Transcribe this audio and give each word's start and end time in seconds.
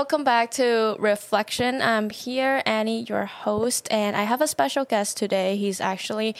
welcome 0.00 0.24
back 0.24 0.50
to 0.50 0.96
Reflection. 0.98 1.82
I'm 1.82 2.08
here, 2.08 2.62
Annie, 2.64 3.02
your 3.02 3.26
host, 3.26 3.86
and 3.90 4.16
I 4.16 4.22
have 4.22 4.40
a 4.40 4.46
special 4.46 4.86
guest 4.86 5.18
today. 5.18 5.58
He's 5.58 5.78
actually 5.78 6.34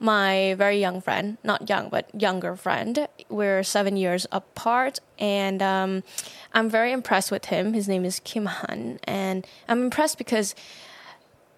my 0.00 0.54
very 0.56 0.80
young 0.80 1.02
friend, 1.02 1.36
not 1.44 1.68
young, 1.68 1.90
but 1.90 2.08
younger 2.18 2.56
friend. 2.56 3.06
We're 3.28 3.62
seven 3.62 3.98
years 3.98 4.26
apart, 4.32 5.00
and 5.18 5.60
um, 5.60 6.02
I'm 6.54 6.70
very 6.70 6.92
impressed 6.92 7.30
with 7.30 7.44
him. 7.44 7.74
His 7.74 7.88
name 7.88 8.06
is 8.06 8.20
Kim 8.20 8.46
Hun, 8.46 9.00
and 9.04 9.46
I'm 9.68 9.82
impressed 9.82 10.16
because 10.16 10.54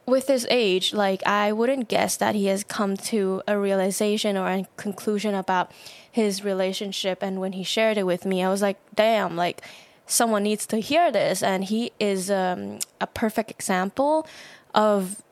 with 0.04 0.26
his 0.26 0.48
age, 0.50 0.92
like 0.92 1.24
I 1.28 1.52
wouldn't 1.52 1.88
guess 1.88 2.16
that 2.16 2.34
he 2.34 2.46
has 2.46 2.64
come 2.64 2.96
to 3.12 3.42
a 3.46 3.56
realization 3.56 4.36
or 4.36 4.48
a 4.48 4.66
conclusion 4.76 5.36
about 5.36 5.70
his 6.10 6.42
relationship. 6.42 7.22
And 7.22 7.40
when 7.40 7.52
he 7.52 7.62
shared 7.62 7.98
it 7.98 8.04
with 8.04 8.24
me, 8.24 8.42
I 8.42 8.48
was 8.48 8.62
like, 8.62 8.78
damn, 8.96 9.36
like 9.36 9.62
someone 10.06 10.44
needs 10.44 10.66
to 10.66 10.78
hear 10.78 11.10
this. 11.10 11.42
And 11.42 11.64
he 11.64 11.92
is 11.98 12.30
um, 12.30 12.78
a 13.00 13.06
perfect 13.06 13.50
example 13.50 14.26
of 14.74 15.22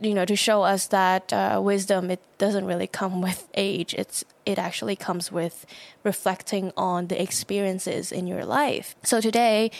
you 0.00 0.12
know 0.12 0.24
to 0.24 0.34
show 0.34 0.62
us 0.62 0.88
that 0.88 1.32
uh, 1.32 1.60
wisdom 1.62 2.10
it 2.10 2.20
doesn't 2.36 2.64
really 2.64 2.86
come 2.86 3.22
with 3.22 3.48
age 3.54 3.94
it's 3.94 4.24
it 4.44 4.58
actually 4.58 4.96
comes 4.96 5.30
with 5.30 5.64
reflecting 6.02 6.72
on 6.76 7.06
the 7.06 7.22
experiences 7.22 8.10
in 8.10 8.26
your 8.26 8.44
life 8.44 8.96
so 9.04 9.20
today 9.20 9.70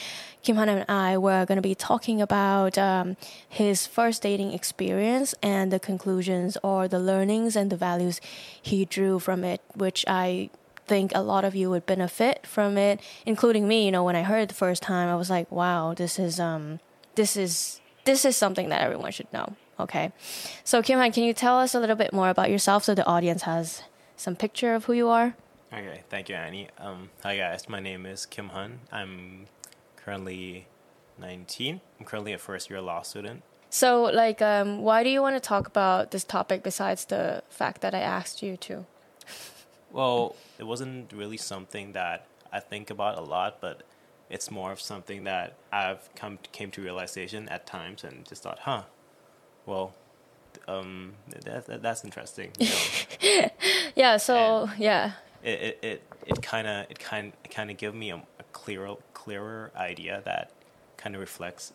kim 0.42 0.54
hun 0.54 0.68
and 0.68 0.84
i 0.88 1.18
were 1.18 1.44
going 1.46 1.56
to 1.56 1.62
be 1.62 1.74
talking 1.74 2.22
about 2.22 2.78
um, 2.78 3.16
his 3.48 3.88
first 3.88 4.22
dating 4.22 4.52
experience 4.52 5.34
and 5.42 5.72
the 5.72 5.80
conclusions 5.80 6.56
or 6.62 6.86
the 6.86 7.00
learnings 7.00 7.56
and 7.56 7.70
the 7.70 7.76
values 7.76 8.20
he 8.62 8.84
drew 8.84 9.18
from 9.18 9.42
it 9.42 9.60
which 9.74 10.04
i 10.06 10.48
think 10.86 11.12
a 11.14 11.20
lot 11.20 11.44
of 11.44 11.54
you 11.54 11.70
would 11.70 11.86
benefit 11.86 12.46
from 12.46 12.76
it 12.76 13.00
including 13.24 13.66
me 13.66 13.86
you 13.86 13.92
know 13.92 14.04
when 14.04 14.16
i 14.16 14.22
heard 14.22 14.40
it 14.40 14.48
the 14.48 14.54
first 14.54 14.82
time 14.82 15.08
i 15.08 15.16
was 15.16 15.30
like 15.30 15.50
wow 15.50 15.94
this 15.94 16.18
is 16.18 16.38
um 16.38 16.78
this 17.14 17.36
is 17.36 17.80
this 18.04 18.24
is 18.24 18.36
something 18.36 18.68
that 18.68 18.82
everyone 18.82 19.10
should 19.10 19.32
know 19.32 19.54
Okay. 19.78 20.12
So, 20.62 20.82
Kim 20.82 20.98
Hun, 20.98 21.12
can 21.12 21.24
you 21.24 21.34
tell 21.34 21.58
us 21.58 21.74
a 21.74 21.80
little 21.80 21.96
bit 21.96 22.12
more 22.12 22.28
about 22.28 22.50
yourself 22.50 22.84
so 22.84 22.94
the 22.94 23.06
audience 23.06 23.42
has 23.42 23.82
some 24.16 24.36
picture 24.36 24.74
of 24.74 24.84
who 24.84 24.92
you 24.92 25.08
are? 25.08 25.34
Okay. 25.72 26.02
Thank 26.08 26.28
you, 26.28 26.36
Annie. 26.36 26.68
Um, 26.78 27.10
hi, 27.22 27.36
guys. 27.36 27.68
My 27.68 27.80
name 27.80 28.06
is 28.06 28.26
Kim 28.26 28.50
Hun. 28.50 28.80
I'm 28.92 29.46
currently 29.96 30.68
19. 31.18 31.80
I'm 31.98 32.06
currently 32.06 32.32
a 32.32 32.38
first 32.38 32.70
year 32.70 32.80
law 32.80 33.02
student. 33.02 33.42
So, 33.70 34.04
like, 34.04 34.40
um, 34.40 34.82
why 34.82 35.02
do 35.02 35.10
you 35.10 35.20
want 35.20 35.34
to 35.34 35.40
talk 35.40 35.66
about 35.66 36.12
this 36.12 36.22
topic 36.22 36.62
besides 36.62 37.04
the 37.06 37.42
fact 37.48 37.80
that 37.80 37.94
I 37.94 38.00
asked 38.00 38.42
you 38.42 38.56
to? 38.58 38.86
Well, 39.94 40.34
it 40.58 40.64
wasn't 40.64 41.12
really 41.12 41.36
something 41.36 41.92
that 41.92 42.26
I 42.52 42.58
think 42.58 42.90
about 42.90 43.16
a 43.16 43.20
lot, 43.20 43.60
but 43.60 43.84
it's 44.28 44.50
more 44.50 44.72
of 44.72 44.80
something 44.80 45.24
that 45.24 45.54
I've 45.72 46.12
come 46.16 46.40
came 46.50 46.72
to 46.72 46.82
realization 46.82 47.48
at 47.48 47.64
times 47.64 48.02
and 48.02 48.26
just 48.26 48.42
thought, 48.42 48.58
huh, 48.58 48.82
well, 49.66 49.94
um, 50.66 51.12
that, 51.44 51.66
that 51.66 51.82
that's 51.82 52.04
interesting. 52.04 52.50
You 52.58 52.68
know? 52.68 53.48
yeah. 53.94 54.16
So 54.16 54.68
and 54.68 54.78
yeah. 54.80 55.12
It 55.44 55.78
it 55.82 56.02
it, 56.26 56.42
kind 56.42 56.66
of 56.66 56.90
it 56.90 56.98
kind 56.98 57.32
it 57.44 57.50
kind 57.50 57.70
of 57.70 57.76
give 57.76 57.94
me 57.94 58.10
a, 58.10 58.16
a 58.16 58.42
clearer 58.52 58.96
clearer 59.12 59.70
idea 59.76 60.22
that 60.24 60.50
kind 60.96 61.14
of 61.14 61.20
reflects 61.20 61.72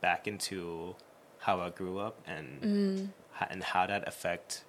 back 0.00 0.26
into 0.26 0.94
how 1.40 1.60
I 1.60 1.70
grew 1.70 1.98
up 1.98 2.16
and 2.26 2.62
mm. 2.62 3.08
and 3.50 3.62
how 3.62 3.86
that 3.86 4.08
affect 4.08 4.64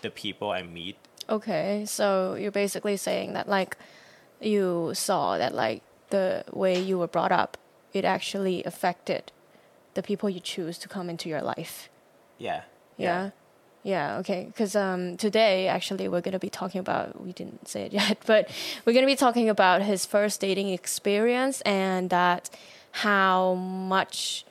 the 0.00 0.10
people 0.10 0.50
I 0.50 0.62
meet. 0.62 0.96
Okay, 1.28 1.84
so 1.86 2.34
you're 2.34 2.52
basically 2.52 2.96
saying 2.96 3.32
that 3.32 3.48
like 3.48 3.76
you 4.40 4.92
saw 4.94 5.38
that 5.38 5.54
like 5.54 5.82
the 6.10 6.44
way 6.52 6.80
you 6.80 6.98
were 6.98 7.08
brought 7.08 7.32
up, 7.32 7.56
it 7.92 8.04
actually 8.04 8.62
affected 8.64 9.32
the 9.94 10.02
people 10.02 10.30
you 10.30 10.40
choose 10.40 10.78
to 10.78 10.88
come 10.88 11.10
into 11.10 11.28
your 11.28 11.42
life. 11.42 11.88
Yeah. 12.38 12.62
Yeah. 12.96 13.24
yeah. 13.24 13.30
Yeah, 13.82 14.18
okay. 14.18 14.46
Because 14.46 14.74
um, 14.74 15.16
today, 15.16 15.68
actually, 15.68 16.08
we're 16.08 16.20
going 16.20 16.32
to 16.32 16.40
be 16.40 16.50
talking 16.50 16.80
about, 16.80 17.22
we 17.22 17.32
didn't 17.32 17.68
say 17.68 17.82
it 17.82 17.92
yet, 18.00 18.18
but 18.26 18.50
we're 18.84 18.92
going 18.92 19.04
to 19.04 19.12
be 19.12 19.14
talking 19.16 19.48
about 19.48 19.82
his 19.82 20.04
first 20.04 20.40
dating 20.40 20.70
experience 20.70 21.60
and 21.60 22.10
that 22.10 22.50
how 22.90 23.54
much 23.54 24.44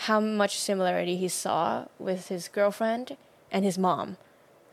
how 0.00 0.20
much 0.20 0.58
similarity 0.58 1.16
he 1.16 1.28
saw 1.28 1.86
with 1.98 2.28
his 2.28 2.48
girlfriend 2.48 3.16
and 3.50 3.64
his 3.64 3.78
mom 3.78 4.16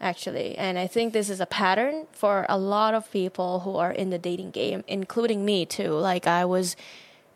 actually 0.04 0.58
and 0.58 0.78
i 0.78 0.86
think 0.86 1.14
this 1.14 1.30
is 1.30 1.40
a 1.40 1.46
pattern 1.46 2.06
for 2.12 2.46
a 2.50 2.58
lot 2.58 2.94
of 2.94 3.10
people 3.12 3.62
who 3.62 3.78
are 3.78 3.92
in 3.92 4.10
the 4.10 4.20
dating 4.20 4.52
game 4.52 4.84
including 4.88 5.44
me 5.46 5.66
too 5.66 5.92
like 5.92 6.28
i 6.28 6.44
was 6.46 6.76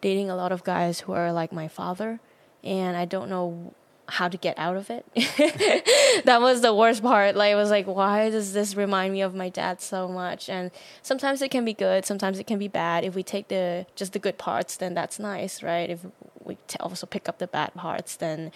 dating 0.01 0.29
a 0.29 0.35
lot 0.35 0.51
of 0.51 0.63
guys 0.63 1.01
who 1.01 1.13
are 1.13 1.31
like 1.31 1.51
my 1.51 1.67
father 1.67 2.19
and 2.63 2.97
I 2.97 3.05
don't 3.05 3.29
know 3.29 3.73
how 4.09 4.29
to 4.29 4.37
get 4.37 4.57
out 4.57 4.77
of 4.77 4.89
it. 4.89 5.05
that 6.25 6.39
was 6.39 6.61
the 6.61 6.73
worst 6.73 7.01
part. 7.01 7.35
Like, 7.35 7.51
I 7.51 7.55
was 7.55 7.69
like, 7.69 7.87
why 7.87 8.29
does 8.29 8.53
this 8.53 8.75
remind 8.75 9.13
me 9.13 9.21
of 9.21 9.35
my 9.35 9.49
dad 9.49 9.81
so 9.81 10.07
much? 10.07 10.49
And 10.49 10.71
sometimes 11.01 11.41
it 11.41 11.51
can 11.51 11.65
be 11.65 11.73
good, 11.73 12.05
sometimes 12.05 12.39
it 12.39 12.47
can 12.47 12.57
be 12.57 12.67
bad. 12.67 13.03
If 13.03 13.15
we 13.15 13.23
take 13.23 13.49
the 13.49 13.85
just 13.95 14.13
the 14.13 14.19
good 14.19 14.37
parts, 14.37 14.77
then 14.77 14.93
that's 14.93 15.19
nice, 15.19 15.61
right? 15.61 15.89
If 15.89 16.05
we 16.41 16.57
t- 16.67 16.77
also 16.79 17.05
pick 17.05 17.27
up 17.27 17.39
the 17.39 17.47
bad 17.47 17.73
parts, 17.73 18.15
then 18.15 18.51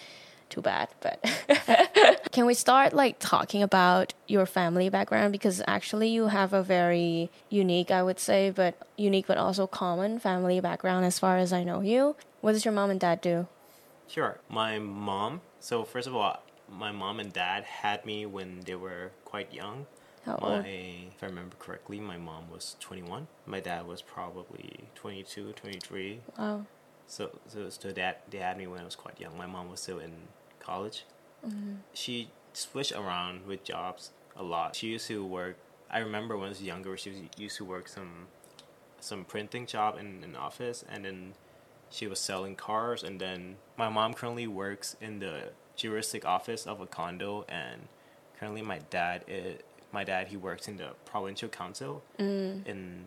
too 0.52 0.62
bad. 0.62 0.88
But 1.00 1.18
can 2.32 2.46
we 2.46 2.54
start 2.54 2.92
like 2.92 3.16
talking 3.18 3.62
about 3.62 4.14
your 4.26 4.46
family 4.46 4.88
background 4.88 5.32
because 5.32 5.62
actually 5.66 6.08
you 6.08 6.28
have 6.28 6.52
a 6.52 6.62
very 6.62 7.30
unique, 7.48 7.90
I 7.90 8.02
would 8.02 8.20
say, 8.20 8.50
but 8.50 8.74
unique 8.96 9.26
but 9.26 9.38
also 9.38 9.66
common 9.66 10.18
family 10.18 10.60
background 10.60 11.04
as 11.04 11.18
far 11.18 11.38
as 11.38 11.52
I 11.52 11.64
know 11.64 11.80
you. 11.80 12.16
What 12.42 12.52
does 12.52 12.64
your 12.64 12.74
mom 12.74 12.90
and 12.90 13.00
dad 13.00 13.20
do? 13.20 13.48
Sure. 14.06 14.38
My 14.48 14.78
mom. 14.78 15.40
So 15.58 15.84
first 15.84 16.06
of 16.06 16.14
all, 16.14 16.42
my 16.68 16.92
mom 16.92 17.18
and 17.18 17.32
dad 17.32 17.64
had 17.64 18.04
me 18.04 18.26
when 18.26 18.60
they 18.60 18.74
were 18.74 19.12
quite 19.24 19.52
young. 19.52 19.86
How 20.24 20.38
my, 20.40 20.56
old? 20.56 20.66
If 20.66 21.22
I 21.22 21.26
remember 21.26 21.56
correctly, 21.58 21.98
my 21.98 22.18
mom 22.18 22.50
was 22.50 22.76
21. 22.80 23.26
My 23.46 23.60
dad 23.60 23.86
was 23.86 24.02
probably 24.02 24.88
22, 24.94 25.52
23. 25.52 26.20
Wow. 26.38 26.66
So, 27.06 27.30
so, 27.48 27.68
so 27.68 27.90
dad, 27.90 28.16
they 28.30 28.38
had 28.38 28.56
me 28.56 28.66
when 28.66 28.80
I 28.80 28.84
was 28.84 28.96
quite 28.96 29.20
young. 29.20 29.36
My 29.36 29.46
mom 29.46 29.70
was 29.70 29.80
still 29.80 29.98
in 29.98 30.12
college. 30.62 31.04
Mm-hmm. 31.46 31.74
She 31.92 32.30
switched 32.52 32.92
around 32.92 33.46
with 33.46 33.64
jobs 33.64 34.10
a 34.36 34.42
lot. 34.42 34.76
She 34.76 34.88
used 34.88 35.08
to 35.08 35.24
work. 35.24 35.56
I 35.90 35.98
remember 35.98 36.36
when 36.36 36.46
I 36.46 36.48
was 36.50 36.62
younger, 36.62 36.96
she 36.96 37.10
was, 37.10 37.18
used 37.36 37.56
to 37.58 37.64
work 37.64 37.88
some 37.88 38.28
some 39.00 39.24
printing 39.24 39.66
job 39.66 39.98
in 39.98 40.22
an 40.22 40.36
office, 40.36 40.84
and 40.88 41.04
then 41.04 41.34
she 41.92 42.06
was 42.06 42.18
selling 42.18 42.56
cars 42.56 43.02
and 43.02 43.20
then 43.20 43.56
my 43.76 43.88
mom 43.88 44.14
currently 44.14 44.46
works 44.46 44.96
in 45.00 45.18
the 45.18 45.50
juristic 45.76 46.24
office 46.24 46.66
of 46.66 46.80
a 46.80 46.86
condo 46.86 47.44
and 47.48 47.82
currently 48.38 48.62
my 48.62 48.78
dad 48.90 49.24
is, 49.28 49.60
my 49.92 50.02
dad 50.02 50.28
he 50.28 50.36
works 50.36 50.66
in 50.66 50.78
the 50.78 50.88
provincial 51.04 51.50
council 51.50 52.02
mm. 52.18 52.66
in 52.66 53.04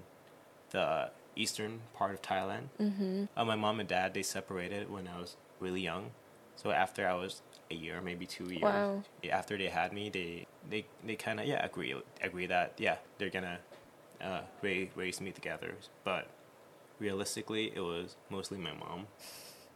the 0.69 1.09
eastern 1.35 1.81
part 1.95 2.13
of 2.13 2.21
Thailand. 2.21 2.69
Mm-hmm. 2.79 3.25
Uh, 3.35 3.45
my 3.45 3.55
mom 3.55 3.79
and 3.79 3.89
dad 3.89 4.13
they 4.13 4.21
separated 4.21 4.89
when 4.89 5.07
I 5.07 5.19
was 5.19 5.35
really 5.59 5.81
young, 5.81 6.11
so 6.55 6.71
after 6.71 7.07
I 7.07 7.13
was 7.13 7.41
a 7.71 7.75
year, 7.75 8.01
maybe 8.01 8.25
two 8.25 8.45
years, 8.45 8.61
wow. 8.61 9.03
after 9.31 9.57
they 9.57 9.67
had 9.67 9.93
me, 9.93 10.09
they 10.09 10.47
they, 10.69 10.85
they 11.05 11.15
kind 11.15 11.39
of 11.39 11.45
yeah 11.45 11.65
agree 11.65 11.95
agree 12.21 12.47
that 12.47 12.73
yeah 12.77 12.97
they're 13.17 13.29
gonna 13.29 13.59
uh, 14.21 14.41
raise 14.61 14.89
raise 14.95 15.21
me 15.21 15.31
together, 15.31 15.75
but 16.03 16.27
realistically, 16.99 17.71
it 17.75 17.81
was 17.81 18.15
mostly 18.29 18.57
my 18.57 18.73
mom 18.73 19.07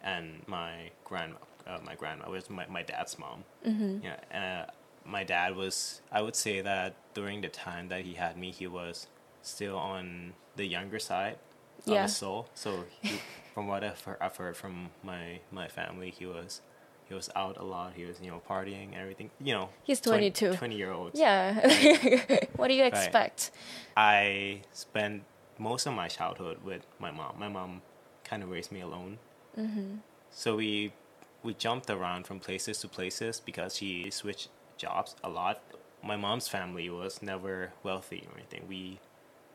and 0.03 0.41
my 0.47 0.91
grandma. 1.03 1.35
Uh, 1.67 1.77
my 1.85 1.93
grandma 1.95 2.29
was 2.29 2.49
my, 2.49 2.65
my 2.67 2.81
dad's 2.81 3.19
mom. 3.19 3.43
Mm-hmm. 3.65 3.99
Yeah, 4.03 4.17
and 4.31 4.67
uh, 4.67 4.71
my 5.05 5.23
dad 5.23 5.55
was. 5.55 6.01
I 6.11 6.21
would 6.21 6.35
say 6.35 6.61
that 6.61 6.95
during 7.13 7.41
the 7.41 7.49
time 7.49 7.89
that 7.89 8.01
he 8.01 8.13
had 8.13 8.37
me, 8.37 8.51
he 8.51 8.67
was 8.67 9.07
still 9.41 9.77
on 9.77 10.33
the 10.55 10.65
younger 10.65 10.99
side 10.99 11.37
of 11.85 11.93
yeah. 11.93 12.03
his 12.03 12.15
soul. 12.15 12.47
So, 12.53 12.85
he, 13.01 13.19
from 13.53 13.67
what 13.67 13.83
I've 13.83 14.01
heard, 14.01 14.17
I've 14.21 14.35
heard 14.35 14.55
from 14.57 14.89
my 15.03 15.41
my 15.51 15.67
family, 15.67 16.11
he 16.11 16.25
was 16.25 16.61
he 17.09 17.15
was 17.15 17.29
out 17.35 17.57
a 17.57 17.63
lot. 17.63 17.93
He 17.95 18.05
was, 18.05 18.21
you 18.21 18.29
know, 18.29 18.41
partying 18.47 18.89
and 18.93 18.95
everything. 18.95 19.31
You 19.41 19.53
know, 19.53 19.69
he's 19.83 19.99
22. 19.99 20.45
20, 20.45 20.57
20 20.57 20.75
year 20.77 20.91
old. 20.91 21.11
Yeah. 21.15 21.59
Right? 21.59 22.49
what 22.55 22.67
do 22.67 22.75
you 22.75 22.85
expect? 22.85 23.51
Right. 23.97 24.61
I 24.61 24.61
spent 24.71 25.23
most 25.57 25.87
of 25.87 25.93
my 25.93 26.07
childhood 26.07 26.59
with 26.63 26.85
my 26.99 27.09
mom. 27.09 27.35
My 27.39 27.49
mom 27.49 27.81
kind 28.23 28.43
of 28.43 28.49
raised 28.49 28.71
me 28.71 28.81
alone. 28.81 29.17
Mm-hmm. 29.57 29.95
So 30.29 30.55
we 30.55 30.93
we 31.41 31.55
jumped 31.55 31.89
around 31.89 32.27
from 32.27 32.39
places 32.39 32.77
to 32.79 32.87
places 32.87 33.41
because 33.43 33.75
she 33.75 34.11
switched 34.11 34.49
jobs 34.77 35.15
a 35.23 35.29
lot. 35.29 35.61
My 36.03 36.15
mom's 36.15 36.47
family 36.47 36.89
was 36.89 37.21
never 37.23 37.73
wealthy 37.81 38.27
or 38.31 38.37
anything. 38.37 38.65
We 38.69 38.99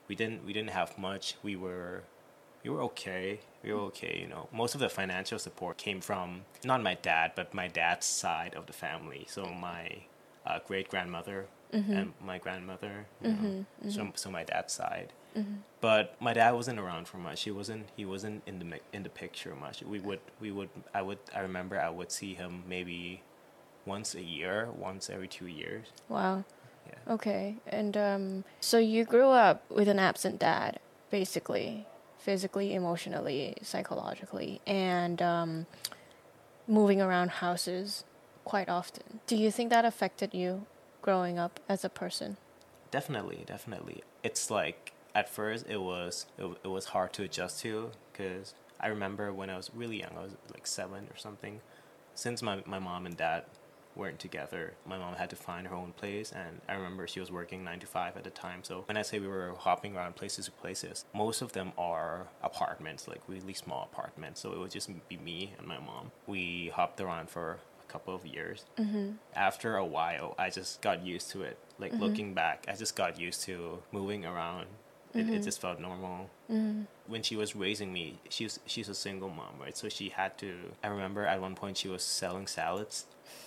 we 0.08 0.16
didn't 0.16 0.44
we 0.44 0.52
didn't 0.52 0.70
have 0.70 0.98
much. 0.98 1.36
We 1.44 1.54
were 1.54 2.02
we 2.64 2.70
were 2.70 2.82
okay. 2.82 3.40
We 3.62 3.72
were 3.72 3.80
okay, 3.82 4.18
you 4.20 4.26
know. 4.26 4.48
Most 4.52 4.74
of 4.74 4.80
the 4.80 4.88
financial 4.88 5.38
support 5.38 5.76
came 5.76 6.00
from 6.00 6.42
not 6.64 6.82
my 6.82 6.94
dad, 6.94 7.32
but 7.36 7.54
my 7.54 7.68
dad's 7.68 8.06
side 8.06 8.54
of 8.54 8.66
the 8.66 8.72
family. 8.72 9.26
So 9.28 9.46
my 9.46 10.04
uh, 10.46 10.58
great 10.66 10.88
grandmother 10.88 11.46
mm-hmm. 11.72 11.92
and 11.92 12.12
my 12.24 12.38
grandmother, 12.38 13.06
mm-hmm. 13.22 13.46
Mm-hmm. 13.46 13.90
so 13.90 14.10
so 14.14 14.30
my 14.30 14.44
dad's 14.44 14.72
side 14.72 15.12
But 15.80 16.14
my 16.20 16.32
dad 16.32 16.52
wasn't 16.52 16.78
around 16.78 17.08
for 17.08 17.18
much. 17.18 17.42
He 17.42 17.50
wasn't. 17.50 17.88
He 17.96 18.04
wasn't 18.04 18.42
in 18.46 18.58
the 18.58 18.80
in 18.92 19.02
the 19.02 19.08
picture 19.10 19.54
much. 19.54 19.82
We 19.82 20.00
would. 20.00 20.20
We 20.40 20.50
would. 20.50 20.70
I 20.94 21.02
would. 21.02 21.18
I 21.34 21.40
remember. 21.40 21.80
I 21.80 21.90
would 21.90 22.10
see 22.12 22.34
him 22.34 22.62
maybe 22.68 23.22
once 23.84 24.14
a 24.14 24.22
year, 24.22 24.68
once 24.76 25.10
every 25.10 25.28
two 25.28 25.46
years. 25.46 25.88
Wow. 26.08 26.44
Yeah. 26.86 27.14
Okay. 27.14 27.56
And 27.66 27.96
um, 27.96 28.44
so 28.60 28.78
you 28.78 29.04
grew 29.04 29.28
up 29.28 29.68
with 29.70 29.88
an 29.88 29.98
absent 29.98 30.38
dad, 30.38 30.78
basically, 31.10 31.86
physically, 32.24 32.74
emotionally, 32.74 33.54
psychologically, 33.60 34.58
and 34.66 35.20
um, 35.20 35.66
moving 36.66 37.02
around 37.02 37.28
houses 37.28 38.04
quite 38.44 38.66
often. 38.66 39.20
Do 39.26 39.36
you 39.36 39.50
think 39.50 39.68
that 39.68 39.84
affected 39.84 40.32
you 40.32 40.64
growing 41.02 41.38
up 41.38 41.60
as 41.68 41.84
a 41.84 41.90
person? 41.90 42.38
Definitely, 42.90 43.44
definitely. 43.46 44.02
It's 44.22 44.50
like 44.50 44.92
at 45.14 45.28
first 45.28 45.66
it 45.68 45.82
was 45.82 46.24
it, 46.38 46.46
it 46.64 46.68
was 46.68 46.86
hard 46.86 47.12
to 47.12 47.22
adjust 47.24 47.60
to 47.60 47.90
because 48.10 48.54
I 48.80 48.86
remember 48.88 49.30
when 49.30 49.50
I 49.50 49.56
was 49.58 49.70
really 49.74 50.00
young, 50.00 50.16
I 50.16 50.22
was 50.22 50.32
like 50.50 50.66
seven 50.66 51.06
or 51.10 51.18
something. 51.18 51.60
Since 52.14 52.40
my 52.40 52.62
my 52.64 52.78
mom 52.78 53.04
and 53.04 53.18
dad 53.18 53.44
weren't 53.96 54.18
together, 54.18 54.74
my 54.86 54.98
mom 54.98 55.14
had 55.14 55.30
to 55.30 55.36
find 55.36 55.66
her 55.66 55.74
own 55.74 55.92
place, 55.92 56.32
and 56.32 56.60
I 56.68 56.74
remember 56.74 57.06
she 57.06 57.20
was 57.20 57.30
working 57.30 57.64
nine 57.64 57.80
to 57.80 57.86
five 57.86 58.16
at 58.16 58.24
the 58.24 58.30
time. 58.30 58.64
So 58.64 58.84
when 58.86 58.96
I 58.96 59.02
say 59.02 59.18
we 59.18 59.28
were 59.28 59.54
hopping 59.58 59.96
around 59.96 60.16
places 60.16 60.46
to 60.46 60.50
places, 60.52 61.04
most 61.14 61.42
of 61.42 61.52
them 61.52 61.72
are 61.78 62.26
apartments, 62.42 63.06
like 63.08 63.20
really 63.28 63.54
small 63.54 63.88
apartments. 63.92 64.40
So 64.40 64.52
it 64.52 64.58
would 64.58 64.70
just 64.70 64.90
be 65.08 65.16
me 65.16 65.54
and 65.58 65.66
my 65.66 65.78
mom. 65.78 66.10
We 66.26 66.72
hopped 66.74 67.00
around 67.00 67.30
for 67.30 67.58
a 67.86 67.92
couple 67.92 68.14
of 68.14 68.26
years. 68.26 68.64
Mm-hmm. 68.78 69.12
After 69.34 69.76
a 69.76 69.84
while, 69.84 70.34
I 70.38 70.50
just 70.50 70.80
got 70.80 71.04
used 71.04 71.30
to 71.30 71.42
it. 71.42 71.58
Like 71.78 71.92
mm-hmm. 71.92 72.02
looking 72.02 72.34
back, 72.34 72.66
I 72.68 72.74
just 72.74 72.96
got 72.96 73.18
used 73.18 73.42
to 73.42 73.82
moving 73.92 74.24
around. 74.24 74.66
It, 75.14 75.20
it 75.20 75.26
mm-hmm. 75.26 75.42
just 75.42 75.60
felt 75.60 75.78
normal. 75.78 76.28
Mm-hmm. 76.50 76.82
When 77.06 77.22
she 77.22 77.36
was 77.36 77.54
raising 77.54 77.92
me, 77.92 78.18
she's 78.28 78.58
she's 78.66 78.88
a 78.88 78.94
single 78.96 79.28
mom, 79.28 79.60
right? 79.60 79.76
So 79.76 79.88
she 79.88 80.08
had 80.08 80.36
to. 80.38 80.54
I 80.82 80.88
remember 80.88 81.24
at 81.24 81.40
one 81.40 81.54
point 81.54 81.76
she 81.76 81.86
was 81.86 82.02
selling 82.02 82.48
salads 82.48 83.06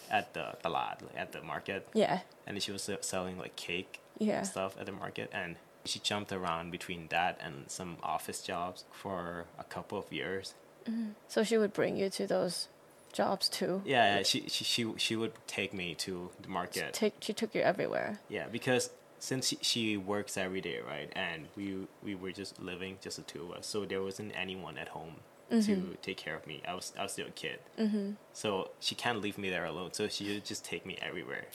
at 0.09 0.33
the 0.33 0.55
talat, 0.63 1.01
like 1.01 1.15
at 1.17 1.31
the 1.31 1.41
market, 1.41 1.87
Yeah. 1.93 2.19
and 2.45 2.61
she 2.61 2.71
was 2.71 2.89
selling 3.01 3.37
like 3.37 3.55
cake 3.55 3.99
Yeah. 4.19 4.39
and 4.39 4.47
stuff 4.47 4.75
at 4.79 4.85
the 4.85 4.91
market, 4.91 5.29
and 5.33 5.57
she 5.85 5.99
jumped 5.99 6.31
around 6.31 6.71
between 6.71 7.07
that 7.09 7.39
and 7.41 7.69
some 7.69 7.97
office 8.03 8.41
jobs 8.41 8.83
for 8.91 9.45
a 9.57 9.63
couple 9.63 9.97
of 9.97 10.11
years. 10.11 10.53
Mm-hmm. 10.85 11.11
So 11.27 11.43
she 11.43 11.57
would 11.57 11.73
bring 11.73 11.97
you 11.97 12.09
to 12.11 12.27
those 12.27 12.67
jobs 13.13 13.47
too. 13.49 13.81
Yeah, 13.85 14.17
yeah, 14.17 14.23
she 14.23 14.47
she 14.47 14.63
she, 14.63 14.93
she 14.97 15.15
would 15.15 15.33
take 15.47 15.73
me 15.73 15.95
to 15.95 16.29
the 16.41 16.49
market. 16.49 16.93
Take 16.93 17.15
she 17.21 17.33
took 17.33 17.55
you 17.55 17.61
everywhere. 17.61 18.19
Yeah, 18.29 18.47
because 18.51 18.89
since 19.19 19.47
she, 19.47 19.57
she 19.61 19.97
works 19.97 20.37
every 20.37 20.61
day, 20.61 20.79
right, 20.79 21.11
and 21.15 21.47
we 21.55 21.87
we 22.03 22.15
were 22.15 22.31
just 22.31 22.61
living 22.61 22.97
just 23.01 23.17
the 23.17 23.23
two 23.23 23.43
of 23.43 23.51
us, 23.51 23.65
so 23.67 23.85
there 23.85 24.01
wasn't 24.01 24.31
anyone 24.35 24.77
at 24.77 24.89
home 24.89 25.15
to 25.49 25.97
take 26.01 26.17
care 26.17 26.35
of 26.35 26.45
me. 26.45 26.61
I 26.67 26.73
was 26.73 26.93
I 26.99 27.03
was 27.03 27.13
still 27.13 27.27
a 27.27 27.31
kid, 27.31 27.59
mm-hmm. 27.79 28.11
so 28.33 28.71
she 28.79 28.95
can't 28.95 29.21
leave 29.21 29.37
me 29.37 29.49
there 29.49 29.65
alone. 29.65 29.93
So 29.93 30.07
she 30.07 30.33
would 30.33 30.45
just 30.45 30.65
take 30.65 30.85
me 30.85 30.97
everywhere, 31.01 31.45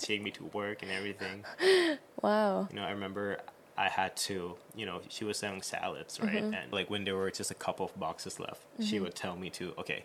take 0.00 0.22
me 0.22 0.30
to 0.32 0.44
work 0.52 0.82
and 0.82 0.90
everything. 0.90 1.44
Wow. 2.22 2.68
You 2.70 2.76
know, 2.76 2.84
I 2.84 2.90
remember 2.92 3.38
I 3.76 3.88
had 3.88 4.16
to, 4.28 4.54
you 4.74 4.86
know, 4.86 5.02
she 5.08 5.24
was 5.24 5.36
selling 5.36 5.60
salads, 5.60 6.18
right, 6.20 6.42
and 6.42 6.72
like 6.72 6.88
when 6.88 7.04
there 7.04 7.16
were 7.16 7.30
just 7.30 7.50
a 7.50 7.54
couple 7.54 7.84
of 7.84 7.98
boxes 8.00 8.40
left, 8.40 8.62
she 8.80 8.98
would 9.00 9.14
tell 9.14 9.36
me 9.36 9.50
to 9.50 9.74
okay. 9.78 10.04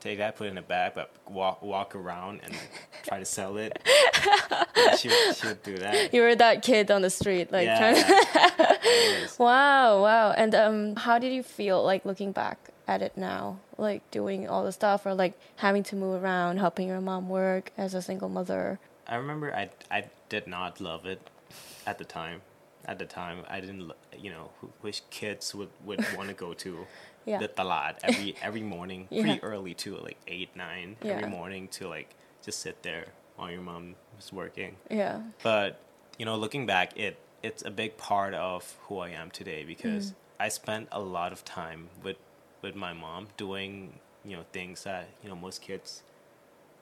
Take 0.00 0.18
that, 0.18 0.36
put 0.36 0.46
it 0.46 0.50
in 0.50 0.58
a 0.58 0.62
bag, 0.62 0.92
but 0.94 1.10
walk 1.28 1.60
walk 1.60 1.96
around 1.96 2.40
and 2.44 2.54
try 3.02 3.18
to 3.18 3.24
sell 3.24 3.56
it. 3.56 3.76
She, 4.96 5.08
would- 5.08 5.36
she 5.36 5.46
would 5.48 5.62
do 5.64 5.76
that. 5.78 6.12
You 6.14 6.22
were 6.22 6.36
that 6.36 6.62
kid 6.62 6.90
on 6.92 7.02
the 7.02 7.10
street, 7.10 7.50
like 7.50 7.66
yeah, 7.66 7.78
trying 7.78 8.04
to. 8.04 9.28
Wow, 9.38 10.02
wow. 10.02 10.30
And 10.30 10.54
um 10.54 10.94
how 10.96 11.18
did 11.18 11.32
you 11.32 11.42
feel 11.42 11.82
like 11.82 12.04
looking 12.04 12.30
back 12.30 12.70
at 12.88 13.02
it 13.02 13.16
now? 13.16 13.60
Like 13.76 14.08
doing 14.10 14.48
all 14.48 14.64
the 14.64 14.72
stuff 14.72 15.06
or 15.06 15.14
like 15.14 15.38
having 15.56 15.82
to 15.84 15.96
move 15.96 16.22
around, 16.22 16.58
helping 16.58 16.88
your 16.88 17.00
mom 17.00 17.28
work 17.28 17.70
as 17.76 17.94
a 17.94 18.02
single 18.02 18.28
mother. 18.28 18.80
I 19.06 19.16
remember 19.16 19.54
I, 19.54 19.70
I 19.90 20.04
did 20.28 20.46
not 20.46 20.80
love 20.80 21.06
it 21.06 21.20
at 21.86 21.98
the 21.98 22.04
time. 22.04 22.42
At 22.84 22.98
the 22.98 23.04
time, 23.04 23.44
I 23.48 23.60
didn't, 23.60 23.92
you 24.18 24.30
know, 24.30 24.50
which 24.80 25.02
kids 25.10 25.54
would, 25.54 25.68
would 25.84 26.04
want 26.16 26.28
to 26.28 26.34
go 26.34 26.54
to 26.54 26.86
Yeah. 27.26 27.38
the 27.38 27.48
talat 27.48 27.96
every 28.02 28.34
every 28.42 28.62
morning, 28.62 29.06
Yeah. 29.10 29.22
pretty 29.22 29.42
early 29.42 29.74
too, 29.74 29.96
like 29.98 30.16
eight, 30.26 30.56
nine, 30.56 30.96
Yeah. 31.02 31.12
every 31.12 31.28
morning 31.28 31.68
to 31.76 31.88
like 31.88 32.14
just 32.42 32.60
sit 32.60 32.82
there 32.82 33.06
while 33.36 33.50
your 33.50 33.60
mom 33.60 33.94
was 34.16 34.32
working. 34.32 34.76
Yeah. 34.90 35.20
But 35.42 35.80
you 36.18 36.24
know, 36.24 36.36
looking 36.36 36.64
back, 36.66 36.96
it 36.96 37.18
it's 37.42 37.62
a 37.64 37.70
big 37.70 37.96
part 37.96 38.34
of 38.34 38.76
who 38.84 38.98
I 38.98 39.10
am 39.10 39.30
today 39.30 39.64
because 39.64 40.10
mm. 40.10 40.14
I 40.40 40.48
spent 40.48 40.88
a 40.90 41.00
lot 41.00 41.32
of 41.32 41.44
time 41.44 41.88
with 42.02 42.16
with 42.62 42.74
my 42.74 42.92
mom 42.92 43.28
doing 43.36 43.98
you 44.24 44.36
know 44.36 44.44
things 44.52 44.84
that 44.84 45.08
you 45.22 45.28
know 45.28 45.36
most 45.36 45.62
kids, 45.62 46.02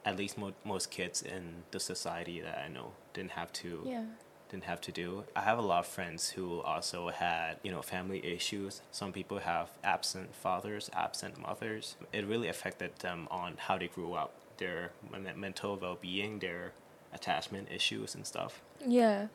at 0.05 0.17
least 0.17 0.39
mo- 0.39 0.55
most 0.65 0.91
kids 0.91 1.23
in 1.23 1.63
the 1.71 1.81
society 1.81 2.41
that 2.41 2.59
I 2.65 2.69
know 2.69 2.93
didn't 3.15 3.33
have 3.33 3.53
to 3.55 3.83
Yeah. 3.87 4.05
didn't 4.51 4.65
have 4.65 4.81
to 4.83 4.93
do. 4.93 5.25
I 5.35 5.41
have 5.43 5.59
a 5.59 5.63
lot 5.63 5.81
of 5.81 5.87
friends 5.87 6.31
who 6.31 6.61
also 6.61 7.09
had, 7.09 7.59
you 7.65 7.71
know, 7.73 7.83
family 7.83 8.25
issues. 8.25 8.81
Some 8.93 9.13
people 9.13 9.39
have 9.41 9.71
absent 9.83 10.35
fathers, 10.35 10.89
absent 10.93 11.39
mothers. 11.41 11.97
It 12.13 12.25
really 12.27 12.49
affected 12.49 12.97
them 13.01 13.27
on 13.31 13.57
how 13.59 13.77
they 13.79 13.89
grew 13.89 14.13
up, 14.15 14.33
their 14.59 14.93
mental 15.35 15.77
well-being, 15.77 16.39
their 16.39 16.73
attachment 17.13 17.69
issues 17.73 18.15
and 18.15 18.25
stuff. 18.27 18.61
Yeah. 18.87 19.29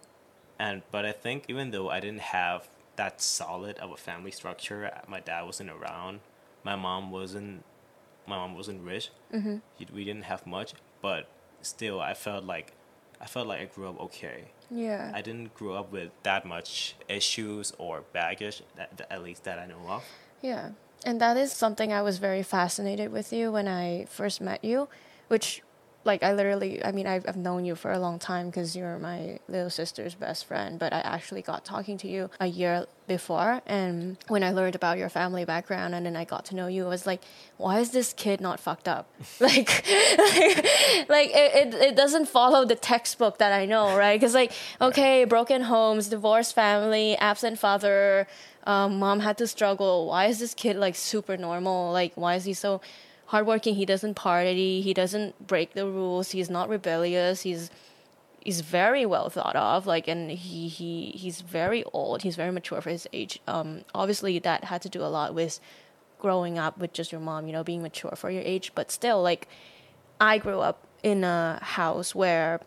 And 0.57 0.81
but 0.91 1.05
I 1.05 1.11
think 1.11 1.45
even 1.49 1.71
though 1.71 1.89
I 1.89 1.99
didn't 1.99 2.21
have 2.39 2.69
that 2.95 3.21
solid 3.21 3.77
of 3.79 3.91
a 3.91 3.97
family 3.97 4.31
structure, 4.31 4.91
my 5.07 5.19
dad 5.19 5.41
wasn't 5.44 5.69
around. 5.71 6.19
My 6.63 6.75
mom 6.75 7.11
wasn't. 7.11 7.63
My 8.27 8.37
mom 8.37 8.55
wasn't 8.55 8.83
rich. 8.83 9.09
Mm-hmm. 9.33 9.57
We 9.93 10.05
didn't 10.05 10.23
have 10.25 10.45
much, 10.45 10.73
but 11.01 11.27
still, 11.61 11.99
I 11.99 12.13
felt 12.13 12.43
like, 12.43 12.73
I 13.19 13.25
felt 13.25 13.47
like 13.47 13.61
I 13.61 13.65
grew 13.65 13.89
up 13.89 13.99
okay. 13.99 14.51
Yeah. 14.69 15.11
I 15.13 15.21
didn't 15.21 15.53
grow 15.55 15.73
up 15.73 15.91
with 15.91 16.11
that 16.23 16.45
much 16.45 16.95
issues 17.09 17.73
or 17.77 18.03
baggage, 18.13 18.61
that, 18.75 19.07
at 19.09 19.23
least 19.23 19.43
that 19.45 19.57
I 19.59 19.65
know 19.65 19.81
of. 19.89 20.03
Yeah. 20.41 20.69
And 21.03 21.19
that 21.19 21.35
is 21.35 21.51
something 21.51 21.91
I 21.91 22.03
was 22.03 22.19
very 22.19 22.43
fascinated 22.43 23.11
with 23.11 23.33
you 23.33 23.51
when 23.51 23.67
I 23.67 24.05
first 24.05 24.39
met 24.39 24.63
you, 24.63 24.87
which, 25.27 25.63
like, 26.03 26.24
I 26.24 26.33
literally, 26.33 26.83
I 26.83 26.92
mean, 26.92 27.06
I've, 27.06 27.25
I've 27.27 27.38
known 27.38 27.63
you 27.63 27.75
for 27.75 27.92
a 27.92 27.99
long 27.99 28.18
time 28.18 28.47
because 28.47 28.75
you're 28.75 28.97
my 28.97 29.40
little 29.47 29.69
sister's 29.69 30.16
best 30.16 30.45
friend, 30.45 30.80
but 30.80 30.94
I 30.94 30.99
actually 30.99 31.42
got 31.42 31.64
talking 31.64 31.97
to 31.99 32.07
you 32.07 32.30
a 32.40 32.47
year 32.47 32.85
before. 33.07 33.61
And 33.68 34.18
when 34.28 34.44
I 34.44 34.52
learned 34.52 34.75
about 34.75 34.97
your 34.97 35.09
family 35.09 35.45
background 35.45 35.94
and 35.94 36.06
then 36.06 36.16
I 36.16 36.23
got 36.23 36.45
to 36.45 36.56
know 36.56 36.68
you, 36.68 36.85
I 36.85 36.90
was 36.90 37.06
like, 37.06 37.21
why 37.57 37.80
is 37.80 37.92
this 37.92 38.14
kid 38.14 38.42
not 38.42 38.59
fucked 38.59 38.87
up? 38.87 39.07
like, 39.40 39.69
like 41.09 41.30
it, 41.30 41.56
it, 41.56 41.73
it 41.75 41.95
doesn't 41.95 42.28
follow 42.28 42.66
the 42.66 42.75
textbook 42.75 43.37
that 43.37 43.52
I 43.52 43.66
know, 43.66 43.95
right? 43.95 44.19
Because, 44.19 44.33
like, 44.33 44.52
okay, 44.80 45.25
broken 45.25 45.64
homes, 45.64 46.09
divorced 46.09 46.56
family, 46.56 47.16
absent 47.18 47.59
father, 47.59 48.28
um, 48.66 48.99
mom 48.99 49.19
had 49.19 49.37
to 49.40 49.47
struggle. 49.47 50.07
Why 50.07 50.25
is 50.25 50.40
this 50.40 50.54
kid 50.54 50.78
like 50.78 50.95
super 50.95 51.37
normal? 51.37 51.92
Like, 51.92 52.14
why 52.16 52.35
is 52.35 52.45
he 52.45 52.54
so 52.54 52.81
hardworking? 53.31 53.76
He 53.76 53.85
doesn't 53.85 54.16
party. 54.16 54.81
He 54.81 54.94
doesn't 54.94 55.47
break 55.47 55.73
the 55.73 55.85
rules. 55.85 56.31
He's 56.31 56.50
not 56.50 56.68
rebellious. 56.68 57.42
He's 57.44 57.71
he's 58.42 58.59
very 58.59 59.06
well 59.06 59.30
thought 59.30 59.56
of. 59.56 59.88
Like, 59.88 60.09
and 60.09 60.30
he 60.30 60.68
he 60.68 61.11
he's 61.16 61.40
very 61.40 61.83
old. 61.94 62.23
He's 62.23 62.35
very 62.35 62.52
mature 62.52 62.81
for 62.81 62.90
his 62.90 63.07
age. 63.14 63.40
Um, 63.47 63.85
obviously 63.95 64.38
that 64.40 64.66
had 64.66 64.81
to 64.81 64.90
do 64.90 65.02
a 65.02 65.07
lot 65.07 65.33
with 65.33 65.61
growing 66.19 66.59
up 66.59 66.78
with 66.78 66.92
just 66.92 67.14
your 67.14 67.21
mom. 67.21 67.47
You 67.47 67.54
know, 67.54 67.64
being 67.64 67.81
mature 67.81 68.14
for 68.18 68.30
your 68.30 68.44
age. 68.44 68.73
But 68.76 68.92
still, 68.92 69.21
like, 69.23 69.47
I 70.19 70.38
grew 70.38 70.59
up 70.59 70.85
in 71.02 71.23
a 71.23 71.57
house 71.64 72.14
where 72.14 72.59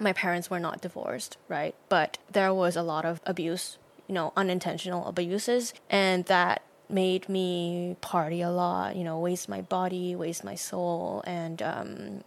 my 0.00 0.12
parents 0.12 0.50
were 0.50 0.60
not 0.60 0.80
divorced, 0.82 1.36
right? 1.48 1.76
But 1.88 2.18
there 2.30 2.52
was 2.52 2.74
a 2.74 2.82
lot 2.82 3.04
of 3.04 3.20
abuse, 3.24 3.78
you 4.08 4.14
know, 4.16 4.32
unintentional 4.36 5.06
abuses, 5.06 5.72
and 5.88 6.24
that 6.24 6.62
made 6.88 7.28
me 7.28 7.96
party 8.00 8.40
a 8.42 8.50
lot, 8.50 8.96
you 8.96 9.04
know, 9.04 9.18
waste 9.18 9.48
my 9.48 9.62
body, 9.62 10.14
waste 10.14 10.44
my 10.44 10.54
soul, 10.54 11.22
and 11.26 11.62
um, 11.62 12.24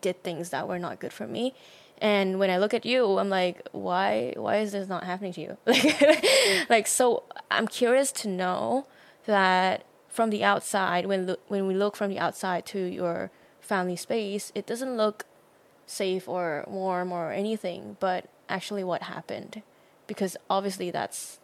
did 0.00 0.22
things 0.22 0.50
that 0.50 0.68
were 0.68 0.78
not 0.78 1.00
good 1.00 1.12
for 1.12 1.26
me. 1.26 1.54
And 1.98 2.38
when 2.38 2.50
I 2.50 2.58
look 2.58 2.74
at 2.74 2.84
you, 2.84 3.18
I'm 3.18 3.28
like, 3.28 3.68
why? 3.72 4.34
Why 4.36 4.58
is 4.58 4.72
this 4.72 4.88
not 4.88 5.04
happening 5.04 5.32
to 5.34 5.40
you? 5.40 5.56
Like, 5.66 6.68
like 6.68 6.86
so. 6.86 7.22
I'm 7.50 7.68
curious 7.68 8.10
to 8.12 8.28
know 8.28 8.86
that 9.26 9.84
from 10.08 10.30
the 10.30 10.42
outside, 10.42 11.06
when 11.06 11.26
lo- 11.26 11.36
when 11.48 11.66
we 11.66 11.74
look 11.74 11.94
from 11.96 12.10
the 12.10 12.18
outside 12.18 12.66
to 12.66 12.78
your 12.78 13.30
family 13.60 13.96
space, 13.96 14.50
it 14.54 14.66
doesn't 14.66 14.96
look 14.96 15.24
safe 15.86 16.28
or 16.28 16.64
warm 16.66 17.12
or 17.12 17.30
anything, 17.32 17.96
but 18.00 18.28
actually 18.48 18.82
what 18.84 19.02
happened. 19.02 19.62
Because 20.06 20.36
obviously 20.50 20.90
that's 20.90 21.38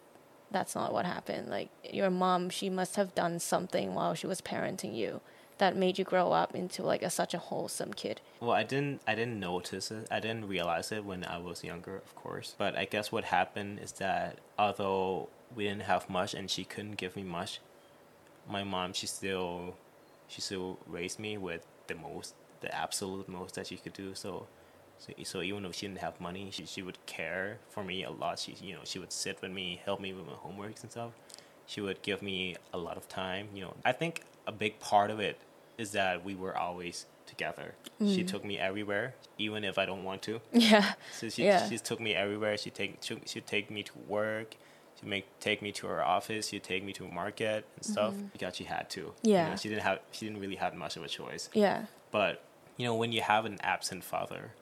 that's 0.51 0.75
not 0.75 0.93
what 0.93 1.07
happened. 1.07 1.49
Like 1.49 1.71
your 1.85 2.11
mom, 2.11 2.51
she 2.51 2.71
must 2.71 2.97
have 2.97 3.15
done 3.15 3.39
something 3.39 3.95
while 3.95 4.15
she 4.15 4.27
was 4.27 4.41
parenting 4.41 4.95
you 4.95 5.21
that 5.61 5.77
made 5.77 5.99
you 5.99 6.05
grow 6.05 6.33
up 6.33 6.55
into 6.55 6.83
like 6.83 7.03
a, 7.03 7.11
such 7.11 7.35
a 7.35 7.39
wholesome 7.39 7.93
kid? 7.93 8.21
Well, 8.41 8.51
I 8.51 8.65
didn't 8.65 9.03
I 9.07 9.15
didn't 9.15 9.39
notice 9.39 9.91
it. 9.91 10.09
I 10.11 10.19
didn't 10.19 10.49
realize 10.49 10.91
it 10.91 11.05
when 11.05 11.25
I 11.25 11.39
was 11.39 11.63
younger, 11.63 11.97
of 11.97 12.15
course. 12.17 12.55
But 12.59 12.77
I 12.77 12.87
guess 12.87 13.13
what 13.13 13.25
happened 13.25 13.79
is 13.79 13.93
that 13.93 14.39
although 14.59 15.29
we 15.55 15.65
didn't 15.65 15.83
have 15.83 16.11
much 16.11 16.35
and 16.35 16.51
she 16.51 16.65
couldn't 16.65 16.97
give 16.97 17.15
me 17.15 17.23
much, 17.23 17.61
my 18.49 18.65
mom 18.65 18.93
she 18.95 19.07
still 19.07 19.77
she 20.27 20.41
still 20.41 20.79
raised 20.87 21.19
me 21.19 21.37
with 21.37 21.67
the 21.87 21.95
most, 21.95 22.35
the 22.61 22.75
absolute 22.75 23.29
most 23.29 23.55
that 23.55 23.67
she 23.67 23.77
could 23.77 23.93
do. 23.93 24.15
So 24.15 24.47
so, 25.01 25.13
so 25.25 25.43
even 25.43 25.63
though 25.63 25.73
she 25.73 25.87
didn't 25.87 26.01
have 26.01 26.21
money, 26.21 26.51
she, 26.53 26.67
she 26.67 26.83
would 26.83 27.05
care 27.07 27.59
for 27.71 27.83
me 27.83 28.05
a 28.05 28.11
lot. 28.11 28.39
She 28.39 28.55
you 28.63 28.75
know 28.75 28.81
she 28.85 28.99
would 28.99 29.13
sit 29.13 29.41
with 29.41 29.51
me, 29.51 29.81
help 29.85 30.01
me 30.01 30.13
with 30.13 30.27
my 30.27 30.35
homeworks 30.35 30.83
and 30.83 30.91
stuff. 30.91 31.13
She 31.67 31.81
would 31.81 32.03
give 32.03 32.21
me 32.21 32.57
a 32.73 32.79
lot 32.79 32.97
of 32.97 33.09
time. 33.09 33.49
You 33.55 33.63
know, 33.63 33.75
I 33.85 33.93
think 33.93 34.23
a 34.47 34.53
big 34.53 34.79
part 34.79 35.11
of 35.11 35.19
it 35.19 35.39
is 35.79 35.93
that 35.93 36.25
we 36.25 36.35
were 36.35 36.57
always 36.57 37.07
together. 37.27 37.75
Mm. 38.01 38.15
She 38.15 38.25
took 38.25 38.45
me 38.45 38.59
everywhere, 38.59 39.15
even 39.39 39.65
if 39.65 39.79
I 39.79 39.87
don't 39.87 40.05
want 40.05 40.21
to. 40.23 40.41
Yeah. 40.53 40.93
So 41.19 41.29
she 41.31 41.45
yeah. 41.45 41.67
she 41.69 41.79
took 41.79 42.01
me 42.01 42.15
everywhere. 42.15 42.59
She 42.59 42.71
take 42.71 42.99
she 43.01 43.19
she'd 43.25 43.47
take 43.47 43.71
me 43.71 43.83
to 43.85 43.93
work. 44.07 44.57
She 45.01 45.07
make 45.07 45.27
take 45.41 45.63
me 45.63 45.73
to 45.73 45.87
her 45.87 46.05
office. 46.05 46.49
She'd 46.49 46.63
take 46.63 46.85
me 46.85 46.93
to 46.95 47.09
market 47.09 47.65
and 47.77 47.85
stuff 47.85 48.13
mm-hmm. 48.13 48.27
because 48.35 48.57
she 48.57 48.65
had 48.65 48.91
to. 48.91 49.15
Yeah. 49.23 49.45
You 49.45 49.51
know, 49.51 49.57
she 49.57 49.69
didn't 49.71 49.83
have 49.83 50.01
she 50.13 50.27
didn't 50.27 50.41
really 50.41 50.57
have 50.57 50.75
much 50.75 50.99
of 50.99 51.05
a 51.05 51.09
choice. 51.09 51.49
Yeah. 51.55 51.87
But 52.11 52.43
you 52.77 52.85
know 52.85 52.95
when 52.95 53.13
you 53.13 53.23
have 53.23 53.47
an 53.47 53.59
absent 53.63 54.05
father, 54.05 54.53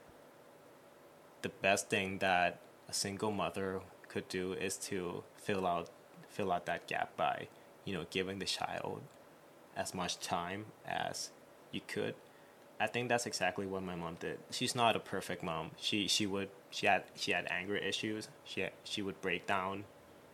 the 1.43 1.49
best 1.49 1.89
thing 1.89 2.19
that 2.19 2.61
a 2.89 2.93
single 2.93 3.31
mother 3.31 3.81
could 4.09 4.29
do 4.29 4.53
is 4.53 4.77
to 4.77 5.23
fill 5.37 5.67
out 5.67 5.89
fill 6.29 6.53
out 6.53 6.67
that 6.67 6.87
gap 6.87 7.17
by 7.17 7.49
you 7.85 7.93
know 7.93 8.05
giving 8.11 8.39
the 8.39 8.45
child 8.45 9.01
as 9.77 9.95
much 9.95 10.19
time 10.19 10.67
as 10.87 11.31
you 11.73 11.81
could. 11.87 12.15
I 12.81 12.87
think 12.87 13.09
that's 13.09 13.27
exactly 13.27 13.67
what 13.67 13.83
my 13.83 13.97
mom 13.97 14.17
did. 14.21 14.39
She's 14.51 14.75
not 14.75 14.95
a 14.97 15.01
perfect 15.01 15.43
mom. 15.43 15.73
She 15.79 16.09
she 16.09 16.27
would 16.27 16.51
she 16.71 16.87
had 16.87 17.05
she 17.15 17.33
had 17.33 17.47
anger 17.51 17.77
issues. 17.77 18.29
She 18.45 18.63
had, 18.63 18.73
she 18.85 19.03
would 19.03 19.21
break 19.21 19.47
down 19.47 19.85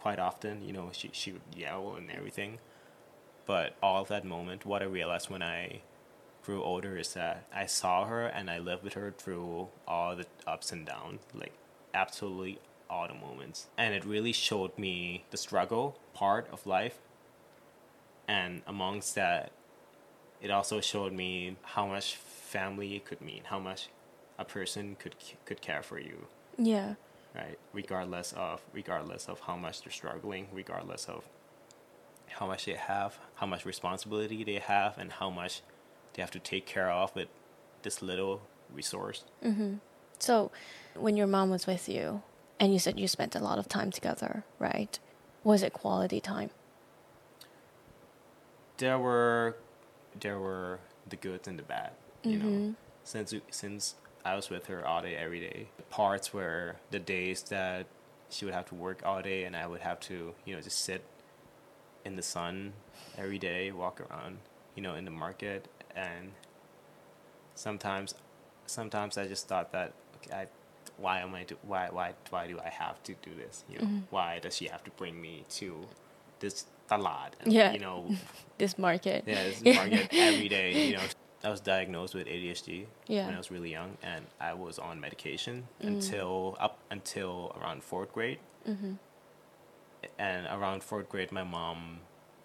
quite 0.01 0.19
often 0.19 0.63
you 0.63 0.73
know 0.73 0.91
she 0.93 1.11
she 1.13 1.33
would 1.33 1.43
yell 1.57 1.95
and 1.97 2.11
everything. 2.11 2.59
But 3.47 3.77
all 3.83 4.01
of 4.03 4.09
that 4.09 4.25
moment 4.25 4.65
what 4.65 4.81
i 4.83 4.87
realized 4.87 5.29
when 5.29 5.43
i 5.43 5.81
grew 6.45 6.63
older 6.63 6.97
is 6.97 7.15
that 7.15 7.47
I 7.55 7.67
saw 7.67 8.07
her 8.07 8.27
and 8.27 8.51
I 8.51 8.59
lived 8.59 8.85
with 8.85 8.95
her 8.95 9.15
through 9.17 9.69
all 9.89 10.15
the 10.17 10.27
ups 10.47 10.73
and 10.73 10.87
downs, 10.87 11.21
like 11.35 11.53
absolutely 11.93 12.59
all 12.91 13.09
the 13.09 13.15
moments. 13.15 13.67
And 13.79 13.95
it 13.95 14.05
really 14.05 14.33
showed 14.33 14.77
me 14.79 15.25
the 15.31 15.37
struggle 15.37 15.99
part 16.13 16.49
of 16.53 16.67
life. 16.67 16.99
And 18.29 18.63
amongst 18.67 19.15
that, 19.15 19.53
it 20.41 20.51
also 20.51 20.81
showed 20.81 21.13
me 21.13 21.57
how 21.63 21.87
much 21.87 22.17
family 22.17 23.03
could 23.05 23.21
mean, 23.21 23.43
how 23.45 23.59
much 23.59 23.89
a 24.39 24.45
person 24.45 24.97
could 24.99 25.15
could 25.47 25.61
care 25.61 25.83
for 25.83 25.99
you. 25.99 26.27
Yeah. 26.59 26.95
Right. 27.35 27.59
Regardless 27.73 28.33
of 28.37 28.63
regardless 28.73 29.29
of 29.29 29.41
how 29.41 29.57
much 29.57 29.83
they're 29.83 29.93
struggling, 29.93 30.49
regardless 30.53 31.07
of 31.07 31.29
how 32.29 32.47
much 32.47 32.67
they 32.67 32.75
have, 32.75 33.19
how 33.37 33.47
much 33.47 33.65
responsibility 33.65 34.45
they 34.45 34.59
have, 34.59 34.99
and 34.99 35.13
how 35.13 35.31
much 35.31 35.63
they 36.15 36.23
have 36.23 36.31
to 36.33 36.39
take 36.39 36.67
care 36.67 36.91
of 36.91 37.15
with 37.15 37.29
this 37.83 38.03
little 38.03 38.43
resource. 38.73 39.25
Mm-hmm. 39.45 39.75
So, 40.19 40.51
when 40.95 41.17
your 41.17 41.27
mom 41.27 41.51
was 41.51 41.67
with 41.67 41.89
you, 41.89 42.23
and 42.59 42.73
you 42.73 42.79
said 42.79 42.99
you 42.99 43.09
spent 43.09 43.35
a 43.35 43.41
lot 43.41 43.59
of 43.59 43.69
time 43.69 43.91
together, 43.91 44.45
right? 44.59 44.99
Was 45.43 45.63
it 45.63 45.73
quality 45.73 46.21
time? 46.21 46.51
There 48.79 48.99
were, 48.99 49.57
there 50.19 50.39
were 50.39 50.79
the 51.09 51.17
good 51.17 51.47
and 51.47 51.59
the 51.59 51.63
bad. 51.63 51.91
You 52.23 52.39
mm-hmm. 52.39 52.67
know, 52.69 52.75
since 53.03 53.35
since 53.51 53.97
I 54.25 54.35
was 54.35 54.49
with 54.49 54.67
her 54.67 54.87
all 54.87 55.03
day, 55.03 55.17
every 55.17 55.41
day. 55.41 55.69
The 55.77 55.83
parts 55.83 56.33
were 56.33 56.77
the 56.91 56.99
days 56.99 57.43
that 57.45 57.87
she 58.31 58.47
would 58.47 58.55
have 58.55 58.67
to 58.67 58.75
work 58.75 59.03
all 59.05 59.21
day, 59.21 59.45
and 59.45 59.55
I 59.55 59.67
would 59.67 59.83
have 59.83 60.01
to, 60.01 60.35
you 60.45 60.55
know, 60.55 60.63
just 60.63 60.81
sit 60.81 61.05
in 62.05 62.17
the 62.17 62.23
sun 62.23 62.73
every 63.19 63.39
day, 63.39 63.71
walk 63.71 64.01
around, 64.01 64.39
you 64.75 64.83
know, 64.83 64.95
in 64.95 65.05
the 65.05 65.11
market, 65.11 65.69
and 65.95 66.33
sometimes 67.55 68.15
sometimes 68.67 69.19
I 69.19 69.27
just 69.27 69.49
thought 69.49 69.73
that 69.73 69.93
okay, 70.17 70.35
I, 70.35 70.47
why 70.97 71.21
am 71.21 71.35
I 71.35 71.45
do, 71.45 71.57
why 71.63 71.89
why 71.91 72.15
why 72.31 72.47
do 72.47 72.59
I 72.59 72.69
have 72.69 73.03
to 73.05 73.15
do 73.23 73.31
this? 73.37 73.65
You 73.69 73.79
know, 73.79 73.85
mm-hmm. 73.85 73.99
why 74.11 74.39
does 74.41 74.57
she 74.57 74.67
have 74.67 74.85
to 74.85 74.91
bring 74.93 75.21
me 75.21 75.45
to 75.51 75.87
this 76.41 76.67
lot? 76.91 77.35
And, 77.41 77.53
yeah, 77.53 77.73
you 77.73 77.81
know, 77.81 78.11
this 78.59 78.79
market. 78.79 79.25
Yeah, 79.27 79.45
this 79.45 79.65
market 79.77 80.09
every 80.13 80.49
day. 80.49 80.89
You 80.89 80.97
know, 80.97 81.03
I 81.43 81.51
was 81.51 81.61
diagnosed 81.61 82.15
with 82.15 82.27
ADHD 82.27 82.87
yeah. 83.07 83.27
when 83.27 83.35
I 83.35 83.39
was 83.39 83.51
really 83.51 83.71
young, 83.71 83.97
and 84.03 84.25
I 84.41 84.55
was 84.55 84.79
on 84.79 85.01
medication 85.01 85.69
mm 85.83 85.87
until 85.87 86.57
up 86.61 86.79
until 86.91 87.57
around 87.61 87.83
fourth 87.83 88.13
grade. 88.13 88.39
Mm-hmm. 88.69 88.93
And 90.19 90.47
around 90.47 90.83
fourth 90.83 91.09
grade, 91.09 91.33
my 91.33 91.45
mom 91.45 92.01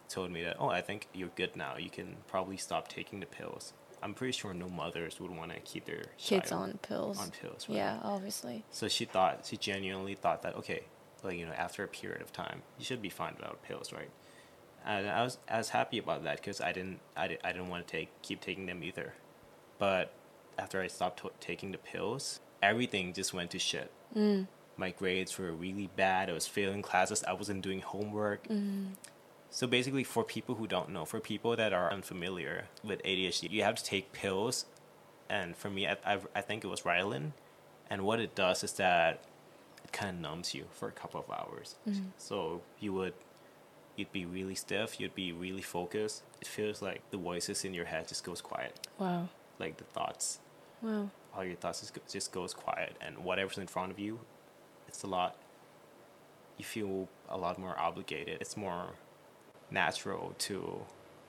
told 0.10 0.32
me 0.32 0.44
that, 0.44 0.58
oh, 0.60 0.70
I 0.70 0.82
think 0.82 1.08
you're 1.13 1.30
good 1.36 1.56
now. 1.56 1.78
You 1.78 1.89
can 1.89 2.18
probably 2.28 2.58
stop 2.58 2.88
taking 2.88 3.20
the 3.20 3.25
pills. 3.25 3.74
I'm 4.01 4.13
pretty 4.13 4.32
sure 4.32 4.54
no 4.54 4.70
mothers 4.70 5.20
would 5.20 5.32
want 5.32 5.51
to 5.51 5.60
keep 5.60 5.86
their 5.86 6.04
kids 6.18 6.51
on 6.51 6.80
pills. 6.82 7.20
On 7.20 7.32
pills, 7.32 7.68
right? 7.68 7.75
Yeah, 7.75 8.00
obviously. 8.01 8.63
So 8.72 8.88
she 8.88 9.06
thought, 9.06 9.46
she 9.46 9.58
genuinely 9.58 10.16
thought 10.16 10.42
that, 10.44 10.56
okay, 10.56 10.84
like 11.24 11.38
you 11.38 11.46
know, 11.46 11.54
after 11.54 11.84
a 11.84 11.88
period 11.88 12.22
of 12.22 12.32
time, 12.32 12.62
you 12.78 12.86
should 12.86 13.01
be 13.01 13.10
fine 13.10 13.34
without 13.36 13.62
pills, 13.63 13.92
right? 13.92 14.10
And 14.86 15.10
I 15.10 15.24
was 15.24 15.38
I 15.50 15.58
was 15.58 15.70
happy 15.70 15.98
about 15.98 16.24
that 16.24 16.38
because 16.38 16.62
I 16.62 16.72
didn't 16.72 17.00
I, 17.16 17.28
did, 17.28 17.39
I 17.44 17.51
didn't 17.51 17.70
want 17.70 17.86
to 17.86 17.92
take 17.92 18.10
keep 18.22 18.42
taking 18.42 18.66
them 18.66 18.84
either. 18.84 19.13
But 19.78 20.13
after 20.58 20.82
I 20.82 20.88
stopped 20.88 21.24
t- 21.24 21.30
taking 21.39 21.72
the 21.72 21.78
pills, 21.78 22.39
everything 22.62 23.13
just 23.13 23.34
went 23.34 23.51
to 23.51 23.60
shit. 23.60 23.92
Mm. 24.16 24.48
My 24.78 24.92
grades 24.92 25.38
were 25.38 25.51
really 25.51 25.89
bad. 25.96 26.30
I 26.30 26.34
was 26.34 26.48
failing 26.48 26.82
classes. 26.82 27.24
I 27.25 27.34
wasn't 27.34 27.62
doing 27.62 27.82
homework. 27.82 28.48
Mm. 28.48 28.92
So 29.51 29.68
basically, 29.68 30.03
for 30.03 30.24
people 30.24 30.56
who 30.56 30.68
don't 30.68 30.89
know, 30.89 31.06
for 31.06 31.20
people 31.20 31.56
that 31.56 31.74
are 31.74 31.91
unfamiliar 31.91 32.65
with 32.84 33.01
ADHD, 33.03 33.50
you 33.50 33.63
have 33.63 33.75
to 33.75 33.84
take 33.84 34.12
pills. 34.12 34.65
And 35.29 35.56
for 35.56 35.70
me, 35.70 35.88
I, 35.88 35.98
I, 36.06 36.20
I 36.36 36.41
think 36.41 36.63
it 36.63 36.68
was 36.68 36.82
Ritalin. 36.82 37.32
And 37.89 38.03
what 38.03 38.20
it 38.20 38.36
does 38.36 38.63
is 38.63 38.74
that 38.74 39.24
it 39.84 39.91
kind 39.91 40.15
of 40.15 40.22
numbs 40.22 40.53
you 40.53 40.65
for 40.72 40.88
a 40.88 40.91
couple 40.91 41.20
of 41.20 41.29
hours. 41.32 41.75
Mm-hmm. 41.88 42.10
So 42.18 42.62
you 42.79 42.94
would, 42.94 43.13
you'd 43.96 44.12
be 44.12 44.25
really 44.25 44.56
stiff. 44.56 45.00
You'd 45.00 45.15
be 45.15 45.32
really 45.32 45.62
focused. 45.62 46.24
It 46.41 46.48
feels 46.48 46.82
like 46.82 47.01
the 47.10 47.18
voices 47.18 47.65
in 47.65 47.74
your 47.74 47.86
head 47.86 48.08
just 48.08 48.24
goes 48.24 48.41
quiet. 48.41 48.88
Wow. 49.00 49.29
Like 49.58 49.77
the 49.77 49.84
thoughts. 49.84 50.39
Wow. 50.82 51.10
All 51.36 51.44
your 51.44 51.56
thoughts 51.56 51.82
just, 51.82 51.98
just 52.12 52.32
goes 52.32 52.53
quiet, 52.53 52.96
and 53.01 53.20
whatever's 53.20 53.58
in 53.58 53.68
front 53.68 53.91
of 53.91 54.00
you, 54.00 54.20
it's 54.88 55.03
a 55.03 55.08
lot. 55.08 55.36
You 56.58 56.65
feel 56.65 57.08
a 57.27 57.38
lot 57.38 57.60
more 57.60 57.79
obligated. 57.79 58.41
It's 58.41 58.58
more 58.58 58.94
natural 59.72 60.34
to 60.40 60.82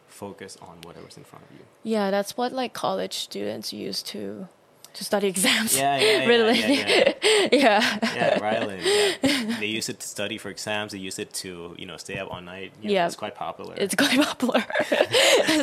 focus 0.06 0.56
on 0.60 0.78
whatever's 0.82 1.16
in 1.16 1.24
front 1.24 1.44
of 1.44 1.52
you. 1.52 1.64
Yeah, 1.82 2.10
that's 2.10 2.36
what 2.36 2.52
like 2.52 2.72
college 2.72 3.14
students 3.14 3.72
use 3.72 4.02
to 4.04 4.48
to 4.94 5.04
study 5.04 5.28
exams. 5.28 5.76
Yeah, 5.76 5.98
yeah, 5.98 6.26
really. 6.32 6.58
Yeah, 6.58 6.68
yeah, 6.68 7.14
yeah. 7.22 7.48
yeah. 7.52 7.98
yeah 8.02 8.38
Ritalin. 8.38 8.80
Yeah. 9.22 9.58
They 9.60 9.66
use 9.66 9.88
it 9.88 10.00
to 10.00 10.08
study 10.08 10.38
for 10.38 10.50
exams. 10.50 10.92
They 10.92 10.98
use 10.98 11.18
it 11.18 11.32
to 11.34 11.74
you 11.78 11.86
know 11.86 11.96
stay 11.96 12.18
up 12.18 12.32
all 12.32 12.40
night. 12.40 12.72
You 12.80 12.88
know, 12.88 12.94
yeah, 12.94 13.06
it's 13.06 13.16
quite 13.16 13.34
popular. 13.34 13.74
It's 13.76 13.94
quite 13.94 14.20
popular, 14.20 14.64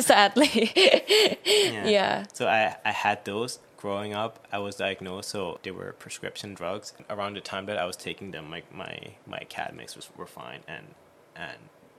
sadly. 0.00 0.72
Yeah. 1.44 1.88
yeah. 1.88 2.24
So 2.32 2.48
I 2.48 2.76
I 2.84 2.92
had 2.92 3.24
those 3.24 3.58
growing 3.76 4.14
up. 4.14 4.46
I 4.52 4.58
was 4.58 4.76
diagnosed, 4.76 5.30
so 5.30 5.58
they 5.62 5.70
were 5.70 5.92
prescription 5.92 6.54
drugs. 6.54 6.92
Around 7.10 7.34
the 7.34 7.40
time 7.40 7.66
that 7.66 7.78
I 7.78 7.84
was 7.84 7.96
taking 7.96 8.30
them, 8.30 8.48
my 8.50 8.62
my 8.72 9.14
my 9.26 9.38
academics 9.38 9.94
was 9.96 10.08
were 10.16 10.26
fine, 10.26 10.60
and 10.66 10.94
and 11.36 11.58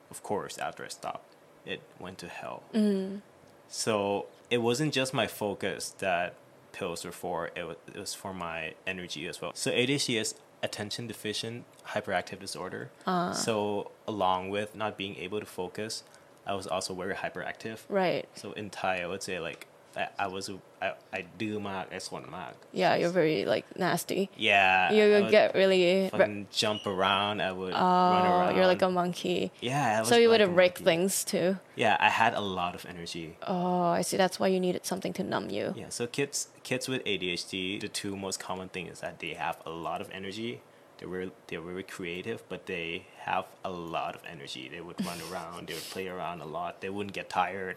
of 0.10 0.24
course, 0.24 0.58
after 0.58 0.84
I 0.84 0.88
stopped, 0.88 1.36
it 1.66 1.82
went 2.00 2.18
to 2.20 2.28
hell. 2.28 2.64
Mm. 2.74 3.22
So 3.68 4.26
it 4.50 4.60
wasn't 4.60 4.94
just 4.94 5.14
my 5.14 5.28
focus 5.28 5.90
that 6.00 6.34
pills 6.72 7.06
were 7.06 7.12
for, 7.12 7.52
it 7.56 7.64
was, 7.64 7.78
it 7.94 8.00
was 8.00 8.14
for 8.14 8.34
my 8.34 8.74
energy 8.88 9.28
as 9.28 9.42
well. 9.42 9.52
So 9.54 9.72
ADHD 9.72 10.20
is 10.20 10.36
attention 10.62 11.08
deficient 11.08 11.66
hyperactive 11.88 12.40
disorder. 12.40 12.90
Uh. 13.06 13.34
So 13.34 13.92
along 14.08 14.50
with 14.50 14.76
not 14.76 14.98
being 14.98 15.16
able 15.18 15.40
to 15.40 15.46
focus, 15.46 16.04
I 16.46 16.54
was 16.54 16.68
also 16.68 16.94
very 16.94 17.16
hyperactive. 17.16 17.80
Right. 17.90 18.28
So 18.36 18.54
in 18.54 18.70
Thai, 18.70 19.02
I 19.02 19.08
would 19.08 19.22
say 19.24 19.40
like 19.40 19.68
I, 20.00 20.08
I 20.18 20.28
was 20.28 20.50
I 20.82 20.94
I 21.12 21.26
do 21.38 21.60
mark 21.60 21.90
as 21.92 22.10
one 22.12 22.30
mark. 22.32 22.56
Yeah, 22.72 22.96
you're 22.96 23.10
very 23.10 23.44
like 23.44 23.66
nasty. 23.78 24.30
Yeah, 24.38 24.92
you 24.94 25.12
would 25.12 25.30
get 25.30 25.54
really 25.54 26.10
re- 26.14 26.46
jump 26.52 26.88
around. 26.88 27.42
I 27.42 27.52
would 27.52 27.74
oh, 27.74 28.12
run 28.14 28.26
around. 28.26 28.56
You're 28.56 28.66
like 28.66 28.82
a 28.82 28.90
monkey. 28.90 29.52
Yeah. 29.60 30.04
so 30.04 30.16
you 30.16 30.30
like 30.30 30.40
would 30.40 30.56
break 30.56 30.78
things 30.78 31.26
too. 31.26 31.58
Yeah, 31.76 31.98
I 32.00 32.10
had 32.10 32.34
a 32.34 32.40
lot 32.40 32.76
of 32.76 32.86
energy. 32.86 33.36
Oh, 33.46 33.88
I 33.88 34.02
see. 34.02 34.16
That's 34.16 34.40
why 34.40 34.48
you 34.48 34.60
needed 34.60 34.86
something 34.86 35.12
to 35.14 35.24
numb 35.24 35.50
you. 35.50 35.74
Yeah. 35.76 35.90
So 35.90 36.08
kids 36.08 36.48
kids 36.64 36.88
with 36.88 37.04
ADHD, 37.04 37.82
the 37.82 37.90
two 37.90 38.16
most 38.16 38.40
common 38.40 38.70
things 38.70 38.94
is 38.94 39.00
that 39.02 39.20
they 39.20 39.34
have 39.34 39.58
a 39.66 39.70
lot 39.70 40.00
of 40.00 40.10
energy. 40.12 40.62
They 41.00 41.08
were 41.08 41.32
they're 41.48 41.62
very 41.62 41.84
creative, 41.84 42.48
but 42.48 42.68
they 42.68 43.08
have 43.24 43.46
a 43.66 43.70
lot 43.70 44.16
of 44.16 44.22
energy. 44.26 44.70
They 44.72 44.80
would 44.80 45.06
run 45.06 45.20
around. 45.32 45.68
They 45.68 45.74
would 45.74 45.90
play 45.90 46.08
around 46.08 46.40
a 46.40 46.46
lot. 46.46 46.80
They 46.80 46.90
wouldn't 46.90 47.14
get 47.14 47.30
tired 47.30 47.76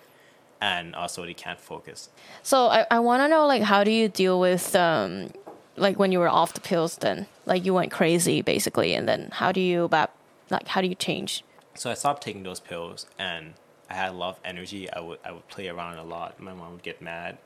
and 0.62 0.94
also 0.94 1.26
they 1.26 1.34
can't 1.34 1.60
focus. 1.60 2.08
So 2.42 2.68
I, 2.68 2.86
I 2.90 3.00
want 3.00 3.20
to 3.22 3.28
know 3.28 3.46
like 3.46 3.62
how 3.62 3.84
do 3.84 3.90
you 3.90 4.08
deal 4.08 4.40
with 4.40 4.74
um 4.74 5.30
like 5.76 5.98
when 5.98 6.12
you 6.12 6.20
were 6.20 6.28
off 6.28 6.54
the 6.54 6.60
pills 6.60 6.96
then 6.96 7.26
like 7.44 7.64
you 7.64 7.74
went 7.74 7.90
crazy 7.90 8.40
basically 8.42 8.94
and 8.94 9.08
then 9.08 9.30
how 9.32 9.50
do 9.52 9.60
you 9.60 9.84
about 9.84 10.12
like 10.50 10.68
how 10.68 10.80
do 10.80 10.86
you 10.86 10.94
change? 10.94 11.44
So 11.74 11.90
I 11.90 11.94
stopped 11.94 12.22
taking 12.22 12.42
those 12.42 12.60
pills, 12.60 13.06
and 13.18 13.54
I 13.88 13.94
had 13.94 14.10
a 14.10 14.12
lot 14.12 14.36
of 14.36 14.40
energy. 14.44 14.90
I 14.90 15.00
would 15.00 15.18
I 15.24 15.32
would 15.32 15.48
play 15.48 15.68
around 15.68 15.96
a 15.98 16.04
lot. 16.04 16.38
My 16.38 16.52
mom 16.52 16.72
would 16.72 16.82
get 16.82 17.02
mad. 17.02 17.38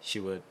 She 0.00 0.18
would 0.18 0.42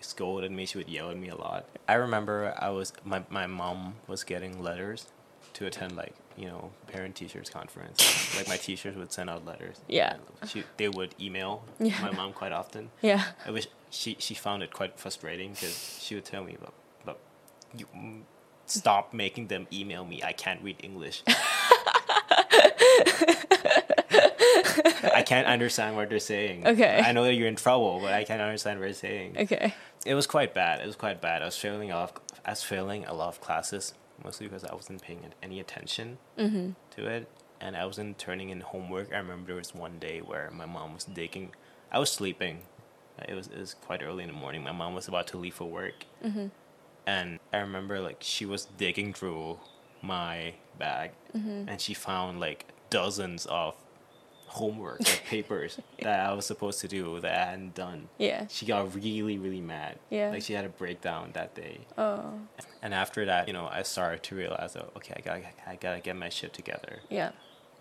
scold 0.00 0.42
at 0.42 0.50
me. 0.50 0.66
She 0.66 0.78
would 0.78 0.88
yell 0.88 1.10
at 1.10 1.16
me 1.16 1.28
a 1.28 1.36
lot. 1.36 1.66
I 1.86 1.94
remember 1.94 2.54
I 2.58 2.70
was 2.70 2.92
my 3.04 3.22
my 3.30 3.46
mom 3.46 3.96
was 4.08 4.24
getting 4.24 4.62
letters 4.62 5.06
to 5.54 5.66
attend 5.66 5.96
like 5.96 6.14
you 6.36 6.46
know 6.46 6.70
parent 6.88 7.14
teachers 7.14 7.48
conference. 7.50 8.34
like 8.36 8.48
my 8.48 8.56
teachers 8.56 8.96
would 8.96 9.12
send 9.12 9.28
out 9.30 9.44
letters. 9.44 9.76
Yeah. 9.88 10.16
She 10.46 10.64
they 10.76 10.88
would 10.88 11.14
email 11.20 11.64
Yeah. 11.78 12.00
my 12.02 12.10
mom 12.10 12.32
quite 12.32 12.52
often. 12.52 12.90
Yeah. 13.00 13.24
I 13.46 13.50
wish 13.50 13.66
she 13.90 14.16
she 14.18 14.34
found 14.34 14.62
it 14.62 14.72
quite 14.72 14.98
frustrating 14.98 15.52
because 15.52 15.98
she 16.00 16.14
would 16.14 16.24
tell 16.24 16.44
me, 16.44 16.56
"But 16.60 16.72
but 17.04 17.18
you 17.76 17.86
mm, 17.96 18.22
stop 18.66 19.12
making 19.12 19.48
them 19.48 19.66
email 19.72 20.04
me. 20.04 20.22
I 20.22 20.32
can't 20.32 20.62
read 20.62 20.76
English. 20.82 21.22
I 25.14 25.22
can't 25.26 25.46
understand 25.46 25.96
what 25.96 26.08
they're 26.08 26.18
saying. 26.18 26.66
Okay. 26.66 27.02
I 27.04 27.12
know 27.12 27.24
that 27.24 27.34
you're 27.34 27.48
in 27.48 27.56
trouble, 27.56 28.00
but 28.00 28.12
I 28.12 28.24
can't 28.24 28.40
understand 28.40 28.78
what 28.80 28.86
they're 28.86 28.94
saying. 28.94 29.36
Okay. 29.38 29.74
It 30.06 30.14
was 30.14 30.26
quite 30.26 30.54
bad. 30.54 30.80
It 30.80 30.86
was 30.86 30.96
quite 30.96 31.20
bad. 31.20 31.42
I 31.42 31.44
was 31.46 31.56
failing 31.56 31.92
off. 31.92 32.12
I 32.44 32.50
was 32.50 32.62
failing 32.62 33.04
a 33.04 33.14
lot 33.14 33.28
of 33.28 33.40
classes 33.40 33.94
mostly 34.24 34.46
because 34.46 34.64
I 34.64 34.74
wasn't 34.74 35.02
paying 35.02 35.20
any 35.42 35.60
attention 35.60 36.18
mm-hmm. 36.38 36.70
to 36.96 37.06
it, 37.06 37.28
and 37.60 37.76
I 37.76 37.86
wasn't 37.86 38.18
turning 38.18 38.50
in 38.50 38.60
homework. 38.60 39.12
I 39.12 39.18
remember 39.18 39.48
there 39.48 39.56
was 39.56 39.74
one 39.74 39.98
day 39.98 40.20
where 40.20 40.50
my 40.50 40.66
mom 40.66 40.94
was 40.94 41.04
digging. 41.04 41.50
I 41.90 41.98
was 41.98 42.10
sleeping. 42.10 42.62
Uh, 43.18 43.24
It 43.28 43.34
was 43.34 43.46
it 43.48 43.58
was 43.58 43.74
quite 43.74 44.02
early 44.02 44.24
in 44.24 44.30
the 44.30 44.36
morning. 44.36 44.62
My 44.62 44.72
mom 44.72 44.94
was 44.94 45.08
about 45.08 45.26
to 45.28 45.36
leave 45.38 45.54
for 45.54 45.68
work, 45.68 46.06
mm-hmm. 46.24 46.46
and 47.06 47.38
I 47.52 47.58
remember 47.58 48.00
like 48.00 48.18
she 48.20 48.46
was 48.46 48.66
digging 48.76 49.12
through 49.12 49.58
my 50.00 50.54
bag, 50.78 51.10
mm-hmm. 51.36 51.68
and 51.68 51.80
she 51.80 51.94
found 51.94 52.40
like 52.40 52.66
dozens 52.90 53.46
of 53.46 53.74
homework 54.58 55.00
like 55.00 55.22
papers 55.36 55.78
that 56.02 56.20
I 56.28 56.32
was 56.34 56.44
supposed 56.46 56.78
to 56.80 56.88
do 56.88 57.18
that 57.20 57.32
I 57.32 57.50
hadn't 57.52 57.74
done 57.74 58.08
Yeah. 58.18 58.46
she 58.48 58.66
got 58.66 58.94
really 58.94 59.38
really 59.38 59.60
mad 59.62 59.98
Yeah. 60.10 60.28
like 60.30 60.42
she 60.42 60.52
had 60.52 60.64
a 60.66 60.68
breakdown 60.82 61.30
that 61.32 61.54
day 61.54 61.80
Oh. 61.96 62.34
and 62.82 62.92
after 62.92 63.24
that 63.30 63.46
you 63.48 63.54
know 63.54 63.66
i 63.72 63.82
started 63.82 64.22
to 64.28 64.34
realize 64.42 64.76
oh, 64.76 64.90
okay 64.98 65.14
i 65.16 65.20
gotta 65.28 65.42
i 65.66 65.74
gotta 65.76 66.00
get 66.00 66.16
my 66.16 66.28
shit 66.28 66.52
together 66.52 66.94
Yeah. 67.08 67.30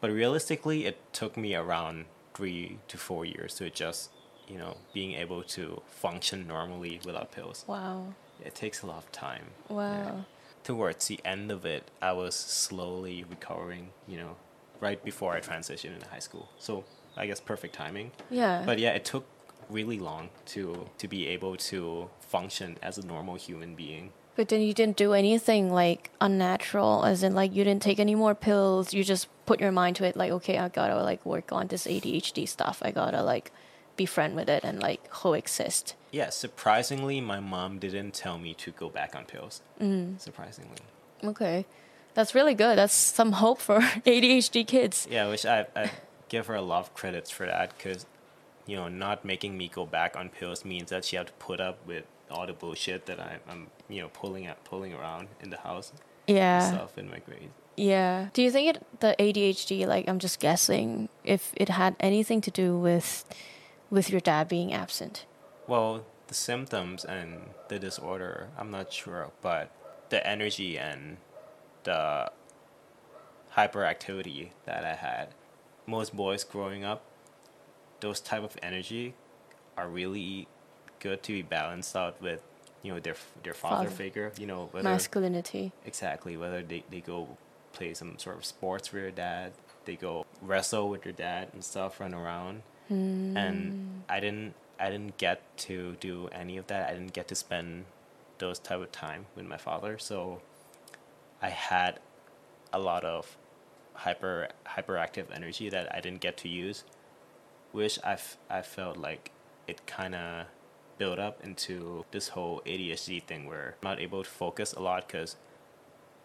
but 0.02 0.10
realistically 0.12 0.86
it 0.90 0.98
took 1.14 1.36
me 1.36 1.56
around 1.56 2.06
three 2.34 2.80
to 2.88 2.96
four 2.98 3.26
years 3.26 3.56
to 3.56 3.66
adjust 3.66 4.10
you 4.48 4.58
know 4.58 4.78
being 4.94 5.14
able 5.24 5.44
to 5.58 5.82
function 5.88 6.48
normally 6.48 7.00
without 7.06 7.32
pills 7.38 7.66
Wow. 7.68 8.14
it 8.48 8.56
takes 8.56 8.82
a 8.82 8.88
lot 8.88 9.00
of 9.04 9.12
time 9.12 9.46
Wow. 9.68 10.24
towards 10.64 11.08
the 11.08 11.20
end 11.26 11.52
of 11.52 11.66
it 11.66 11.84
i 12.02 12.14
was 12.14 12.34
slowly 12.36 13.18
recovering 13.36 13.90
you 14.08 14.18
know 14.22 14.34
right 14.82 15.04
before 15.06 15.32
i 15.34 15.40
transitioned 15.40 15.94
into 15.96 16.08
high 16.10 16.20
school 16.28 16.50
so 16.58 16.84
i 17.16 17.26
guess 17.28 17.40
perfect 17.40 17.74
timing 17.74 18.12
Yeah. 18.30 18.64
but 18.66 18.78
yeah, 18.80 18.92
it 19.00 19.06
took 19.06 19.26
really 19.70 20.00
long 20.00 20.30
to 20.54 20.90
to 20.98 21.08
be 21.08 21.28
able 21.28 21.56
to 21.72 22.10
function 22.20 22.78
as 22.82 22.98
a 22.98 23.06
normal 23.06 23.36
human 23.36 23.74
being. 23.76 24.12
But 24.36 24.48
then 24.50 24.62
you 24.62 24.74
didn't 24.74 24.98
do 24.98 25.14
anything 25.14 25.72
like 25.72 26.10
unnatural, 26.20 27.06
as 27.06 27.22
in 27.24 27.34
like 27.36 27.54
you 27.56 27.64
didn't 27.64 27.82
take 27.82 28.00
any 28.00 28.16
more 28.16 28.34
pills. 28.36 28.94
You 28.94 29.04
just 29.04 29.28
put 29.46 29.60
your 29.62 29.72
mind 29.72 29.96
to 29.98 30.04
it, 30.06 30.16
like 30.18 30.32
okay, 30.38 30.58
I 30.58 30.68
gotta 30.68 31.02
like 31.12 31.26
work 31.26 31.52
on 31.54 31.68
this 31.68 31.86
ADHD 31.88 32.48
stuff. 32.48 32.82
I 32.82 32.92
gotta 32.92 33.22
like 33.24 33.52
befriend 33.96 34.36
with 34.36 34.50
it 34.50 34.64
and 34.64 34.82
like 34.82 35.10
coexist. 35.10 35.96
Yeah, 36.12 36.30
surprisingly, 36.32 37.22
my 37.22 37.40
mom 37.40 37.80
didn't 37.80 38.14
tell 38.14 38.38
me 38.38 38.54
to 38.56 38.72
go 38.72 38.90
back 38.90 39.16
on 39.16 39.24
pills. 39.26 39.62
Mm. 39.80 40.20
Surprisingly, 40.20 40.80
Okay, 41.24 41.66
that's 42.14 42.34
really 42.36 42.54
good. 42.56 42.78
That's 42.78 42.94
some 42.94 43.34
hope 43.34 43.60
for 43.60 43.80
ADHD 44.06 44.66
kids. 44.68 45.08
yeah, 45.10 45.30
which 45.30 45.46
I 45.46 45.66
I 45.76 45.92
give 46.30 46.48
her 46.48 46.56
a 46.56 46.62
lot 46.62 46.80
of 46.80 46.94
credits 46.94 47.30
for 47.32 47.46
that 47.46 47.76
because 47.78 48.06
you 48.66 48.76
know 48.76 48.88
not 48.88 49.26
making 49.26 49.58
me 49.58 49.68
go 49.68 49.86
back 49.86 50.16
on 50.16 50.30
pills 50.30 50.64
means 50.66 50.90
that 50.90 51.04
she 51.06 51.16
had 51.16 51.28
to 51.28 51.34
put 51.34 51.60
up 51.60 51.78
with 51.86 52.06
all 52.30 52.48
the 52.48 52.54
bullshit 52.54 53.06
that 53.08 53.20
I, 53.20 53.40
I'm 53.50 53.68
you 53.90 54.02
know 54.02 54.10
pulling 54.10 54.46
at 54.48 54.64
pulling 54.64 54.94
around 54.94 55.28
in 55.42 55.50
the 55.50 55.58
house 55.58 55.92
and 55.92 56.38
Yeah, 56.38 56.60
stuff 56.72 56.98
in 56.98 57.10
my 57.10 57.20
grades. 57.20 57.52
yeah. 57.76 58.30
Do 58.34 58.42
you 58.42 58.52
think 58.52 58.76
it 58.76 58.86
the 59.00 59.16
ADHD? 59.20 59.86
Like 59.88 60.08
I'm 60.08 60.20
just 60.20 60.40
guessing 60.40 61.10
if 61.24 61.52
it 61.56 61.70
had 61.70 61.96
anything 62.00 62.40
to 62.42 62.52
do 62.52 62.78
with 62.78 63.26
with 63.90 64.10
your 64.10 64.22
dad 64.22 64.48
being 64.48 64.72
absent. 64.74 65.26
Well, 65.68 66.06
the 66.28 66.34
symptoms 66.34 67.04
and 67.04 67.50
the 67.68 67.78
disorder, 67.80 68.48
I'm 68.58 68.72
not 68.72 68.94
sure, 68.94 69.32
but 69.42 69.70
the 70.10 70.26
energy 70.26 70.78
and 70.78 71.18
the 71.84 72.32
hyperactivity 73.56 74.50
that 74.66 74.86
I 74.86 74.96
had, 74.96 75.30
most 75.86 76.16
boys 76.16 76.44
growing 76.44 76.84
up, 76.84 77.04
those 78.00 78.20
type 78.20 78.44
of 78.44 78.58
energy 78.62 79.14
are 79.78 79.88
really 79.88 80.48
good 81.00 81.24
to 81.24 81.34
be 81.34 81.42
balanced 81.42 81.96
out 81.96 82.22
with, 82.22 82.42
you 82.82 82.94
know, 82.94 83.00
their 83.00 83.16
their 83.44 83.54
father, 83.54 83.86
Father. 83.86 83.90
figure. 83.90 84.32
You 84.38 84.48
know, 84.48 84.70
whether 84.72 84.88
Masculinity. 84.88 85.72
exactly 85.86 86.38
whether 86.38 86.62
they, 86.62 86.84
they 86.90 87.02
go 87.02 87.38
play 87.74 87.94
some 87.94 88.18
sort 88.18 88.38
of 88.38 88.46
sports 88.46 88.92
with 88.92 89.02
their 89.02 89.12
dad, 89.12 89.54
they 89.86 89.96
go 89.96 90.26
wrestle 90.42 90.90
with 90.90 91.04
their 91.04 91.14
dad 91.14 91.50
and 91.54 91.64
stuff, 91.64 92.00
run 92.00 92.14
around 92.14 92.64
and 92.92 93.72
hmm. 93.72 94.00
I 94.10 94.20
didn't 94.20 94.54
I 94.80 94.90
didn't 94.90 95.18
get 95.18 95.42
to 95.60 95.96
do 96.00 96.28
any 96.32 96.58
of 96.58 96.68
that. 96.68 96.90
I 96.90 96.94
didn't 96.94 97.14
get 97.14 97.28
to 97.30 97.36
spend 97.36 97.86
those 98.40 98.60
type 98.60 98.82
of 98.82 98.92
time 98.92 99.28
with 99.36 99.46
my 99.46 99.58
father. 99.58 99.98
So 99.98 100.42
I 101.42 101.50
had 101.50 102.00
a 102.72 102.80
lot 102.80 103.04
of 103.04 103.38
hyper 103.94 104.50
hyperactive 104.66 105.26
energy 105.34 105.70
that 105.70 105.94
I 105.94 106.00
didn't 106.00 106.22
get 106.22 106.38
to 106.38 106.48
use, 106.48 106.84
which 107.72 108.00
I, 108.04 108.14
f- 108.14 108.38
I 108.50 108.62
felt 108.62 108.98
like 108.98 109.32
it 109.68 109.86
kind 109.86 110.16
of 110.16 110.46
built 110.98 111.20
up 111.20 111.44
into 111.44 112.06
this 112.12 112.30
whole 112.30 112.62
ADHD 112.66 113.24
thing 113.24 113.48
where 113.48 113.76
I'm 113.82 113.90
not 113.90 114.00
able 114.00 114.24
to 114.24 114.30
focus 114.30 114.74
a 114.74 114.80
lot 114.80 115.08
because 115.08 115.36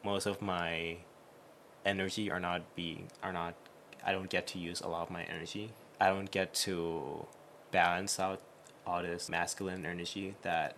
most 0.04 0.26
of 0.26 0.42
my 0.42 0.98
energy 1.84 2.30
are 2.30 2.40
not 2.40 2.74
being 2.74 3.08
are 3.22 3.32
not 3.32 3.54
I 4.04 4.12
don't 4.12 4.30
get 4.30 4.46
to 4.48 4.58
use 4.58 4.80
a 4.80 4.88
lot 4.88 5.02
of 5.02 5.10
my 5.10 5.24
energy. 5.24 5.70
I 6.00 6.08
don't 6.08 6.30
get 6.30 6.54
to 6.66 7.26
balance 7.72 8.20
out 8.20 8.40
all 8.86 9.02
this 9.02 9.28
masculine 9.28 9.84
energy 9.84 10.36
that 10.42 10.76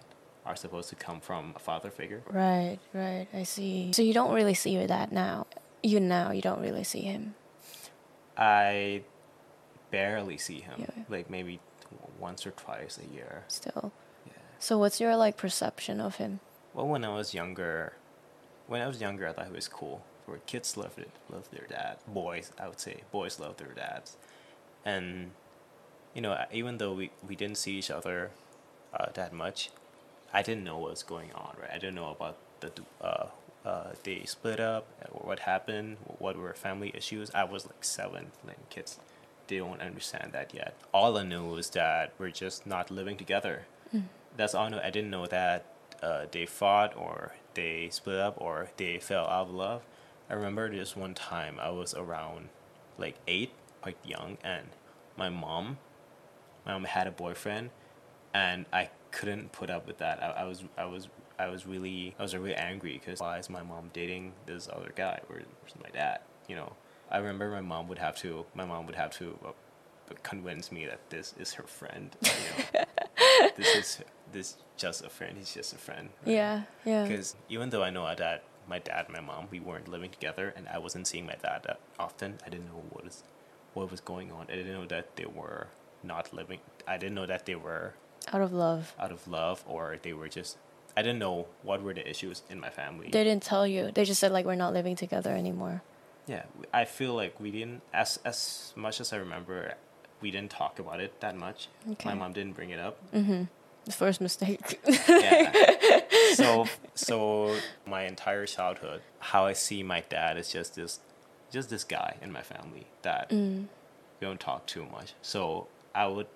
are 0.49 0.57
supposed 0.57 0.89
to 0.89 0.95
come 0.97 1.21
from 1.21 1.53
a 1.55 1.59
father 1.59 1.91
figure. 1.91 2.23
Right, 2.31 2.79
right. 2.95 3.27
I 3.35 3.43
see. 3.45 3.93
So 3.93 4.03
you 4.03 4.15
don't 4.15 4.33
really 4.33 4.55
see 4.55 4.71
your 4.71 4.87
dad 4.87 5.13
now. 5.13 5.47
You 5.83 6.01
now 6.01 6.33
you 6.33 6.43
don't 6.43 6.61
really 6.61 6.85
see 6.85 7.03
him. 7.03 7.35
I 8.37 9.03
barely 9.91 10.39
see 10.39 10.61
him, 10.61 10.81
Yeah. 10.81 11.05
like 11.09 11.29
maybe 11.31 11.61
once 12.19 12.47
or 12.47 12.51
twice 12.53 12.99
a 12.99 13.15
year. 13.15 13.45
still. 13.49 13.93
Yeah. 14.27 14.33
So 14.59 14.79
what's 14.79 15.01
your 15.01 15.17
like 15.17 15.37
perception 15.37 16.01
of 16.01 16.17
him? 16.17 16.41
Well, 16.75 16.87
when 16.89 17.05
I 17.05 17.15
was 17.15 17.35
younger, 17.35 17.93
when 18.67 18.81
I 18.81 18.87
was 18.87 19.01
younger, 19.01 19.29
I 19.29 19.33
thought 19.33 19.47
he 19.47 19.53
was 19.53 19.69
cool. 19.69 20.03
For 20.27 20.39
kids 20.47 20.77
love 20.77 20.99
it, 20.99 21.11
love 21.31 21.51
their 21.51 21.67
dad. 21.69 21.97
Boys, 22.07 22.53
I 22.61 22.69
would 22.69 22.81
say, 22.81 23.03
boys 23.11 23.41
love 23.41 23.57
their 23.57 23.73
dads, 23.73 24.17
and 24.85 25.31
you 26.15 26.21
know, 26.21 26.37
even 26.53 26.79
though 26.79 26.93
we 26.93 27.11
we 27.27 27.35
didn't 27.35 27.57
see 27.57 27.73
each 27.79 27.91
other 27.91 28.31
uh, 28.93 29.07
that 29.15 29.33
much, 29.33 29.71
I 30.33 30.43
didn't 30.43 30.65
know 30.65 30.79
what 30.79 30.91
was 30.91 31.03
going 31.03 31.33
on. 31.33 31.57
Right, 31.61 31.71
I 31.71 31.79
didn't 31.79 31.95
know 31.95 32.11
about 32.11 32.37
the 32.61 32.73
uh, 33.01 33.27
uh, 33.65 33.91
they 34.03 34.25
split 34.25 34.61
up, 34.61 34.87
or 35.11 35.27
what 35.27 35.41
happened, 35.41 35.97
what 36.19 36.37
were 36.37 36.53
family 36.55 36.93
issues. 36.95 37.31
I 37.35 37.45
was 37.45 37.67
like 37.67 37.85
seven, 37.85 38.33
like 38.47 38.69
kids. 38.71 38.99
They 39.47 39.59
don't 39.59 39.81
understand 39.81 40.33
that 40.33 40.53
yet. 40.53 40.75
All 40.93 41.17
I 41.17 41.23
knew 41.23 41.45
was 41.47 41.71
that 41.71 42.13
we're 42.19 42.31
just 42.31 42.67
not 42.67 42.91
living 42.91 43.17
together. 43.17 43.67
That's 44.37 44.55
all 44.55 44.67
I 44.67 44.69
know. 44.69 44.81
I 44.85 44.91
didn't 44.91 45.11
know 45.11 45.27
that 45.27 45.65
uh, 46.03 46.27
they 46.31 46.47
fought 46.47 46.95
or 46.97 47.35
they 47.55 47.89
split 47.91 48.19
up 48.19 48.35
or 48.39 48.71
they 48.77 48.99
fell 48.99 49.27
out 49.27 49.49
of 49.49 49.55
love. 49.55 49.83
I 50.31 50.35
remember 50.35 50.71
this 50.71 50.95
one 50.95 51.15
time 51.15 51.59
I 51.61 51.71
was 51.71 51.95
around 51.95 52.51
like 52.99 53.17
eight, 53.27 53.53
quite 53.81 53.97
young, 54.05 54.37
and 54.45 54.69
my 55.17 55.31
mom, 55.31 55.79
my 56.67 56.73
mom 56.73 56.85
had 56.85 57.07
a 57.07 57.11
boyfriend, 57.11 57.71
and 58.35 58.67
I 58.73 58.91
couldn't 59.11 59.53
put 59.53 59.71
up 59.71 59.87
with 59.87 59.99
that. 59.99 60.23
I, 60.23 60.43
I 60.43 60.45
was, 60.45 60.65
I 60.77 60.85
was, 60.85 61.09
I 61.39 61.49
was 61.49 61.67
really, 61.67 62.15
I 62.19 62.23
was 62.23 62.35
really 62.35 62.55
angry 62.55 62.95
because 62.95 63.21
why 63.21 63.39
is 63.39 63.49
my 63.49 63.63
mom 63.63 63.91
dating 63.93 64.33
this 64.47 64.69
other 64.73 64.93
guy? 64.95 65.21
Where, 65.27 65.43
where's 65.61 65.75
my 65.83 65.91
dad? 65.91 66.21
You 66.49 66.57
know, 66.57 66.73
I 67.11 67.19
remember 67.19 67.51
my 67.51 67.61
mom 67.61 67.89
would 67.89 67.99
have 67.99 68.17
to, 68.19 68.45
my 68.55 68.65
mom 68.65 68.87
would 68.87 68.97
have 68.97 69.11
to 69.19 69.39
uh, 69.45 69.53
convince 70.23 70.73
me 70.73 70.87
that 70.87 71.01
this 71.11 71.35
is 71.39 71.55
her 71.55 71.65
friend. 71.65 72.17
You 72.23 72.31
know? 72.75 72.85
this 73.57 73.77
is 73.77 74.01
this 74.33 74.57
just 74.77 75.05
a 75.05 75.09
friend. 75.09 75.37
He's 75.37 75.55
just 75.55 75.73
a 75.73 75.79
friend. 75.79 76.11
Yeah, 76.25 76.63
yeah. 76.85 77.07
Because 77.07 77.37
even 77.49 77.71
though 77.71 77.83
I 77.83 77.91
know 77.91 78.13
that 78.15 78.45
my 78.69 78.79
dad 78.79 79.07
and 79.07 79.15
my 79.15 79.21
mom 79.21 79.49
we 79.51 79.61
weren't 79.61 79.89
living 79.89 80.11
together, 80.11 80.53
and 80.57 80.69
I 80.69 80.79
wasn't 80.79 81.07
seeing 81.07 81.27
my 81.27 81.37
dad 81.43 81.63
that 81.65 81.81
often, 81.99 82.39
I 82.45 82.49
didn't 82.49 82.67
know 82.67 82.83
what 82.91 83.07
is 83.07 83.23
what 83.75 83.91
was 83.91 84.01
going 84.01 84.33
on. 84.33 84.47
I 84.51 84.57
didn't 84.57 84.73
know 84.73 84.87
that 84.87 85.17
they 85.17 85.27
were 85.27 85.69
not 86.03 86.33
living. 86.33 86.61
I 86.87 86.97
didn't 86.97 87.15
know 87.15 87.27
that 87.27 87.47
they 87.47 87.55
were 87.55 87.95
Out 88.33 88.43
of 88.43 88.53
love. 88.53 88.95
out 88.99 89.13
of 89.13 89.27
love 89.27 89.65
or 89.67 89.99
they 90.03 90.13
were 90.13 90.29
just. 90.29 90.57
I 90.97 91.03
didn't 91.03 91.21
know 91.21 91.47
what 91.63 91.83
were 91.83 91.95
the 91.95 92.09
issues 92.09 92.43
in 92.51 92.59
my 92.59 92.71
family. 92.71 93.09
They 93.11 93.23
didn't 93.23 93.45
tell 93.45 93.67
you. 93.67 93.93
They 93.95 94.05
just 94.05 94.21
said 94.21 94.33
like 94.33 94.45
we're 94.45 94.57
not 94.57 94.73
living 94.73 94.97
together 94.97 95.31
anymore. 95.31 95.83
Yeah, 96.27 96.43
I 96.75 96.85
feel 96.85 97.15
like 97.15 97.39
we 97.41 97.51
didn't 97.51 97.83
as 97.93 98.19
as 98.25 98.73
much 98.77 99.01
as 99.01 99.13
I 99.13 99.17
remember, 99.17 99.75
we 100.21 100.31
didn't 100.31 100.51
talk 100.51 100.79
about 100.79 101.01
it 101.01 101.21
that 101.21 101.37
much. 101.37 101.69
Okay. 101.93 102.09
My 102.09 102.15
mom 102.15 102.33
didn't 102.33 102.55
bring 102.55 102.71
it 102.71 102.81
up. 102.81 102.99
Mm-hmm. 103.13 103.45
The 103.85 103.93
first 103.93 104.21
mistake. 104.21 104.81
yeah. 105.09 106.03
So 106.35 106.67
so 106.95 107.55
my 107.87 108.03
entire 108.03 108.45
childhood, 108.45 109.01
how 109.19 109.47
I 109.47 109.55
see 109.55 109.83
my 109.83 110.03
dad 110.09 110.37
is 110.37 110.53
just 110.53 110.75
this, 110.75 111.01
just 111.51 111.71
this 111.71 111.85
guy 111.85 112.17
in 112.21 112.33
my 112.33 112.43
family 112.43 112.87
that 113.03 113.31
mm. 113.31 113.67
we 114.21 114.27
don't 114.27 114.39
talk 114.39 114.67
too 114.67 114.85
much. 114.93 115.15
So 115.23 115.69
I 115.95 116.07
would, 116.07 116.27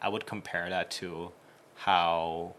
I 0.00 0.08
would 0.08 0.26
compare 0.26 0.68
that 0.70 0.90
to 0.92 1.32
how 1.76 2.54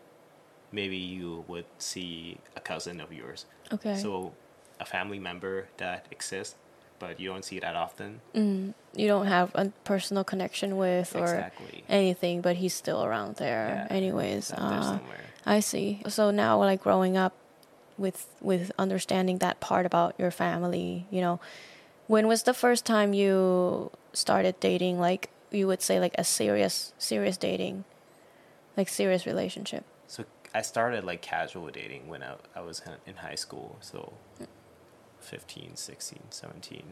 maybe 0.72 0.98
you 0.98 1.44
would 1.48 1.66
see 1.78 2.38
a 2.56 2.60
cousin 2.60 3.00
of 3.02 3.12
yours. 3.12 3.46
okay. 3.74 3.96
So 3.96 4.34
a 4.80 4.86
family 4.86 5.20
member 5.20 5.68
that 5.78 6.06
exists, 6.12 6.56
but 7.00 7.20
you 7.20 7.30
don't 7.30 7.44
see 7.44 7.60
that 7.60 7.76
often. 7.76 8.22
you 8.34 9.08
don't 9.08 9.28
have 9.28 9.52
a 9.56 9.72
personal 9.84 10.24
connection 10.24 10.78
with 10.78 11.16
or 11.16 11.24
Exactly. 11.24 11.84
anything, 11.90 12.42
but 12.42 12.58
he's 12.58 12.74
still 12.74 13.04
around 13.04 13.36
there. 13.38 13.88
Yeah, 13.90 13.96
Anyways, 13.96 14.52
Out 14.52 14.58
there 14.58 14.80
uh. 14.80 15.00
I 15.46 15.60
see. 15.60 16.02
So 16.08 16.32
now, 16.32 16.60
like 16.60 16.82
growing 16.84 17.18
up 17.18 17.34
with 17.98 18.28
with 18.42 18.72
understanding 18.80 19.40
that 19.40 19.60
part 19.60 19.86
about 19.86 20.16
your 20.18 20.32
family, 20.32 21.06
you 21.10 21.22
know, 21.22 21.40
when 22.08 22.28
was 22.28 22.44
the 22.44 22.54
first 22.54 22.86
time 22.86 23.14
you 23.14 23.92
started 24.14 24.60
dating? 24.60 25.00
Like 25.00 25.30
you 25.52 25.68
would 25.68 25.82
say, 25.82 26.00
like 26.00 26.16
a 26.18 26.24
serious 26.24 26.94
serious 26.98 27.38
dating, 27.38 27.86
like 28.78 28.90
serious 28.90 29.26
relationship. 29.26 29.84
So 30.08 30.26
I 30.54 30.62
started 30.62 31.04
like 31.04 31.22
casual 31.22 31.68
dating 31.68 32.08
when 32.08 32.24
I, 32.24 32.36
I 32.56 32.62
was 32.62 32.82
in 33.06 33.18
high 33.18 33.36
school. 33.36 33.78
So 33.82 34.14
15, 35.20 35.76
16, 35.76 36.20
17, 36.30 36.84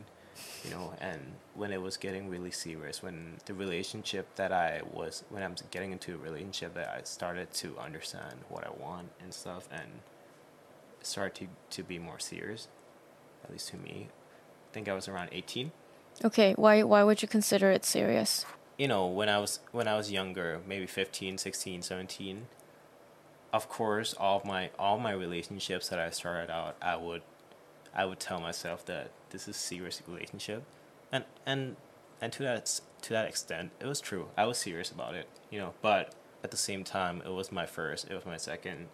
you 0.63 0.71
know, 0.71 0.93
and 0.99 1.19
when 1.55 1.71
it 1.71 1.81
was 1.81 1.97
getting 1.97 2.29
really 2.29 2.51
serious, 2.51 3.01
when 3.01 3.37
the 3.45 3.53
relationship 3.53 4.35
that 4.35 4.51
I 4.51 4.81
was, 4.91 5.23
when 5.29 5.43
I'm 5.43 5.55
getting 5.71 5.91
into 5.91 6.13
a 6.13 6.17
relationship 6.17 6.73
that 6.75 6.89
I 6.89 7.01
started 7.03 7.51
to 7.53 7.77
understand 7.79 8.35
what 8.49 8.65
I 8.65 8.69
want 8.69 9.09
and 9.21 9.33
stuff 9.33 9.67
and 9.71 9.87
started 11.01 11.35
to, 11.35 11.77
to 11.77 11.83
be 11.83 11.97
more 11.97 12.19
serious, 12.19 12.67
at 13.43 13.51
least 13.51 13.69
to 13.69 13.77
me. 13.77 14.09
I 14.09 14.73
think 14.73 14.89
I 14.89 14.93
was 14.93 15.07
around 15.07 15.29
18. 15.31 15.71
Okay, 16.23 16.53
why 16.55 16.83
why 16.83 17.03
would 17.03 17.21
you 17.21 17.27
consider 17.27 17.71
it 17.71 17.85
serious? 17.85 18.45
you 18.79 18.87
know 18.87 19.07
when 19.07 19.27
i 19.27 19.39
was 19.39 19.59
when 19.71 19.87
i 19.87 19.95
was 19.97 20.11
younger 20.11 20.59
maybe 20.67 20.85
15 20.85 21.39
16 21.39 21.81
17 21.81 22.45
of 23.51 23.67
course 23.67 24.13
all 24.19 24.37
of 24.37 24.45
my 24.45 24.69
all 24.77 24.99
my 24.99 25.11
relationships 25.11 25.89
that 25.89 25.97
i 25.97 26.11
started 26.11 26.51
out 26.51 26.75
i 26.79 26.95
would 26.95 27.23
i 27.95 28.05
would 28.05 28.19
tell 28.19 28.39
myself 28.39 28.85
that 28.85 29.09
this 29.31 29.47
is 29.47 29.55
serious 29.57 29.99
relationship 30.07 30.61
and 31.11 31.23
and 31.43 31.75
and 32.21 32.31
to 32.33 32.43
that 32.43 32.79
to 33.01 33.09
that 33.13 33.27
extent 33.27 33.71
it 33.79 33.87
was 33.87 33.99
true 33.99 34.27
i 34.37 34.45
was 34.45 34.59
serious 34.59 34.91
about 34.91 35.15
it 35.15 35.27
you 35.49 35.57
know 35.57 35.73
but 35.81 36.13
at 36.43 36.51
the 36.51 36.57
same 36.57 36.83
time 36.83 37.19
it 37.25 37.31
was 37.33 37.51
my 37.51 37.65
first 37.65 38.07
it 38.11 38.13
was 38.13 38.27
my 38.27 38.37
second 38.37 38.85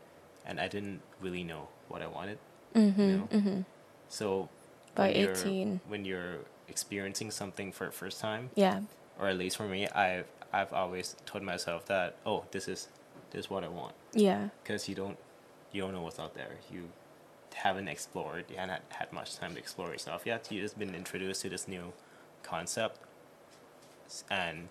and 0.45 0.61
i 0.61 0.67
didn't 0.69 1.01
really 1.19 1.43
know 1.43 1.67
what 1.89 2.01
i 2.01 2.07
wanted 2.07 2.37
Mm-hmm. 2.73 3.01
you 3.01 3.41
know 3.41 3.65
so 4.07 4.47
By 4.95 5.09
when 5.09 5.15
you're- 5.19 5.31
18. 5.41 5.81
when 5.89 6.05
you're 6.05 6.37
experiencing 6.67 7.31
something 7.31 7.71
for 7.71 7.85
the 7.87 7.91
first 7.91 8.19
time 8.19 8.49
Yeah. 8.55 8.81
or 9.19 9.27
at 9.27 9.37
least 9.37 9.57
for 9.57 9.67
me, 9.67 9.87
I've 9.89 10.27
I've 10.51 10.71
always 10.73 11.15
told 11.25 11.43
myself 11.43 11.85
that 11.87 12.15
oh, 12.25 12.45
this 12.51 12.67
is 12.67 12.87
this 13.31 13.45
is 13.45 13.49
what 13.49 13.63
I 13.63 13.67
want 13.67 13.93
Yeah. 14.13 14.49
because 14.63 14.87
you 14.89 14.95
don't 14.95 15.17
you 15.71 15.81
don't 15.81 15.93
know 15.93 16.01
what's 16.01 16.19
out 16.19 16.35
there. 16.35 16.57
You 16.71 16.89
haven't 17.55 17.87
explored. 17.87 18.45
You 18.49 18.57
haven't 18.57 18.81
had 18.89 19.11
much 19.11 19.35
time 19.37 19.53
to 19.53 19.59
explore 19.59 19.91
yourself 19.91 20.23
yet. 20.25 20.47
You've 20.51 20.61
just 20.63 20.77
been 20.77 20.93
introduced 20.95 21.41
to 21.41 21.49
this 21.49 21.67
new 21.67 21.93
concept, 22.43 22.99
and 24.29 24.67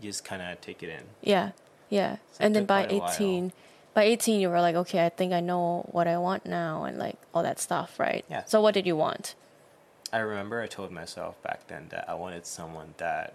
you 0.00 0.10
just 0.10 0.24
kind 0.24 0.42
of 0.42 0.60
take 0.60 0.82
it 0.82 0.88
in. 0.90 1.04
Yeah, 1.22 1.52
yeah. 1.88 2.16
So 2.32 2.44
and 2.44 2.54
then 2.54 2.64
by 2.66 2.84
quite 2.84 2.92
a 2.92 2.98
while. 3.00 3.10
18, 3.12 3.52
by 3.94 4.02
18 4.04 4.40
you 4.40 4.48
were 4.48 4.60
like, 4.60 4.76
okay, 4.76 5.04
I 5.04 5.08
think 5.08 5.32
I 5.32 5.40
know 5.40 5.88
what 5.90 6.06
I 6.06 6.18
want 6.18 6.46
now 6.46 6.84
and 6.84 6.98
like 6.98 7.16
all 7.34 7.42
that 7.42 7.58
stuff, 7.58 7.98
right? 7.98 8.24
Yeah. 8.30 8.44
So 8.44 8.60
what 8.60 8.74
did 8.74 8.86
you 8.86 8.96
want? 8.96 9.34
I 10.12 10.18
remember 10.18 10.62
I 10.62 10.66
told 10.66 10.90
myself 10.90 11.40
back 11.42 11.68
then 11.68 11.86
that 11.90 12.08
I 12.08 12.14
wanted 12.14 12.46
someone 12.46 12.94
that 12.98 13.34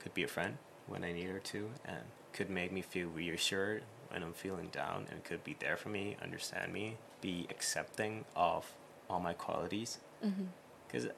could 0.00 0.14
be 0.14 0.22
a 0.22 0.28
friend 0.28 0.58
when 0.86 1.04
I 1.04 1.12
needed 1.12 1.32
her 1.32 1.38
to 1.40 1.70
and 1.84 2.00
could 2.32 2.50
make 2.50 2.72
me 2.72 2.82
feel 2.82 3.08
reassured 3.08 3.82
when 4.10 4.22
I'm 4.22 4.32
feeling 4.32 4.68
down 4.68 5.06
and 5.10 5.24
could 5.24 5.44
be 5.44 5.56
there 5.58 5.76
for 5.76 5.88
me, 5.88 6.16
understand 6.22 6.72
me, 6.72 6.96
be 7.20 7.46
accepting 7.50 8.24
of 8.34 8.72
all 9.10 9.20
my 9.20 9.32
qualities. 9.32 9.98
Mm-hmm. 10.24 10.44
Because 10.86 11.08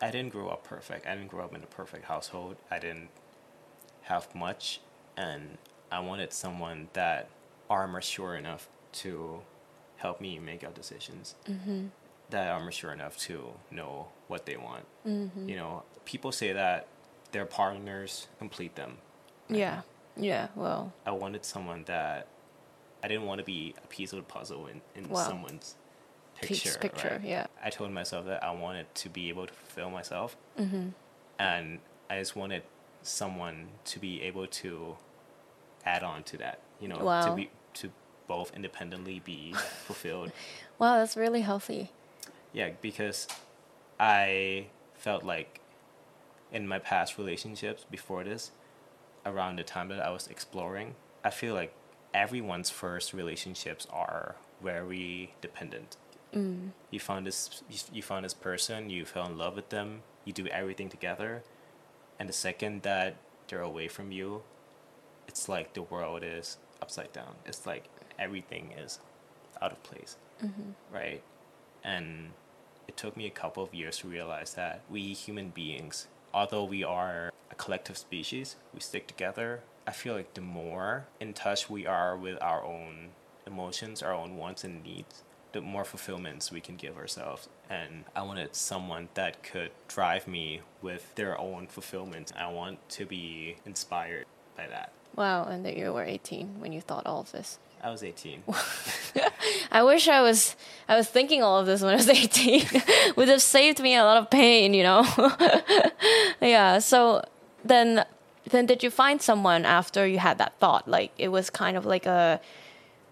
I 0.00 0.10
didn't 0.10 0.32
grow 0.32 0.48
up 0.48 0.64
perfect. 0.64 1.06
I 1.06 1.14
didn't 1.14 1.30
grow 1.30 1.44
up 1.44 1.54
in 1.54 1.62
a 1.62 1.66
perfect 1.66 2.04
household. 2.04 2.56
I 2.70 2.78
didn't 2.78 3.08
have 4.02 4.32
much, 4.34 4.80
and 5.16 5.58
I 5.90 6.00
wanted 6.00 6.32
someone 6.32 6.88
that 6.92 7.28
are 7.70 8.00
sure 8.00 8.36
enough 8.36 8.68
to 8.92 9.42
help 9.96 10.20
me 10.20 10.38
make 10.38 10.62
out 10.62 10.74
decisions 10.74 11.34
mm-hmm. 11.48 11.86
That 12.30 12.48
are 12.50 12.60
mature 12.60 12.92
enough 12.92 13.16
to 13.18 13.52
know 13.70 14.08
what 14.28 14.44
they 14.46 14.56
want. 14.56 14.84
You 15.04 15.56
know, 15.56 15.84
people 16.04 16.32
say 16.32 16.52
that 16.52 16.86
their 17.32 17.46
partners 17.46 18.26
complete 18.38 18.74
them. 18.74 18.98
Yeah, 19.48 19.80
yeah. 20.16 20.48
Well, 20.54 20.92
I 21.06 21.12
wanted 21.12 21.44
someone 21.46 21.84
that 21.86 22.26
I 23.02 23.08
didn't 23.08 23.24
want 23.24 23.38
to 23.38 23.44
be 23.44 23.74
a 23.82 23.86
piece 23.86 24.12
of 24.12 24.18
the 24.18 24.22
puzzle 24.24 24.66
in, 24.66 24.80
in 24.94 25.08
Wow. 25.08 25.26
someone's 25.26 25.74
Piece- 26.42 26.62
picture. 26.64 26.78
picture, 26.78 27.08
right? 27.12 27.22
yeah. 27.24 27.46
I 27.64 27.70
told 27.70 27.90
myself 27.92 28.26
that 28.26 28.44
I 28.44 28.50
wanted 28.50 28.94
to 28.96 29.08
be 29.08 29.28
able 29.30 29.46
to 29.46 29.52
fulfill 29.52 29.90
myself, 29.90 30.36
Mm-hmm. 30.58 30.88
and 31.38 31.78
I 32.10 32.18
just 32.18 32.36
wanted 32.36 32.62
someone 33.02 33.68
to 33.86 33.98
be 33.98 34.20
able 34.22 34.46
to 34.46 34.96
add 35.86 36.02
on 36.02 36.22
to 36.24 36.36
that. 36.38 36.60
You 36.80 36.88
know, 36.88 36.98
Wow. 36.98 37.22
to 37.30 37.34
be 37.34 37.50
to 37.74 37.90
both 38.26 38.54
independently 38.54 39.20
be 39.20 39.52
fulfilled. 39.86 40.32
wow, 40.78 40.98
that's 40.98 41.16
really 41.16 41.40
healthy. 41.40 41.90
Yeah, 42.52 42.70
because 42.80 43.26
I 44.00 44.66
felt 44.94 45.22
like 45.24 45.60
in 46.52 46.66
my 46.66 46.78
past 46.78 47.18
relationships 47.18 47.84
before 47.90 48.24
this, 48.24 48.50
around 49.26 49.56
the 49.58 49.64
time 49.64 49.88
that 49.88 50.00
I 50.00 50.10
was 50.10 50.26
exploring, 50.28 50.94
I 51.22 51.30
feel 51.30 51.54
like 51.54 51.72
everyone's 52.14 52.70
first 52.70 53.12
relationships 53.12 53.86
are 53.90 54.36
very 54.62 55.34
dependent. 55.40 55.96
Mm. 56.34 56.70
You 56.90 57.00
found 57.00 57.26
this 57.26 57.62
you- 57.70 57.78
you 57.96 58.02
found 58.02 58.24
this 58.24 58.34
person, 58.34 58.90
you 58.90 59.04
fell 59.04 59.26
in 59.26 59.36
love 59.38 59.56
with 59.56 59.68
them, 59.68 60.02
you 60.24 60.32
do 60.32 60.46
everything 60.48 60.88
together, 60.88 61.42
and 62.18 62.28
the 62.28 62.32
second 62.32 62.82
that 62.82 63.16
they're 63.46 63.62
away 63.62 63.88
from 63.88 64.10
you, 64.12 64.42
it's 65.26 65.48
like 65.48 65.74
the 65.74 65.82
world 65.82 66.22
is 66.22 66.58
upside 66.82 67.12
down. 67.12 67.36
It's 67.46 67.66
like 67.66 67.84
everything 68.18 68.72
is 68.72 68.98
out 69.60 69.72
of 69.72 69.82
place 69.82 70.16
right? 70.92 71.22
And 71.88 72.32
it 72.86 72.98
took 72.98 73.16
me 73.16 73.26
a 73.26 73.30
couple 73.30 73.62
of 73.62 73.72
years 73.72 73.98
to 73.98 74.08
realize 74.08 74.52
that 74.54 74.82
we 74.90 75.14
human 75.14 75.48
beings, 75.48 76.06
although 76.34 76.64
we 76.64 76.84
are 76.84 77.32
a 77.50 77.54
collective 77.54 77.96
species, 77.96 78.56
we 78.74 78.80
stick 78.80 79.06
together. 79.06 79.60
I 79.86 79.92
feel 79.92 80.14
like 80.14 80.34
the 80.34 80.42
more 80.42 81.06
in 81.18 81.32
touch 81.32 81.70
we 81.70 81.86
are 81.86 82.14
with 82.14 82.36
our 82.42 82.62
own 82.62 83.08
emotions, 83.46 84.02
our 84.02 84.12
own 84.12 84.36
wants 84.36 84.64
and 84.64 84.82
needs, 84.82 85.24
the 85.52 85.62
more 85.62 85.86
fulfillments 85.86 86.52
we 86.52 86.60
can 86.60 86.76
give 86.76 86.98
ourselves. 86.98 87.48
And 87.70 88.04
I 88.14 88.20
wanted 88.20 88.54
someone 88.54 89.08
that 89.14 89.42
could 89.42 89.70
drive 89.88 90.28
me 90.28 90.60
with 90.82 91.14
their 91.14 91.40
own 91.40 91.68
fulfillment. 91.68 92.32
I 92.38 92.52
want 92.52 92.86
to 92.90 93.06
be 93.06 93.56
inspired 93.64 94.26
by 94.58 94.66
that. 94.66 94.92
Wow, 95.16 95.44
and 95.44 95.64
that 95.64 95.74
you 95.78 95.94
were 95.94 96.04
18 96.04 96.60
when 96.60 96.74
you 96.74 96.82
thought 96.82 97.06
all 97.06 97.20
of 97.20 97.32
this. 97.32 97.58
I 97.82 97.90
was 97.90 98.02
18. 98.02 98.42
I 99.78 99.82
wish 99.82 100.08
I 100.08 100.20
was 100.22 100.56
I 100.88 100.96
was 100.96 101.06
thinking 101.06 101.40
all 101.40 101.60
of 101.60 101.66
this 101.66 101.82
when 101.82 101.92
I 101.92 101.96
was 101.96 102.08
18. 102.24 102.66
Would 103.14 103.28
have 103.28 103.40
saved 103.42 103.80
me 103.80 103.94
a 103.94 104.02
lot 104.02 104.16
of 104.16 104.28
pain, 104.28 104.74
you 104.74 104.82
know. 104.82 105.06
yeah, 106.40 106.80
so 106.80 107.22
then 107.64 108.04
then 108.50 108.66
did 108.66 108.82
you 108.82 108.90
find 108.90 109.22
someone 109.22 109.64
after 109.64 110.04
you 110.04 110.18
had 110.18 110.38
that 110.38 110.54
thought? 110.58 110.88
Like 110.88 111.12
it 111.16 111.28
was 111.28 111.48
kind 111.48 111.76
of 111.76 111.86
like 111.86 112.06
a 112.06 112.40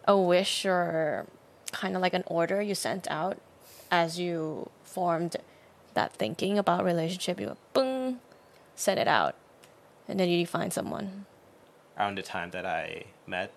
a 0.08 0.18
wish 0.18 0.66
or 0.66 1.26
kind 1.70 1.94
of 1.94 2.02
like 2.02 2.14
an 2.14 2.24
order 2.26 2.60
you 2.60 2.74
sent 2.74 3.06
out 3.10 3.38
as 3.90 4.18
you 4.18 4.68
formed 4.82 5.36
that 5.94 6.12
thinking 6.14 6.58
about 6.58 6.84
relationship, 6.84 7.38
you 7.40 7.56
boom, 7.74 8.18
sent 8.74 8.98
it 8.98 9.06
out. 9.06 9.34
And 10.08 10.18
then 10.18 10.28
you 10.28 10.46
find 10.46 10.72
someone. 10.72 11.26
around 11.98 12.18
the 12.18 12.22
time 12.22 12.50
that 12.50 12.66
I 12.66 13.04
met 13.26 13.50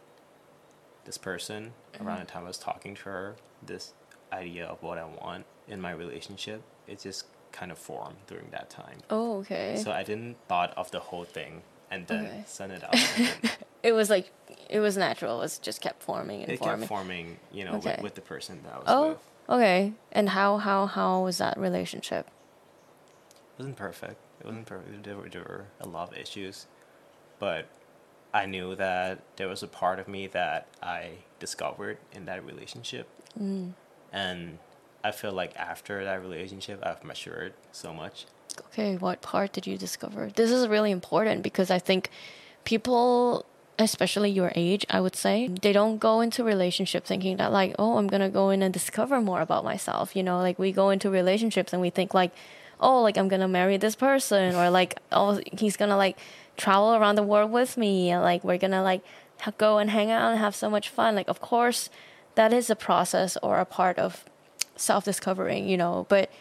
this 1.10 1.18
person, 1.18 1.74
around 2.00 2.18
mm-hmm. 2.18 2.26
the 2.28 2.32
time 2.32 2.44
I 2.44 2.48
was 2.48 2.60
talking 2.60 2.94
to 2.94 3.02
her, 3.06 3.36
this 3.66 3.94
idea 4.32 4.68
of 4.68 4.84
what 4.84 5.00
I 5.00 5.06
want 5.06 5.44
in 5.68 5.82
my 5.82 5.90
relationship, 5.90 6.62
it 6.86 7.00
just 7.00 7.26
kind 7.52 7.72
of 7.72 7.80
formed 7.80 8.18
during 8.28 8.48
that 8.52 8.70
time. 8.70 9.00
Oh, 9.10 9.38
okay. 9.40 9.82
So 9.84 9.92
I 9.92 10.04
didn't 10.04 10.36
thought 10.48 10.72
of 10.78 10.92
the 10.92 11.00
whole 11.00 11.24
thing 11.24 11.64
and 11.90 12.06
then 12.06 12.26
Okay. 12.26 12.44
send 12.46 12.74
it 12.74 12.84
out. 12.84 12.94
Then 12.94 13.32
It 13.82 13.94
was 13.94 14.12
like 14.12 14.32
it 14.70 14.82
was 14.82 14.98
natural. 14.98 15.38
It 15.38 15.40
was 15.40 15.58
just 15.58 15.82
kept 15.82 16.04
forming 16.04 16.44
and 16.44 16.52
it 16.52 16.60
forming. 16.60 16.82
kept 16.82 16.90
forming, 16.90 17.40
you 17.52 17.66
know, 17.66 17.78
Okay. 17.78 17.94
with, 17.96 18.04
with 18.04 18.16
the 18.16 18.22
person 18.22 18.62
that 18.64 18.74
I 18.74 18.78
was 18.78 18.86
oh, 18.88 19.10
with. 19.10 19.18
okay. 19.50 19.94
And 20.12 20.30
how 20.30 20.58
how 20.58 20.86
how 20.86 21.24
was 21.24 21.40
that 21.40 21.58
relationship? 21.58 22.28
It 22.28 23.58
wasn't 23.58 23.78
perfect. 23.78 24.18
It 24.42 24.46
wasn't 24.46 24.68
perfect. 24.68 25.04
There 25.04 25.18
were, 25.18 25.28
there 25.28 25.42
were 25.42 25.66
a 25.82 25.88
lot 25.88 26.12
of 26.12 26.18
issues, 26.20 26.68
but 27.40 27.66
I 28.34 28.46
knew 28.46 28.76
that 28.76 29.20
there 29.38 29.48
was 29.48 29.64
a 29.64 29.68
part 29.68 30.00
of 30.00 30.08
me 30.08 30.28
that 30.28 30.68
I 30.84 31.12
discovered 31.40 31.98
in 32.12 32.26
that 32.26 32.46
relationship, 32.46 33.08
Mm. 33.40 33.74
and 34.12 34.60
I 35.04 35.12
feel 35.12 35.32
like 35.32 35.56
after 35.56 36.04
that 36.04 36.22
relationship, 36.22 36.80
I've 36.84 37.04
matured 37.04 37.54
so 37.72 37.94
much. 37.94 38.26
Okay, 38.72 38.98
what 38.98 39.22
part 39.22 39.54
did 39.54 39.66
you 39.66 39.78
discover? 39.78 40.30
This 40.36 40.52
is 40.52 40.68
really 40.68 40.92
important 40.92 41.42
because 41.44 41.72
I 41.72 41.80
think 41.80 42.10
people, 42.66 43.46
especially 43.78 44.30
your 44.30 44.52
age, 44.56 44.86
I 44.90 45.00
would 45.02 45.16
say, 45.16 45.48
they 45.48 45.72
don't 45.72 45.98
go 45.98 46.20
into 46.22 46.44
relationship 46.44 47.06
thinking 47.06 47.38
that 47.38 47.52
like, 47.52 47.76
oh, 47.80 47.98
I'm 47.98 48.08
gonna 48.08 48.30
go 48.30 48.50
in 48.50 48.62
and 48.62 48.74
discover 48.74 49.22
more 49.22 49.42
about 49.42 49.64
myself. 49.64 50.16
You 50.16 50.24
know, 50.24 50.40
like 50.40 50.60
we 50.60 50.72
go 50.72 50.90
into 50.90 51.10
relationships 51.10 51.72
and 51.74 51.82
we 51.82 51.90
think 51.90 52.14
like, 52.14 52.32
oh, 52.82 53.02
like 53.02 53.18
I'm 53.18 53.28
gonna 53.30 53.48
marry 53.48 53.78
this 53.78 53.96
person 53.96 54.56
or 54.56 54.70
like, 54.70 55.00
oh, 55.12 55.40
he's 55.58 55.78
gonna 55.78 55.98
like 55.98 56.18
travel 56.60 56.94
around 56.94 57.16
the 57.16 57.24
world 57.24 57.52
with 57.52 57.78
me 57.78 58.16
like 58.16 58.44
we're 58.44 58.58
gonna 58.58 58.84
like 58.84 59.02
go 59.58 59.78
and 59.78 59.90
hang 59.90 60.12
out 60.12 60.32
and 60.32 60.40
have 60.40 60.56
so 60.56 60.70
much 60.70 60.90
fun. 60.90 61.16
Like, 61.16 61.28
of 61.28 61.40
course, 61.40 61.90
that 62.36 62.54
is 62.54 62.70
a 62.70 62.76
process 62.76 63.38
or 63.42 63.60
a 63.60 63.66
part 63.66 63.98
of 63.98 64.26
self 64.76 65.06
discovering, 65.06 65.68
you 65.68 65.78
know, 65.78 66.06
but 66.10 66.32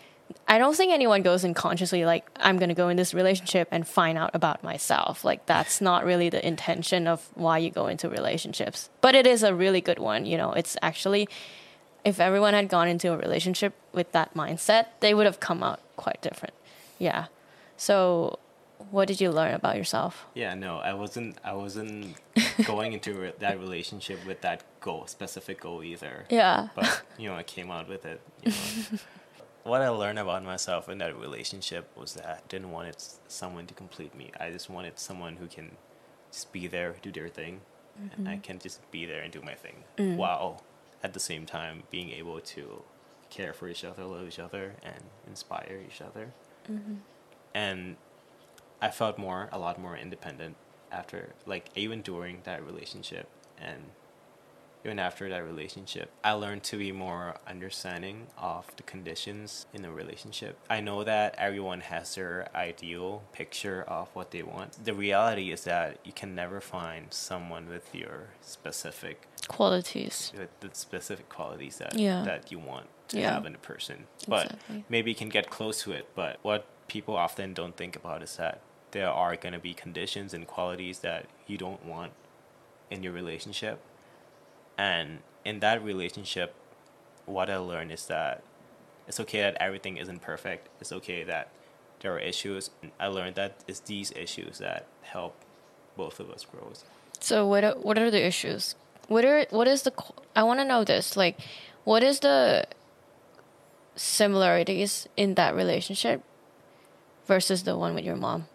I 0.47 0.59
don't 0.59 0.77
think 0.77 0.93
anyone 0.93 1.23
goes 1.23 1.43
in 1.43 1.55
consciously 1.55 2.05
like 2.05 2.29
I'm 2.37 2.59
to 2.59 2.75
go 2.75 2.91
in 2.91 2.99
this 2.99 3.15
relationship 3.15 3.69
and 3.71 3.89
find 3.89 4.19
out 4.19 4.31
about 4.35 4.63
myself. 4.63 5.25
Like 5.25 5.47
that's 5.47 5.81
not 5.81 6.05
really 6.05 6.29
the 6.29 6.47
intention 6.47 7.07
of 7.07 7.27
why 7.35 7.59
you 7.59 7.71
go 7.71 7.87
into 7.87 8.09
relationships. 8.09 8.91
But 9.01 9.15
it 9.15 9.27
is 9.27 9.43
a 9.43 9.55
really 9.55 9.81
good 9.81 9.99
one, 9.99 10.27
you 10.27 10.37
know. 10.37 10.53
It's 10.53 10.77
actually 10.83 11.29
if 12.05 12.21
everyone 12.21 12.55
had 12.55 12.69
gone 12.69 12.89
into 12.89 13.13
a 13.13 13.17
relationship 13.17 13.75
with 13.93 14.13
that 14.13 14.35
mindset, 14.35 14.87
they 15.01 15.15
would 15.15 15.27
have 15.27 15.41
come 15.41 15.63
out 15.63 15.81
quite 15.97 16.21
different. 16.21 16.55
Yeah. 16.99 17.27
So 17.77 18.39
what 18.91 19.09
did 19.09 19.21
you 19.21 19.31
learn 19.31 19.55
about 19.55 19.77
yourself? 19.77 20.27
Yeah, 20.35 20.55
no, 20.55 20.79
I 20.79 20.95
wasn't. 20.95 21.37
I 21.45 21.53
wasn't 21.53 22.17
going 22.65 22.93
into 22.93 23.15
re- 23.15 23.33
that 23.39 23.59
relationship 23.59 24.25
with 24.27 24.41
that 24.43 24.63
goal, 24.81 25.07
specific 25.07 25.61
goal 25.61 25.83
either. 25.83 26.25
Yeah. 26.31 26.69
But 26.75 27.03
you 27.19 27.29
know, 27.29 27.37
I 27.37 27.43
came 27.43 27.71
out 27.71 27.89
with 27.89 28.05
it. 28.07 28.21
You 28.43 28.53
know. 28.53 28.99
what 29.65 29.83
I 29.83 29.89
learned 29.89 30.19
about 30.19 30.45
myself 30.45 30.89
in 30.89 30.99
that 30.99 31.19
relationship 31.19 31.91
was 31.97 32.15
that 32.15 32.27
I 32.27 32.39
didn't 32.49 32.71
want 32.71 32.89
it, 32.89 33.05
someone 33.29 33.67
to 33.67 33.75
complete 33.75 34.15
me. 34.15 34.31
I 34.39 34.51
just 34.51 34.71
wanted 34.71 34.99
someone 34.99 35.37
who 35.37 35.47
can 35.47 35.73
just 36.33 36.53
be 36.53 36.67
there, 36.67 36.95
do 37.03 37.13
their 37.13 37.29
thing, 37.29 37.61
and 38.17 38.29
I 38.29 38.33
mm-hmm. 38.33 38.41
can 38.43 38.59
just 38.59 38.91
be 38.91 39.05
there 39.07 39.23
and 39.23 39.33
do 39.33 39.43
my 39.43 39.55
thing, 39.55 39.85
mm. 39.97 40.17
while 40.17 40.63
at 41.03 41.13
the 41.15 41.21
same 41.21 41.47
time 41.47 41.83
being 41.91 42.11
able 42.11 42.41
to 42.41 42.83
care 43.31 43.53
for 43.53 43.69
each 43.69 43.85
other, 43.85 44.05
love 44.05 44.27
each 44.27 44.39
other, 44.39 44.75
and 44.83 45.03
inspire 45.27 45.81
each 45.87 46.01
other. 46.01 46.33
Mm-hmm. 46.71 46.95
And 47.55 47.97
I 48.81 48.91
felt 48.91 49.19
more, 49.19 49.49
a 49.53 49.59
lot 49.59 49.81
more 49.81 49.97
independent 49.97 50.57
after, 50.93 51.35
like, 51.47 51.67
even 51.75 52.03
during 52.03 52.41
that 52.45 52.65
relationship, 52.65 53.29
and 53.61 53.91
even 54.85 54.99
after 55.01 55.29
that 55.29 55.43
relationship, 55.45 56.11
I 56.23 56.33
learned 56.33 56.63
to 56.65 56.79
be 56.79 56.93
more 56.93 57.35
understanding 57.47 58.29
of 58.39 58.65
the 58.77 58.85
conditions 58.85 59.67
in 59.75 59.85
a 59.85 59.91
relationship. 59.91 60.57
I 60.71 60.81
know 60.81 61.03
that 61.03 61.35
everyone 61.37 61.81
has 61.81 62.15
their 62.15 62.49
ideal 62.55 63.25
picture 63.33 63.83
of 63.83 64.09
what 64.15 64.31
they 64.31 64.43
want. 64.45 64.83
The 64.85 64.95
reality 64.95 65.51
is 65.51 65.65
that 65.65 65.99
you 66.05 66.13
can 66.13 66.35
never 66.37 66.61
find 66.61 67.13
someone 67.13 67.69
with 67.69 67.93
your 67.93 68.29
specific 68.41 69.27
Qualities. 69.49 70.33
with 70.39 70.49
the 70.61 70.71
specific 70.73 71.29
qualities 71.29 71.79
that 71.79 71.99
Yeah. 71.99 72.23
that 72.23 72.53
you 72.53 72.61
want 72.61 72.87
to 73.09 73.19
Yeah. 73.19 73.33
have 73.35 73.47
in 73.47 73.55
a 73.57 73.59
person. 73.59 74.07
But 74.29 74.47
Exactly. 74.47 74.85
maybe 74.89 75.11
you 75.11 75.17
can 75.17 75.29
get 75.29 75.51
close 75.51 75.83
to 75.83 75.93
it. 75.93 76.07
But 76.15 76.39
what 76.43 76.67
people 76.87 77.17
often 77.17 77.53
don't 77.53 77.77
think 77.77 77.97
about 77.97 78.23
is 78.23 78.37
that 78.37 78.61
there 78.93 79.11
are 79.11 79.37
going 79.37 79.53
to 79.53 79.59
be 79.59 79.75
conditions 79.75 80.35
and 80.35 80.47
qualities 80.47 81.01
that 81.01 81.27
you 81.47 81.59
don't 81.59 81.85
want 81.85 82.13
in 82.91 83.03
your 83.03 83.13
relationship. 83.13 83.81
And 84.77 85.19
in 85.45 85.61
that 85.61 85.83
relationship, 85.83 86.55
what 87.27 87.51
I 87.51 87.57
learned 87.57 87.93
is 87.93 88.07
that 88.07 88.43
it's 89.07 89.21
okay 89.21 89.41
that 89.41 89.57
everything 89.61 89.97
isn't 89.97 90.21
perfect. 90.21 90.69
It's 90.81 90.93
okay 90.93 91.25
that 91.25 91.49
there 92.01 92.15
are 92.15 92.19
issues. 92.19 92.71
I 93.01 93.09
learned 93.09 93.35
that 93.37 93.57
it's 93.67 93.81
these 93.81 94.13
issues 94.13 94.59
that 94.59 94.87
help 95.03 95.35
both 95.97 96.21
of 96.21 96.31
us 96.31 96.45
grow. 96.45 96.73
So 97.21 97.47
what 97.47 97.65
are, 97.65 97.73
what 97.73 97.99
are 97.99 98.11
the 98.11 98.25
issues? 98.25 98.75
What 99.09 99.25
are 99.25 99.47
what 99.51 99.67
is 99.67 99.83
the 99.83 99.93
I 100.37 100.43
want 100.43 100.61
to 100.61 100.67
know 100.67 100.85
this 100.85 101.17
like 101.17 101.39
what 101.85 102.03
is 102.03 102.21
the 102.21 102.67
similarities 103.97 105.09
in 105.17 105.35
that 105.35 105.55
relationship 105.55 106.23
versus 107.27 107.63
the 107.63 107.77
one 107.77 107.95
with 107.95 108.05
your 108.05 108.17
mom? 108.17 108.47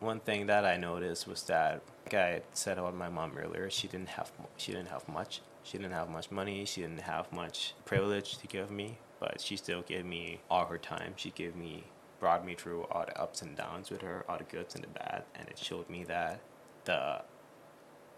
One 0.00 0.20
thing 0.20 0.46
that 0.46 0.64
I 0.64 0.76
noticed 0.76 1.26
was 1.26 1.42
that, 1.44 1.82
like 2.06 2.14
I 2.14 2.42
said 2.52 2.78
about 2.78 2.94
my 2.94 3.08
mom 3.08 3.32
earlier, 3.36 3.68
she 3.68 3.88
didn't 3.88 4.10
have 4.10 4.30
she 4.56 4.72
didn't 4.72 4.88
have 4.88 5.08
much. 5.08 5.40
She 5.64 5.76
didn't 5.76 5.92
have 5.92 6.08
much 6.08 6.30
money. 6.30 6.64
She 6.64 6.82
didn't 6.82 7.00
have 7.00 7.32
much 7.32 7.74
privilege 7.84 8.38
to 8.38 8.46
give 8.46 8.70
me, 8.70 8.98
but 9.18 9.40
she 9.40 9.56
still 9.56 9.82
gave 9.82 10.04
me 10.04 10.40
all 10.48 10.66
her 10.66 10.78
time. 10.78 11.14
She 11.16 11.30
gave 11.30 11.56
me, 11.56 11.84
brought 12.20 12.46
me 12.46 12.54
through 12.54 12.84
all 12.84 13.04
the 13.04 13.20
ups 13.20 13.42
and 13.42 13.56
downs 13.56 13.90
with 13.90 14.02
her, 14.02 14.24
all 14.28 14.38
the 14.38 14.44
goods 14.44 14.74
and 14.74 14.84
the 14.84 14.88
bad, 14.88 15.24
and 15.34 15.48
it 15.48 15.58
showed 15.58 15.90
me 15.90 16.04
that 16.04 16.40
the 16.84 17.22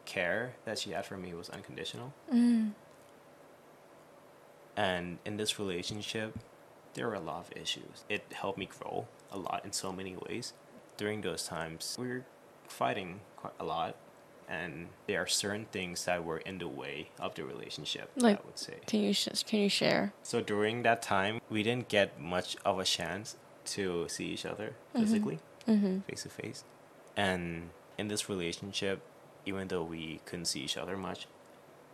care 0.04 0.54
that 0.64 0.78
she 0.78 0.90
had 0.90 1.06
for 1.06 1.16
me 1.16 1.34
was 1.34 1.48
unconditional. 1.50 2.12
Mm. 2.32 2.72
And 4.76 5.18
in 5.24 5.36
this 5.36 5.58
relationship, 5.58 6.38
there 6.94 7.06
were 7.08 7.14
a 7.14 7.20
lot 7.20 7.46
of 7.46 7.56
issues. 7.56 8.04
It 8.08 8.24
helped 8.32 8.58
me 8.58 8.66
grow 8.66 9.06
a 9.32 9.38
lot 9.38 9.64
in 9.64 9.72
so 9.72 9.92
many 9.92 10.16
ways. 10.16 10.52
During 11.00 11.22
those 11.22 11.44
times, 11.44 11.96
we 11.98 12.08
were 12.08 12.24
fighting 12.68 13.20
quite 13.38 13.54
a 13.58 13.64
lot, 13.64 13.96
and 14.46 14.88
there 15.06 15.22
are 15.22 15.26
certain 15.26 15.64
things 15.72 16.04
that 16.04 16.22
were 16.22 16.36
in 16.36 16.58
the 16.58 16.68
way 16.68 17.08
of 17.18 17.34
the 17.34 17.42
relationship. 17.42 18.10
Like- 18.16 18.36
I 18.36 18.42
would 18.44 18.58
say. 18.58 18.74
Can 18.86 19.00
you 19.00 19.14
sh- 19.14 19.42
can 19.46 19.60
you 19.60 19.70
share? 19.70 20.12
So 20.22 20.42
during 20.42 20.82
that 20.82 21.00
time, 21.00 21.40
we 21.48 21.62
didn't 21.62 21.88
get 21.88 22.20
much 22.20 22.58
of 22.66 22.78
a 22.78 22.84
chance 22.84 23.36
to 23.76 24.08
see 24.10 24.26
each 24.26 24.44
other 24.44 24.74
mm-hmm. 24.74 25.00
physically, 25.00 25.38
face 26.06 26.22
to 26.24 26.28
face. 26.28 26.64
And 27.16 27.70
in 27.96 28.08
this 28.08 28.28
relationship, 28.28 29.00
even 29.46 29.68
though 29.68 29.82
we 29.82 30.20
couldn't 30.26 30.48
see 30.52 30.60
each 30.60 30.76
other 30.76 30.98
much, 30.98 31.26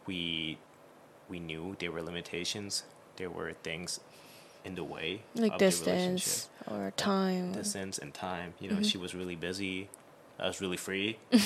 we 0.05 0.59
we 1.29 1.39
knew 1.39 1.77
there 1.79 1.93
were 1.93 2.03
limitations. 2.03 2.83
There 3.19 3.31
were 3.31 3.53
things 3.63 4.01
in 4.67 4.75
the 4.75 4.85
way 4.85 5.23
Like 5.37 5.57
distance 5.59 6.51
or 6.69 6.93
time. 6.97 7.53
Distance 7.53 7.99
and 7.99 8.13
time. 8.13 8.55
You 8.59 8.69
know, 8.69 8.75
mm-hmm. 8.77 8.85
she 8.85 8.99
was 8.99 9.15
really 9.15 9.37
busy. 9.37 9.89
I 10.39 10.49
was 10.49 10.61
really 10.61 10.77
free. 10.77 11.19
that 11.31 11.41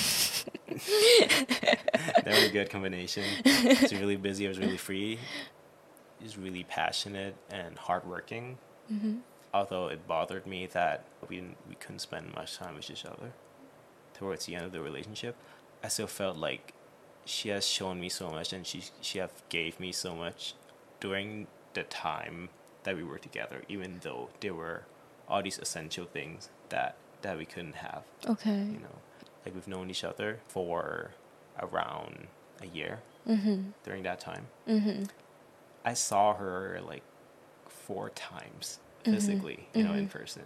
was 2.25 2.43
a 2.43 2.49
good 2.51 2.69
combination. 2.69 3.23
She 3.45 3.67
was 3.67 3.93
really 3.93 4.17
busy. 4.17 4.47
I 4.47 4.49
was 4.49 4.59
really 4.59 4.77
free. 4.77 5.19
She 6.19 6.23
was 6.25 6.37
really 6.37 6.63
passionate 6.63 7.35
and 7.49 7.77
hardworking. 7.77 8.57
Mm-hmm. 8.91 9.17
Although 9.53 9.87
it 9.87 10.07
bothered 10.07 10.47
me 10.47 10.65
that 10.67 11.05
we 11.29 11.35
didn't, 11.37 11.57
we 11.69 11.75
couldn't 11.75 11.99
spend 11.99 12.33
much 12.33 12.57
time 12.57 12.75
with 12.75 12.89
each 12.89 13.05
other. 13.05 13.33
Towards 14.15 14.45
the 14.45 14.55
end 14.55 14.65
of 14.65 14.71
the 14.71 14.81
relationship, 14.81 15.35
I 15.83 15.87
still 15.87 16.07
felt 16.07 16.37
like 16.37 16.73
she 17.25 17.49
has 17.49 17.67
shown 17.67 17.99
me 17.99 18.09
so 18.09 18.29
much, 18.29 18.53
and 18.53 18.65
she 18.65 18.83
she 19.01 19.19
have 19.19 19.31
gave 19.49 19.79
me 19.79 19.91
so 19.91 20.15
much 20.15 20.55
during 20.99 21.47
the 21.73 21.83
time 21.83 22.49
that 22.83 22.95
we 22.95 23.03
were 23.03 23.17
together. 23.17 23.61
Even 23.67 23.99
though 24.01 24.29
there 24.39 24.53
were 24.53 24.83
all 25.27 25.41
these 25.41 25.57
essential 25.59 26.05
things 26.05 26.49
that 26.69 26.95
that 27.21 27.37
we 27.37 27.45
couldn't 27.45 27.75
have 27.75 28.03
Okay. 28.27 28.49
you 28.57 28.79
know 28.79 28.97
like 29.45 29.53
we've 29.55 29.67
known 29.67 29.89
each 29.89 30.03
other 30.03 30.39
for 30.47 31.11
around 31.59 32.27
a 32.61 32.67
year 32.67 32.99
mm-hmm. 33.27 33.69
during 33.83 34.03
that 34.03 34.19
time 34.19 34.47
mm-hmm. 34.67 35.03
i 35.85 35.93
saw 35.93 36.33
her 36.33 36.79
like 36.85 37.03
four 37.67 38.09
times 38.09 38.79
mm-hmm. 39.03 39.13
physically 39.13 39.67
you 39.73 39.83
know 39.83 39.93
in 39.93 40.07
person 40.07 40.43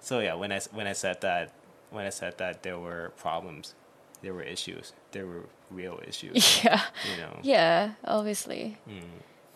so 0.00 0.20
yeah 0.20 0.34
when 0.34 0.52
i 0.52 0.60
when 0.72 0.86
i 0.86 0.92
said 0.92 1.20
that 1.20 1.52
when 1.90 2.06
i 2.06 2.10
said 2.10 2.38
that 2.38 2.62
there 2.62 2.78
were 2.78 3.12
problems 3.16 3.74
there 4.22 4.32
were 4.34 4.42
issues 4.42 4.92
there 5.12 5.26
were 5.26 5.44
real 5.70 6.00
issues 6.06 6.60
Yeah. 6.64 6.80
you 7.10 7.20
know 7.20 7.38
Yeah, 7.42 7.92
obviously. 8.04 8.78
Mm. 8.88 9.02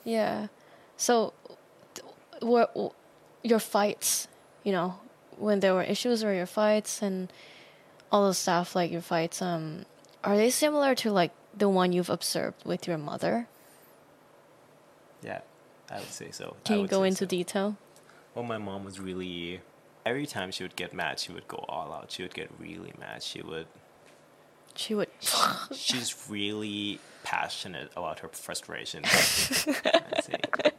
Yeah. 0.05 0.49
So, 0.97 1.33
were 2.43 2.69
your 3.43 3.59
fights, 3.59 4.29
you 4.63 4.73
know, 4.73 4.97
when 5.39 5.61
there 5.61 5.75
were 5.75 5.83
issues 5.83 6.23
or 6.25 6.33
your 6.33 6.47
fights 6.47 7.03
and 7.03 7.33
all 8.11 8.29
the 8.29 8.35
stuff, 8.35 8.75
like 8.77 8.91
your 8.91 9.01
fights, 9.01 9.43
um, 9.43 9.85
are 10.23 10.37
they 10.37 10.51
similar 10.51 10.95
to 10.97 11.11
like 11.13 11.33
the 11.57 11.69
one 11.69 11.93
you've 11.93 12.11
observed 12.11 12.65
with 12.65 12.87
your 12.87 12.99
mother? 12.99 13.49
yeah 15.23 15.41
i 15.91 15.99
would 15.99 16.13
say 16.13 16.31
so 16.31 16.55
I 16.65 16.69
Can 16.69 16.81
you 16.81 16.87
go 16.87 17.03
into 17.03 17.21
so. 17.21 17.27
detail? 17.27 17.77
well 18.35 18.45
my 18.45 18.59
mom 18.59 18.85
was 18.85 19.01
really 19.01 19.63
Every 20.07 20.27
time 20.27 20.51
she 20.51 20.63
would 20.63 20.77
get 20.77 20.93
mad, 20.93 21.19
she 21.19 21.33
would 21.33 21.49
go 21.49 21.65
all 21.67 21.91
out. 21.91 22.13
She 22.13 22.23
would 22.23 22.35
get 22.35 22.51
really 22.59 22.93
mad. 23.01 23.23
She 23.23 23.41
would. 23.41 23.67
She 24.75 24.95
would. 24.95 25.09
She's 25.75 26.29
really 26.29 27.01
passionate 27.23 27.91
about 27.97 28.19
her 28.19 28.29
frustration. 28.29 29.03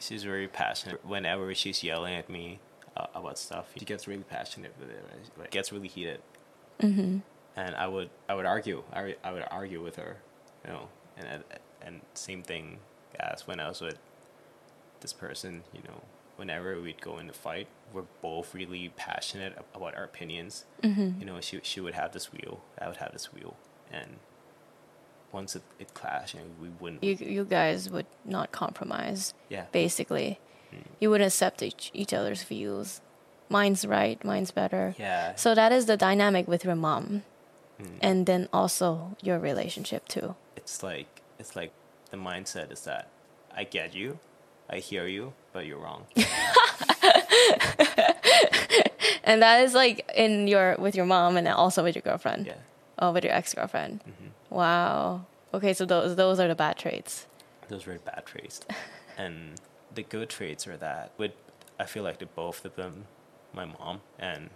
She's 0.00 0.24
very 0.24 0.48
passionate. 0.48 1.04
Whenever 1.04 1.54
she's 1.54 1.82
yelling 1.82 2.14
at 2.14 2.28
me 2.30 2.60
uh, 2.96 3.06
about 3.14 3.38
stuff, 3.38 3.72
she 3.78 3.84
gets 3.84 4.06
really 4.06 4.22
passionate 4.24 4.74
with 4.78 4.90
it. 4.90 5.04
Like, 5.38 5.50
gets 5.50 5.72
really 5.72 5.88
heated. 5.88 6.20
mm-hmm. 6.80 7.18
and 7.56 7.74
I 7.76 7.86
would 7.86 8.10
I 8.28 8.34
would 8.34 8.46
argue 8.46 8.82
I, 8.92 9.02
would- 9.04 9.16
I 9.24 9.32
would 9.32 9.44
argue 9.50 9.82
with 9.82 9.96
her, 9.96 10.16
you 10.64 10.72
know, 10.72 10.88
and 11.16 11.26
and- 11.26 11.44
and 11.86 12.00
same 12.14 12.42
thing 12.42 12.78
as 13.20 13.46
when 13.46 13.60
I 13.60 13.68
was 13.68 13.82
with 13.82 13.98
this 15.00 15.12
person, 15.12 15.64
you 15.74 15.82
know, 15.86 16.00
whenever 16.36 16.80
we'd 16.80 17.02
go 17.02 17.18
in 17.18 17.28
a 17.28 17.32
fight, 17.34 17.68
we're 17.92 18.06
both 18.22 18.54
really 18.54 18.90
passionate 18.96 19.54
about 19.74 19.94
our 19.94 20.04
opinions. 20.04 20.64
Mm-hmm. 20.82 21.20
You 21.20 21.26
know, 21.26 21.40
she 21.42 21.60
she 21.62 21.80
would 21.82 21.92
have 21.94 22.12
this 22.12 22.32
wheel, 22.32 22.62
I 22.80 22.88
would 22.88 22.96
have 22.96 23.12
this 23.12 23.34
wheel, 23.34 23.56
and 23.92 24.16
once 25.34 25.56
it, 25.58 25.62
it 25.82 25.88
clashed, 25.94 26.34
you 26.34 26.40
know, 26.40 26.46
we 26.62 26.68
wouldn't. 26.80 27.02
You 27.04 27.14
you 27.36 27.44
guys 27.44 27.90
would 27.94 28.06
not 28.24 28.46
compromise. 28.52 29.34
yeah, 29.54 29.64
Basically, 29.72 30.38
Mm. 30.72 30.86
you 31.00 31.10
wouldn't 31.10 31.28
accept 31.32 31.62
each, 31.62 31.90
each 31.92 32.12
other's 32.18 32.42
views. 32.52 33.00
Mine's 33.48 33.82
right. 33.86 34.18
Mine's 34.24 34.50
better. 34.52 34.94
yeah, 34.98 35.34
So 35.36 35.54
that 35.54 35.70
is 35.78 35.84
the 35.86 35.96
dynamic 35.96 36.44
with 36.48 36.62
your 36.64 36.76
mom, 36.88 37.04
Mm. 37.80 37.98
and 38.08 38.26
then 38.26 38.48
also 38.52 39.16
your 39.26 39.38
relationship 39.50 40.02
too. 40.14 40.28
it's 40.56 40.82
like 40.82 41.10
it's 41.40 41.54
like 41.60 41.72
the 42.10 42.16
mindset 42.30 42.68
is 42.72 42.80
that 42.90 43.04
I 43.60 43.62
get 43.78 43.94
you, 44.00 44.18
I 44.70 44.76
hear 44.90 45.06
you, 45.16 45.32
but 45.52 45.62
you're 45.66 45.82
wrong. 45.86 46.02
And 49.26 49.40
that 49.42 49.62
is 49.64 49.72
like 49.74 50.04
in 50.14 50.48
your 50.48 50.76
with 50.78 50.94
your 50.94 51.06
mom 51.06 51.36
and 51.38 51.48
also 51.48 51.82
with 51.82 51.94
your 51.96 52.02
girlfriend. 52.02 52.46
yeah. 52.46 52.60
Oh, 52.98 53.12
with 53.12 53.24
your 53.24 53.32
ex 53.34 53.54
girlfriend. 53.54 54.00
hmm 54.04 54.28
Wow. 54.54 55.26
Okay, 55.52 55.72
so 55.72 55.84
those 55.84 56.16
those 56.16 56.38
are 56.40 56.48
the 56.48 56.54
bad 56.54 56.76
traits. 56.78 57.26
those 57.68 57.86
were 57.86 57.94
the 57.94 57.98
bad 58.00 58.24
traits. 58.26 58.60
and 59.18 59.60
the 59.94 60.02
good 60.02 60.28
traits 60.28 60.66
are 60.66 60.76
that 60.76 61.12
with 61.18 61.32
I 61.78 61.84
feel 61.86 62.02
like 62.04 62.18
the 62.18 62.26
both 62.26 62.64
of 62.64 62.76
them, 62.76 63.06
my 63.52 63.64
mom 63.64 64.00
and 64.18 64.50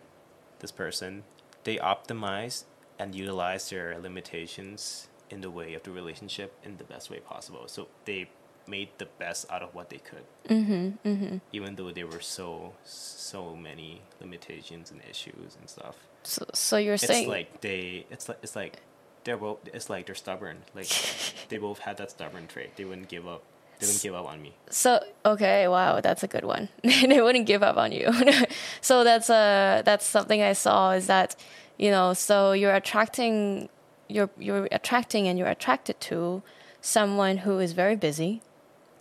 this 0.61 0.71
person, 0.73 1.25
they 1.65 1.77
optimize 1.77 2.65
and 2.99 3.15
utilize 3.15 3.71
their 3.71 3.99
limitations 3.99 5.09
in 5.31 5.41
the 5.41 5.51
way 5.51 5.75
of 5.75 5.83
the 5.83 5.91
relationship 5.91 6.53
in 6.65 6.77
the 6.79 6.85
best 6.85 7.11
way 7.11 7.19
possible. 7.21 7.65
So 7.67 7.89
they 8.05 8.31
made 8.67 8.89
the 8.99 9.07
best 9.19 9.47
out 9.51 9.63
of 9.63 9.75
what 9.75 9.89
they 9.91 9.99
could, 9.99 10.25
Mm-hmm. 10.49 11.09
Mm-hmm. 11.09 11.37
even 11.53 11.77
though 11.77 11.91
there 11.91 12.07
were 12.07 12.21
so 12.21 12.75
so 12.85 13.55
many 13.57 14.03
limitations 14.21 14.91
and 14.91 15.01
issues 15.11 15.57
and 15.59 15.69
stuff. 15.69 15.97
So, 16.29 16.45
so 16.53 16.77
you're 16.77 16.95
It's 16.95 17.07
saying 17.07 17.29
like 17.29 17.63
they 17.63 18.05
it's 18.11 18.29
like 18.29 18.39
it's 18.43 18.55
like 18.55 18.81
they're 19.25 19.39
both 19.39 19.59
it's 19.73 19.89
like 19.89 20.07
they're 20.07 20.15
stubborn. 20.15 20.59
Like 20.75 20.89
they 21.49 21.57
both 21.57 21.79
had 21.79 21.97
that 21.97 22.11
stubborn 22.11 22.47
trait. 22.47 22.77
They 22.77 22.85
wouldn't 22.85 23.09
give 23.09 23.27
up. 23.27 23.43
They 23.79 23.87
wouldn't 23.87 24.03
give 24.03 24.15
up 24.15 24.27
on 24.27 24.43
me. 24.43 24.55
So 24.69 25.03
okay, 25.25 25.69
wow, 25.69 26.01
that's 26.01 26.23
a 26.23 26.27
good 26.29 26.45
one. 26.45 26.69
they 26.83 27.23
wouldn't 27.23 27.47
give 27.47 27.63
up 27.63 27.79
on 27.79 27.93
you. 27.93 28.13
so 28.83 29.05
that's 29.05 29.31
uh 29.31 29.83
that's 29.85 30.05
something 30.05 30.43
I 30.43 30.53
saw 30.53 30.93
is 30.93 31.07
that 31.07 31.35
you 31.79 31.91
know 31.91 32.13
so 32.13 32.53
you're 32.53 32.75
attracting 32.75 33.71
you're 34.09 34.31
you're 34.39 34.69
attracting 34.71 35.29
and 35.29 35.39
you're 35.39 35.49
attracted 35.49 35.99
to 36.03 36.43
someone 36.83 37.39
who 37.39 37.59
is 37.59 37.73
very 37.73 37.97
busy, 37.97 38.43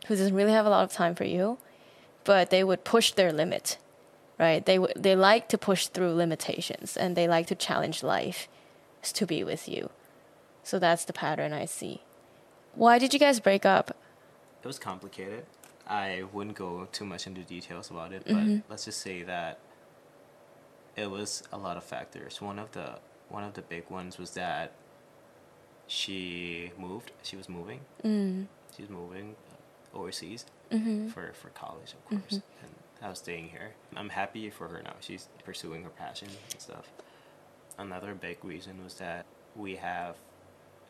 who 0.07 0.15
doesn't 0.15 0.33
really 0.33 0.53
have 0.53 0.65
a 0.65 0.69
lot 0.69 0.83
of 0.85 0.93
time 0.93 1.13
for 1.13 1.25
you, 1.25 1.57
but 2.23 2.51
they 2.51 2.63
would 2.63 2.85
push 2.85 3.11
their 3.11 3.33
limit, 3.33 3.77
right? 4.39 4.65
They 4.65 4.79
they 4.95 5.15
like 5.15 5.47
to 5.49 5.57
push 5.57 5.87
through 5.87 6.13
limitations 6.13 6.95
and 6.97 7.15
they 7.15 7.27
like 7.27 7.47
to 7.47 7.55
challenge 7.55 8.03
life 8.03 8.47
to 9.13 9.25
be 9.25 9.43
with 9.43 9.67
you. 9.69 9.89
So 10.63 10.79
that's 10.79 11.05
the 11.05 11.13
pattern 11.13 11.53
I 11.53 11.65
see. 11.65 12.01
Why 12.75 12.99
did 12.99 13.13
you 13.13 13.19
guys 13.19 13.39
break 13.39 13.65
up? 13.65 13.95
It 14.63 14.67
was 14.67 14.79
complicated. 14.79 15.45
I 15.87 16.23
wouldn't 16.33 16.57
go 16.57 16.87
too 16.91 17.05
much 17.05 17.25
into 17.27 17.41
details 17.41 17.89
about 17.89 18.11
it, 18.11 18.23
but 18.25 18.35
Mhm. 18.35 18.63
let's 18.69 18.85
just 18.85 18.99
say 18.99 19.23
that 19.23 19.59
it 20.97 21.09
was 21.09 21.43
a 21.51 21.57
lot 21.57 21.77
of 21.77 21.83
factors. 21.83 22.41
One 22.41 22.59
of 22.59 22.71
the 22.71 22.99
one 23.29 23.43
of 23.43 23.53
the 23.53 23.61
big 23.61 23.89
ones 23.89 24.17
was 24.17 24.31
that 24.31 24.71
she 25.87 26.71
moved. 26.77 27.11
She 27.23 27.35
was 27.35 27.47
moving. 27.49 27.81
Mm. 28.03 28.47
She 28.75 28.81
was 28.83 28.89
moving 28.89 29.35
overseas 29.93 30.45
Mm-hmm. 30.71 31.07
for 31.09 31.31
for 31.33 31.49
college, 31.49 31.93
of 31.93 32.03
course, 32.05 32.33
and 32.61 32.71
Was 33.01 33.19
staying 33.19 33.49
here. 33.49 33.71
I'm 33.95 34.09
happy 34.09 34.49
for 34.49 34.67
her 34.67 34.81
now. 34.83 34.95
She's 34.99 35.29
pursuing 35.45 35.83
her 35.83 35.89
passion 35.89 36.27
and 36.51 36.61
stuff. 36.61 36.91
Another 37.77 38.13
big 38.13 38.43
reason 38.43 38.83
was 38.83 38.95
that 38.95 39.25
we 39.55 39.75
have 39.75 40.15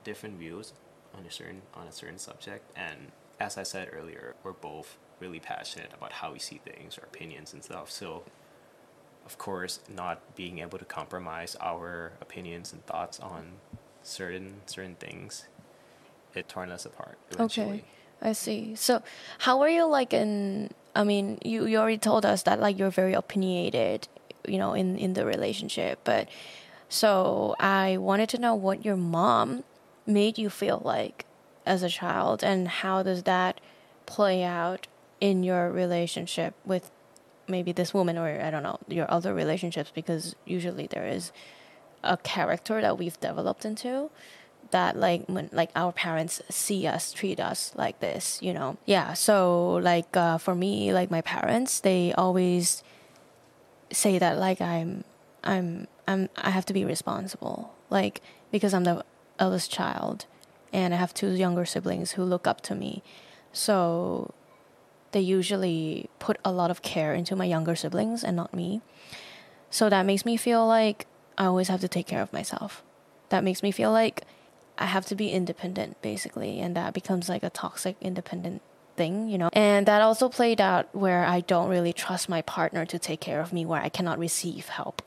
different 0.04 0.40
views 0.40 0.74
on 1.16 1.26
a 1.26 1.32
certain 1.32 1.62
on 1.74 1.86
a 1.88 1.92
certain 1.92 2.18
subject, 2.18 2.72
and 2.76 3.12
as 3.40 3.58
I 3.58 3.64
said 3.64 3.90
earlier, 3.94 4.36
we're 4.44 4.54
both 4.54 4.98
really 5.20 5.40
passionate 5.40 5.92
about 5.94 6.12
how 6.12 6.32
we 6.32 6.40
see 6.40 6.60
things, 6.64 6.98
our 6.98 7.06
opinions 7.06 7.54
and 7.54 7.64
stuff. 7.64 7.92
So, 7.92 8.24
of 9.26 9.38
course, 9.38 9.80
not 9.94 10.36
being 10.36 10.60
able 10.60 10.80
to 10.80 10.86
compromise 10.86 11.56
our 11.60 12.14
opinions 12.22 12.74
and 12.74 12.86
thoughts 12.86 13.20
on 13.20 13.54
certain 14.02 14.62
certain 14.66 14.96
things, 14.96 15.46
it 16.34 16.48
torn 16.48 16.72
us 16.72 16.86
apart 16.86 17.18
eventually. 17.32 17.86
I 18.22 18.32
see. 18.32 18.76
So, 18.76 19.04
how 19.40 19.62
are 19.62 19.70
you 19.70 19.86
like 19.86 20.14
in? 20.14 20.72
I 20.98 21.04
mean, 21.04 21.38
you 21.46 21.66
you 21.66 21.78
already 21.78 22.00
told 22.00 22.26
us 22.26 22.44
that 22.44 22.60
like 22.60 22.78
you're 22.80 22.90
very 22.90 23.14
opinionated, 23.14 24.08
you 24.48 24.58
know, 24.58 24.74
in 24.74 24.98
in 24.98 25.14
the 25.14 25.26
relationship. 25.26 26.00
But 26.04 26.28
so 26.90 27.56
I 27.60 27.98
wanted 27.98 28.30
to 28.30 28.40
know 28.40 28.56
what 28.56 28.84
your 28.84 28.98
mom 28.98 29.64
made 30.08 30.38
you 30.38 30.50
feel 30.50 30.82
like 30.84 31.26
as 31.66 31.84
a 31.84 31.90
child, 31.90 32.44
and 32.44 32.68
how 32.68 33.04
does 33.04 33.24
that 33.24 33.62
play 34.08 34.44
out 34.44 34.88
in 35.22 35.44
your 35.44 35.72
relationship 35.72 36.56
with 36.66 36.90
maybe 37.48 37.72
this 37.72 37.94
woman 37.94 38.18
or 38.18 38.42
I 38.42 38.50
don't 38.50 38.64
know 38.64 38.80
your 38.88 39.10
other 39.12 39.34
relationships 39.34 39.92
because 39.94 40.36
usually 40.46 40.88
there 40.88 41.08
is 41.08 41.32
a 42.04 42.18
character 42.18 42.82
that 42.82 42.98
we've 42.98 43.20
developed 43.20 43.66
into 43.66 44.10
that 44.72 44.98
like 44.98 45.26
when 45.28 45.50
like 45.52 45.70
our 45.76 45.92
parents 45.92 46.42
see 46.50 46.88
us 46.88 47.14
treat 47.14 47.40
us 47.40 47.72
like 47.76 48.00
this 48.00 48.40
you 48.42 48.54
know? 48.54 48.78
Yeah 48.86 49.14
so 49.14 49.74
like 49.76 50.16
uh, 50.16 50.38
for 50.38 50.56
me 50.56 50.94
like 50.94 51.12
my 51.12 51.22
parents 51.22 51.80
they 51.80 52.14
always 52.14 52.84
say 53.92 54.20
that 54.20 54.38
like 54.38 54.60
i'm 54.60 55.04
i'm 55.44 55.88
i'm 56.08 56.30
i 56.36 56.50
have 56.50 56.66
to 56.66 56.74
be 56.74 56.84
responsible 56.84 57.74
like 57.90 58.22
because 58.52 58.74
i'm 58.74 58.84
the 58.84 59.04
eldest 59.40 59.72
child 59.72 60.26
and 60.74 60.94
i 60.94 60.98
have 60.98 61.14
two 61.14 61.32
younger 61.32 61.66
siblings 61.66 62.12
who 62.14 62.24
look 62.24 62.48
up 62.48 62.62
to 62.62 62.76
me. 62.76 63.02
So 63.54 64.34
they 65.12 65.22
usually 65.22 66.10
put 66.20 66.38
a 66.44 66.52
lot 66.52 66.70
of 66.70 66.82
care 66.82 67.14
into 67.14 67.36
my 67.36 67.46
younger 67.46 67.76
siblings 67.76 68.24
and 68.24 68.36
not 68.36 68.54
me. 68.54 68.82
So 69.70 69.90
that 69.90 70.06
makes 70.06 70.26
me 70.26 70.38
feel 70.38 70.66
like 70.68 71.08
i 71.38 71.46
always 71.46 71.68
have 71.68 71.82
to 71.82 71.88
take 71.88 72.08
care 72.08 72.22
of 72.22 72.34
myself. 72.34 72.84
That 73.30 73.44
makes 73.44 73.64
me 73.64 73.72
feel 73.72 73.92
like 73.92 74.24
I 74.78 74.86
have 74.86 75.06
to 75.08 75.16
be 75.16 75.32
independent 75.32 76.02
basically 76.02 76.60
and 76.60 76.76
that 76.76 76.94
becomes 76.94 77.30
like 77.30 77.44
a 77.44 77.50
toxic 77.50 77.96
independent 78.02 78.62
thing, 78.98 79.30
you 79.30 79.38
know. 79.38 79.50
And 79.54 79.86
that 79.86 80.02
also 80.02 80.28
played 80.28 80.60
out 80.60 80.94
where 80.94 81.24
I 81.24 81.40
don't 81.40 81.70
really 81.70 81.94
trust 81.94 82.28
my 82.28 82.42
partner 82.42 82.86
to 82.86 83.00
take 83.00 83.22
care 83.22 83.40
of 83.40 83.54
me 83.54 83.66
where 83.66 83.82
I 83.82 83.90
cannot 83.90 84.20
receive 84.20 84.68
help. 84.68 85.02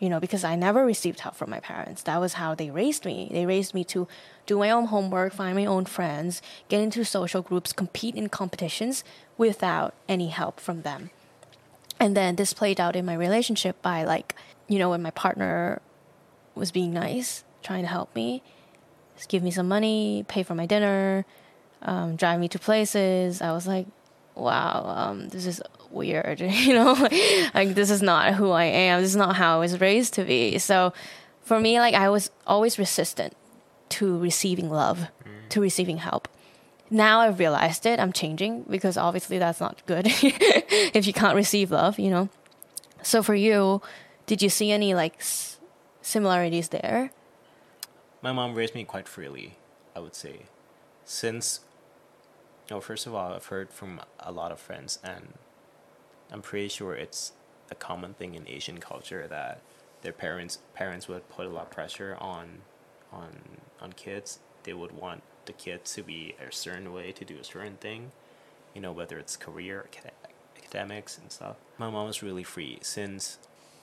You 0.00 0.08
know, 0.10 0.20
because 0.20 0.44
I 0.44 0.56
never 0.56 0.84
received 0.84 1.20
help 1.20 1.36
from 1.36 1.50
my 1.50 1.60
parents. 1.60 2.02
That 2.02 2.20
was 2.20 2.34
how 2.34 2.54
they 2.54 2.68
raised 2.68 3.06
me. 3.06 3.30
They 3.32 3.46
raised 3.46 3.72
me 3.72 3.84
to 3.84 4.08
do 4.44 4.58
my 4.58 4.70
own 4.70 4.86
homework, 4.86 5.32
find 5.32 5.56
my 5.56 5.64
own 5.64 5.84
friends, 5.84 6.42
get 6.68 6.82
into 6.82 7.04
social 7.04 7.40
groups, 7.40 7.72
compete 7.72 8.16
in 8.16 8.28
competitions 8.28 9.04
without 9.38 9.94
any 10.08 10.28
help 10.28 10.58
from 10.60 10.82
them. 10.82 11.10
And 12.00 12.16
then 12.16 12.36
this 12.36 12.52
played 12.52 12.80
out 12.80 12.96
in 12.96 13.06
my 13.06 13.14
relationship 13.14 13.80
by 13.80 14.02
like, 14.02 14.34
you 14.68 14.78
know, 14.78 14.90
when 14.90 15.00
my 15.00 15.12
partner 15.12 15.80
was 16.54 16.70
being 16.70 16.92
nice, 16.92 17.44
trying 17.62 17.82
to 17.82 17.88
help 17.88 18.14
me, 18.14 18.42
just 19.16 19.28
give 19.28 19.42
me 19.42 19.50
some 19.50 19.68
money, 19.68 20.24
pay 20.28 20.42
for 20.42 20.54
my 20.54 20.66
dinner, 20.66 21.24
um, 21.82 22.16
drive 22.16 22.40
me 22.40 22.48
to 22.48 22.58
places. 22.58 23.40
I 23.42 23.52
was 23.52 23.66
like, 23.66 23.86
wow, 24.34 24.84
um, 24.96 25.28
this 25.28 25.46
is 25.46 25.60
weird, 25.90 26.40
you 26.40 26.74
know, 26.74 26.92
like 27.54 27.74
this 27.74 27.90
is 27.90 28.02
not 28.02 28.34
who 28.34 28.50
I 28.50 28.64
am. 28.64 29.00
This 29.00 29.10
is 29.10 29.16
not 29.16 29.36
how 29.36 29.56
I 29.56 29.60
was 29.60 29.80
raised 29.80 30.14
to 30.14 30.24
be. 30.24 30.58
So 30.58 30.92
for 31.42 31.60
me, 31.60 31.78
like 31.78 31.94
I 31.94 32.08
was 32.08 32.30
always 32.46 32.78
resistant 32.78 33.34
to 33.90 34.18
receiving 34.18 34.70
love, 34.70 35.08
to 35.50 35.60
receiving 35.60 35.98
help. 35.98 36.26
Now 36.90 37.20
I've 37.20 37.38
realized 37.38 37.86
it. 37.86 37.98
I'm 38.00 38.12
changing 38.12 38.64
because 38.68 38.96
obviously 38.96 39.38
that's 39.38 39.60
not 39.60 39.84
good 39.86 40.06
if 40.10 41.06
you 41.06 41.12
can't 41.12 41.34
receive 41.36 41.70
love, 41.70 41.98
you 41.98 42.10
know. 42.10 42.28
So 43.02 43.22
for 43.22 43.34
you, 43.34 43.82
did 44.26 44.42
you 44.42 44.48
see 44.48 44.70
any 44.72 44.94
like 44.94 45.16
s- 45.18 45.58
similarities 46.02 46.68
there? 46.70 47.10
My 48.24 48.32
mom 48.32 48.54
raised 48.54 48.74
me 48.74 48.84
quite 48.84 49.06
freely, 49.06 49.58
I 49.94 50.00
would 50.00 50.14
say. 50.14 50.46
Since, 51.04 51.60
oh, 52.70 52.80
first 52.80 53.06
of 53.06 53.14
all, 53.14 53.34
I've 53.34 53.44
heard 53.44 53.70
from 53.70 54.00
a 54.18 54.32
lot 54.32 54.50
of 54.50 54.58
friends, 54.58 54.98
and 55.04 55.34
I'm 56.32 56.40
pretty 56.40 56.68
sure 56.68 56.94
it's 56.94 57.32
a 57.70 57.74
common 57.74 58.14
thing 58.14 58.34
in 58.34 58.48
Asian 58.48 58.78
culture 58.78 59.26
that 59.28 59.60
their 60.00 60.12
parents 60.12 60.58
parents 60.72 61.06
would 61.06 61.28
put 61.28 61.44
a 61.44 61.50
lot 61.50 61.64
of 61.64 61.70
pressure 61.70 62.16
on 62.18 62.62
on 63.12 63.40
on 63.78 63.92
kids. 63.92 64.38
They 64.62 64.72
would 64.72 64.92
want 64.92 65.22
the 65.44 65.52
kid 65.52 65.84
to 65.84 66.02
be 66.02 66.34
a 66.40 66.50
certain 66.50 66.94
way 66.94 67.12
to 67.12 67.26
do 67.26 67.36
a 67.38 67.44
certain 67.44 67.76
thing, 67.76 68.12
you 68.72 68.80
know, 68.80 68.92
whether 68.92 69.18
it's 69.18 69.36
career, 69.36 69.86
academics, 70.56 71.18
and 71.18 71.30
stuff. 71.30 71.56
My 71.76 71.90
mom 71.90 72.06
was 72.06 72.22
really 72.22 72.44
free 72.44 72.78
since 72.80 73.38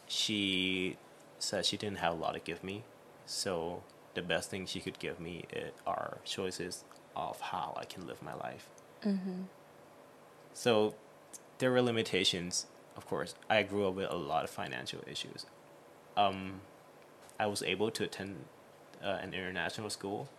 she 0.07 0.97
said 1.37 1.63
she 1.63 1.77
didn't 1.77 1.99
have 1.99 2.13
a 2.13 2.15
lot 2.15 2.33
to 2.33 2.39
give 2.39 2.63
me, 2.63 2.83
so 3.27 3.83
the 4.13 4.21
best 4.21 4.49
thing 4.49 4.65
she 4.65 4.79
could 4.79 4.99
give 4.99 5.19
me 5.19 5.45
are 5.85 6.17
choices 6.25 6.83
of 7.15 7.39
how 7.39 7.75
I 7.77 7.85
can 7.85 8.07
live 8.07 8.21
my 8.21 8.33
life. 8.33 8.69
Mm-hmm. 9.05 9.43
So 10.53 10.95
there 11.57 11.71
were 11.71 11.81
limitations, 11.81 12.65
of 12.95 13.07
course. 13.07 13.35
I 13.49 13.63
grew 13.63 13.87
up 13.87 13.95
with 13.95 14.09
a 14.09 14.15
lot 14.15 14.43
of 14.43 14.49
financial 14.49 15.01
issues. 15.07 15.45
Um, 16.17 16.61
I 17.39 17.47
was 17.47 17.63
able 17.63 17.91
to 17.91 18.03
attend 18.03 18.45
uh, 19.03 19.17
an 19.21 19.33
international 19.33 19.89
school 19.89 20.29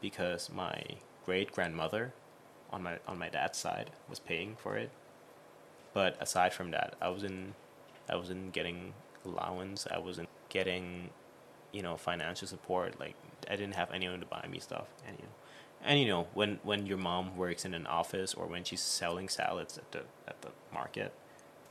because 0.00 0.50
my 0.50 0.82
great 1.26 1.52
grandmother 1.52 2.14
on 2.70 2.82
my 2.82 2.98
on 3.06 3.18
my 3.18 3.28
dad's 3.28 3.58
side 3.58 3.90
was 4.08 4.18
paying 4.18 4.56
for 4.56 4.76
it. 4.76 4.90
But 5.92 6.16
aside 6.20 6.54
from 6.54 6.70
that, 6.70 6.94
I 7.00 7.08
wasn't 7.08 7.54
I 8.08 8.16
wasn't 8.16 8.52
getting 8.52 8.94
allowance. 9.24 9.86
I 9.90 9.98
wasn't 9.98 10.28
getting, 10.48 11.10
you 11.72 11.82
know, 11.82 11.96
financial 11.96 12.48
support. 12.48 12.98
Like 12.98 13.14
I 13.50 13.56
didn't 13.56 13.74
have 13.74 13.90
anyone 13.92 14.20
to 14.20 14.26
buy 14.26 14.46
me 14.50 14.58
stuff, 14.58 14.86
and 15.06 15.16
you 15.18 15.24
know, 15.24 15.34
and 15.84 16.00
you 16.00 16.08
know 16.08 16.26
when 16.34 16.58
when 16.62 16.86
your 16.86 16.98
mom 16.98 17.36
works 17.36 17.64
in 17.64 17.74
an 17.74 17.86
office 17.86 18.34
or 18.34 18.46
when 18.46 18.64
she's 18.64 18.80
selling 18.80 19.28
salads 19.28 19.78
at 19.78 19.90
the 19.92 20.02
at 20.28 20.40
the 20.42 20.50
market, 20.72 21.12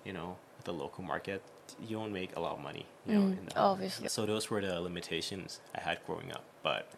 you 0.04 0.14
know, 0.14 0.38
at 0.58 0.66
the 0.66 0.74
local 0.74 1.04
market, 1.04 1.42
you 1.82 1.98
don't 1.98 2.14
make 2.14 2.36
a 2.36 2.40
lot 2.40 2.54
of 2.58 2.62
money. 2.62 2.86
You 3.06 3.14
know, 3.14 3.22
mm, 3.22 3.38
obviously. 3.56 4.08
So 4.10 4.26
those 4.26 4.50
were 4.50 4.62
the 4.62 4.80
limitations 4.80 5.60
I 5.76 5.82
had 5.82 6.00
growing 6.06 6.32
up, 6.32 6.44
but 6.64 6.92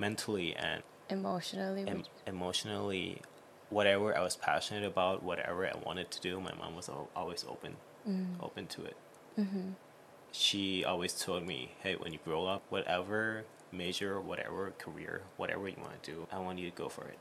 mentally 0.00 0.56
and 0.56 0.82
emotionally 1.10 1.84
em- 1.86 2.04
emotionally 2.26 3.20
whatever 3.68 4.16
i 4.16 4.20
was 4.20 4.36
passionate 4.36 4.84
about 4.84 5.22
whatever 5.22 5.66
i 5.66 5.72
wanted 5.84 6.10
to 6.10 6.20
do 6.20 6.40
my 6.40 6.52
mom 6.54 6.74
was 6.74 6.90
always 7.14 7.44
open 7.48 7.76
mm. 8.08 8.26
open 8.40 8.66
to 8.66 8.82
it 8.82 8.96
mm-hmm. 9.38 9.70
She 10.32 10.84
always 10.84 11.12
told 11.12 11.46
me 11.46 11.72
hey 11.82 11.94
when 11.96 12.12
you 12.12 12.18
grow 12.24 12.46
up 12.46 12.62
whatever 12.68 13.44
major 13.72 14.20
whatever 14.20 14.72
career 14.78 15.22
whatever 15.36 15.68
you 15.68 15.76
want 15.78 16.02
to 16.02 16.12
do 16.12 16.26
i 16.32 16.38
want 16.38 16.58
you 16.58 16.68
to 16.70 16.76
go 16.76 16.88
for 16.88 17.04
it 17.04 17.18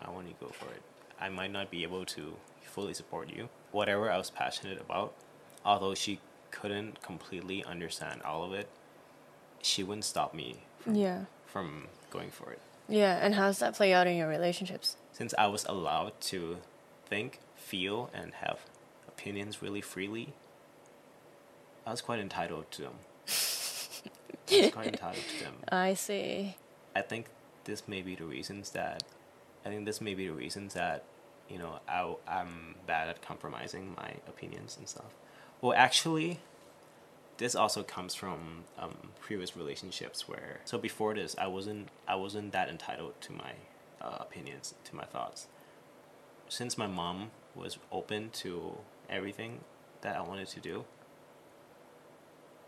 i 0.00 0.10
want 0.10 0.26
you 0.26 0.34
to 0.34 0.44
go 0.44 0.50
for 0.50 0.66
it 0.72 0.82
i 1.20 1.28
might 1.28 1.50
not 1.52 1.70
be 1.70 1.82
able 1.82 2.04
to 2.04 2.34
fully 2.62 2.94
support 2.94 3.28
you 3.28 3.48
whatever 3.70 4.10
i 4.10 4.16
was 4.16 4.30
passionate 4.30 4.80
about 4.80 5.12
although 5.64 5.94
she 5.94 6.20
couldn't 6.50 7.02
completely 7.02 7.64
understand 7.64 8.22
all 8.22 8.44
of 8.44 8.52
it 8.52 8.68
she 9.60 9.82
wouldn't 9.82 10.04
stop 10.04 10.34
me 10.34 10.56
from 10.80 10.94
yeah 10.94 11.24
from 11.52 11.86
going 12.10 12.30
for 12.30 12.50
it. 12.50 12.60
Yeah, 12.88 13.18
and 13.20 13.34
how 13.34 13.46
does 13.46 13.58
that 13.58 13.74
play 13.74 13.92
out 13.92 14.06
in 14.06 14.16
your 14.16 14.28
relationships? 14.28 14.96
Since 15.12 15.34
I 15.38 15.46
was 15.46 15.64
allowed 15.66 16.18
to 16.22 16.58
think, 17.06 17.40
feel, 17.56 18.10
and 18.14 18.32
have 18.34 18.60
opinions 19.06 19.62
really 19.62 19.80
freely, 19.82 20.32
I 21.86 21.90
was 21.90 22.00
quite 22.00 22.20
entitled 22.20 22.70
to 22.72 22.82
them. 22.82 22.94
I 23.28 24.62
was 24.62 24.70
quite 24.72 24.86
entitled 24.88 25.24
to 25.38 25.44
them. 25.44 25.54
I 25.68 25.94
see. 25.94 26.56
I 26.94 27.02
think 27.02 27.26
this 27.64 27.88
may 27.88 28.02
be 28.02 28.14
the 28.14 28.24
reasons 28.24 28.70
that, 28.70 29.02
I 29.64 29.68
think 29.68 29.86
this 29.86 30.00
may 30.00 30.14
be 30.14 30.26
the 30.26 30.34
reasons 30.34 30.74
that, 30.74 31.04
you 31.48 31.58
know, 31.58 31.80
I, 31.88 32.14
I'm 32.28 32.76
bad 32.86 33.08
at 33.08 33.22
compromising 33.22 33.94
my 33.96 34.14
opinions 34.28 34.76
and 34.78 34.88
stuff. 34.88 35.14
Well, 35.60 35.74
actually, 35.76 36.40
this 37.38 37.54
also 37.54 37.82
comes 37.82 38.14
from 38.14 38.64
um, 38.78 38.96
previous 39.20 39.56
relationships 39.56 40.28
where 40.28 40.60
so 40.64 40.78
before 40.78 41.14
this 41.14 41.34
I 41.38 41.46
wasn't 41.46 41.88
I 42.06 42.14
wasn't 42.14 42.52
that 42.52 42.68
entitled 42.68 43.20
to 43.22 43.32
my 43.32 43.52
uh, 44.00 44.18
opinions 44.20 44.74
to 44.84 44.96
my 44.96 45.04
thoughts. 45.04 45.46
Since 46.48 46.76
my 46.76 46.86
mom 46.86 47.30
was 47.54 47.78
open 47.90 48.30
to 48.34 48.78
everything 49.08 49.60
that 50.02 50.16
I 50.16 50.20
wanted 50.20 50.48
to 50.48 50.60
do, 50.60 50.84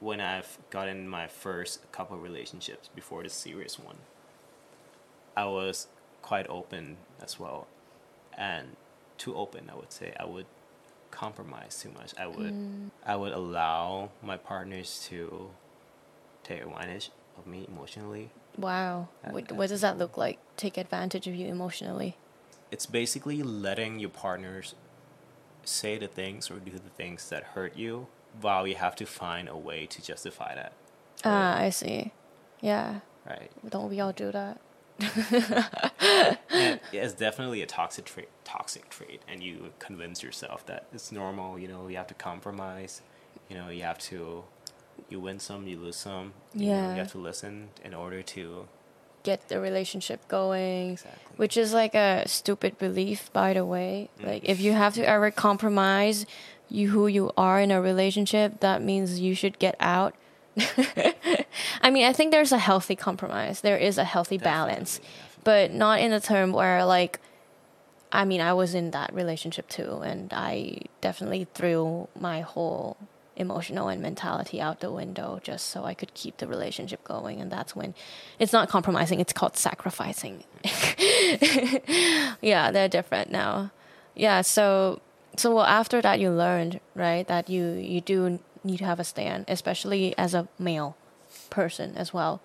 when 0.05 0.21
I've 0.21 0.59
gotten 0.69 1.09
my 1.09 1.27
first 1.27 1.91
couple 1.91 2.19
relationships 2.19 2.91
before 2.95 3.23
the 3.23 3.31
serious 3.31 3.79
one, 3.79 3.97
I 5.35 5.47
was 5.47 5.87
quite 6.21 6.47
open 6.49 6.99
as 7.23 7.41
well, 7.41 7.67
and 8.37 8.77
too 9.17 9.35
open 9.35 9.71
I 9.73 9.77
would 9.77 9.93
say. 9.93 10.15
I 10.21 10.27
would 10.27 10.47
compromise 11.11 11.81
too 11.81 11.91
much. 11.91 12.13
I 12.19 12.27
would 12.27 12.53
mm. 12.53 12.91
I 13.07 13.17
would 13.17 13.33
allow 13.33 14.11
my 14.23 14.37
partners 14.37 15.07
to 15.09 15.51
take 16.43 16.61
advantage 16.61 17.11
of 17.39 17.47
me 17.47 17.67
emotionally. 17.67 18.31
Wow. 18.59 19.09
what, 19.31 19.51
what 19.53 19.69
does 19.71 19.81
that 19.81 19.99
look 19.99 20.17
like? 20.17 20.39
Take 20.57 20.77
advantage 20.77 21.27
of 21.27 21.35
you 21.35 21.49
emotionally? 21.49 22.17
It's 22.71 22.87
basically 22.87 23.43
letting 23.43 23.99
your 23.99 24.11
partners 24.11 24.75
say 25.65 25.99
the 25.99 26.07
things 26.07 26.51
or 26.51 26.61
do 26.61 26.73
the 26.73 26.91
things 26.91 27.31
that 27.31 27.43
hurt 27.55 27.77
you 27.77 28.07
while 28.41 28.67
you 28.67 28.75
have 28.75 28.97
to 28.97 29.07
find 29.07 29.49
a 29.49 29.57
way 29.57 29.87
to 29.87 30.03
justify 30.03 30.55
that. 30.55 30.73
Ah, 31.25 31.55
uh, 31.55 31.63
I 31.65 31.71
see. 31.71 32.13
Yeah. 32.61 33.01
Right. 33.27 33.51
Don't 33.69 33.89
we 33.89 34.01
all 34.01 34.13
do 34.13 34.31
that? 34.33 34.61
it's 36.93 37.15
definitely 37.15 37.63
a 37.63 37.67
toxic 37.67 38.05
trait. 38.05 38.29
Toxic 38.45 38.89
trait, 38.91 39.23
and 39.27 39.43
you 39.43 39.73
convince 39.79 40.23
yourself 40.23 40.65
that 40.67 40.87
it's 40.93 41.11
normal. 41.11 41.59
You 41.59 41.69
know, 41.69 41.89
you 41.89 41.97
have 41.97 42.07
to 42.09 42.15
compromise. 42.15 43.03
You 43.49 43.57
know, 43.57 43.69
you 43.71 43.83
have 43.83 43.99
to. 44.11 44.45
You 45.09 45.19
win 45.21 45.41
some, 45.41 45.67
you 45.67 45.77
lose 45.79 45.97
some. 45.97 46.35
You 46.55 46.69
yeah. 46.69 46.83
Know, 46.83 46.91
you 46.93 46.99
have 46.99 47.13
to 47.13 47.19
listen 47.19 47.71
in 47.85 47.95
order 47.95 48.23
to 48.23 48.69
get 49.25 49.49
the 49.49 49.59
relationship 49.59 50.29
going. 50.29 50.93
Exactly. 50.93 51.35
Which 51.37 51.57
is 51.57 51.75
like 51.75 51.95
a 51.95 52.23
stupid 52.29 52.79
belief, 52.79 53.33
by 53.33 53.55
the 53.55 53.65
way. 53.65 54.11
Mm. 54.21 54.27
Like 54.27 54.43
if 54.45 54.61
you 54.61 54.73
have 54.73 54.95
to 54.95 55.07
ever 55.07 55.33
compromise 55.33 56.27
you 56.69 56.91
who 56.91 57.07
you 57.07 57.31
are 57.37 57.61
in 57.61 57.71
a 57.71 57.81
relationship, 57.81 58.61
that 58.61 58.83
means 58.83 59.21
you 59.21 59.35
should 59.35 59.59
get 59.59 59.77
out 59.81 60.15
I 61.83 61.91
mean, 61.91 62.05
I 62.05 62.13
think 62.13 62.31
there's 62.31 62.53
a 62.53 62.59
healthy 62.59 62.97
compromise. 62.97 63.61
There 63.61 63.77
is 63.77 63.99
a 63.99 64.05
healthy 64.05 64.39
definitely, 64.39 64.69
balance, 64.69 64.99
definitely. 64.99 65.41
but 65.45 65.73
not 65.73 66.01
in 66.01 66.13
a 66.13 66.21
term 66.21 66.53
where 66.53 66.85
like 66.85 67.21
I 68.13 68.25
mean, 68.25 68.41
I 68.41 68.53
was 68.53 68.75
in 68.75 68.93
that 68.93 69.13
relationship 69.13 69.69
too, 69.69 70.01
and 70.05 70.33
I 70.33 70.83
definitely 71.01 71.49
threw 71.53 72.09
my 72.19 72.43
whole 72.43 72.97
emotional 73.37 73.89
and 73.89 74.01
mentality 74.01 74.61
out 74.61 74.79
the 74.79 74.93
window 74.93 75.41
just 75.43 75.67
so 75.67 75.85
I 75.85 75.95
could 75.95 76.15
keep 76.15 76.37
the 76.37 76.47
relationship 76.47 77.03
going. 77.03 77.41
And 77.41 77.51
that's 77.51 77.75
when 77.75 77.93
it's 78.39 78.53
not 78.53 78.69
compromising, 78.69 79.19
it's 79.19 79.33
called 79.33 79.57
sacrificing. 79.57 80.45
yeah, 82.41 82.71
they're 82.71 82.89
different 82.89 83.33
now. 83.33 83.73
Yeah, 84.15 84.43
so 84.43 85.01
so 85.37 85.55
well 85.55 85.65
after 85.65 86.01
that 86.03 86.21
you 86.21 86.31
learned, 86.31 86.81
right, 86.95 87.27
that 87.27 87.49
you 87.49 87.65
you 87.73 88.01
do 88.01 88.41
need 88.63 88.79
to 88.79 88.85
have 88.85 89.01
a 89.01 89.05
stand, 89.05 89.45
especially 89.49 90.17
as 90.17 90.35
a 90.35 90.49
male 90.59 90.97
person 91.51 91.97
as 91.97 92.13
well. 92.13 92.41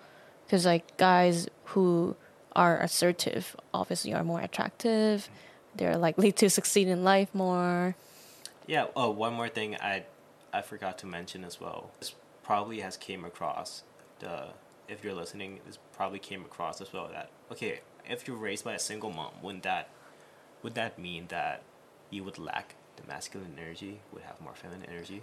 Because, 0.46 0.66
like, 0.66 0.96
guys 0.96 1.48
who 1.66 2.16
are 2.56 2.78
assertive 2.80 3.56
obviously 3.72 4.12
are 4.12 4.24
more 4.24 4.40
attractive, 4.40 5.28
they're 5.74 5.96
likely 5.96 6.32
to 6.32 6.50
succeed 6.50 6.88
in 6.88 7.04
life 7.04 7.32
more. 7.32 7.94
Yeah, 8.66 8.86
oh, 8.96 9.10
one 9.10 9.34
more 9.34 9.48
thing 9.48 9.76
I, 9.76 10.04
I 10.52 10.62
forgot 10.62 10.98
to 10.98 11.06
mention 11.06 11.44
as 11.44 11.60
well. 11.60 11.90
This 12.00 12.14
probably 12.42 12.80
has 12.80 12.96
came 12.96 13.24
across 13.24 13.82
the 14.18 14.48
if 14.88 15.04
you're 15.04 15.14
listening, 15.14 15.60
this 15.64 15.78
probably 15.92 16.18
came 16.18 16.42
across 16.44 16.80
as 16.80 16.92
well 16.92 17.08
that 17.12 17.30
okay, 17.52 17.80
if 18.08 18.26
you're 18.26 18.36
raised 18.36 18.64
by 18.64 18.74
a 18.74 18.78
single 18.78 19.10
mom, 19.10 19.32
wouldn't 19.42 19.62
that 19.62 19.88
would 20.62 20.74
that 20.74 20.98
mean 20.98 21.26
that 21.28 21.62
you 22.10 22.24
would 22.24 22.38
lack 22.38 22.74
the 23.00 23.06
masculine 23.06 23.56
energy, 23.60 24.00
would 24.12 24.22
have 24.22 24.40
more 24.40 24.54
feminine 24.54 24.86
energy? 24.90 25.22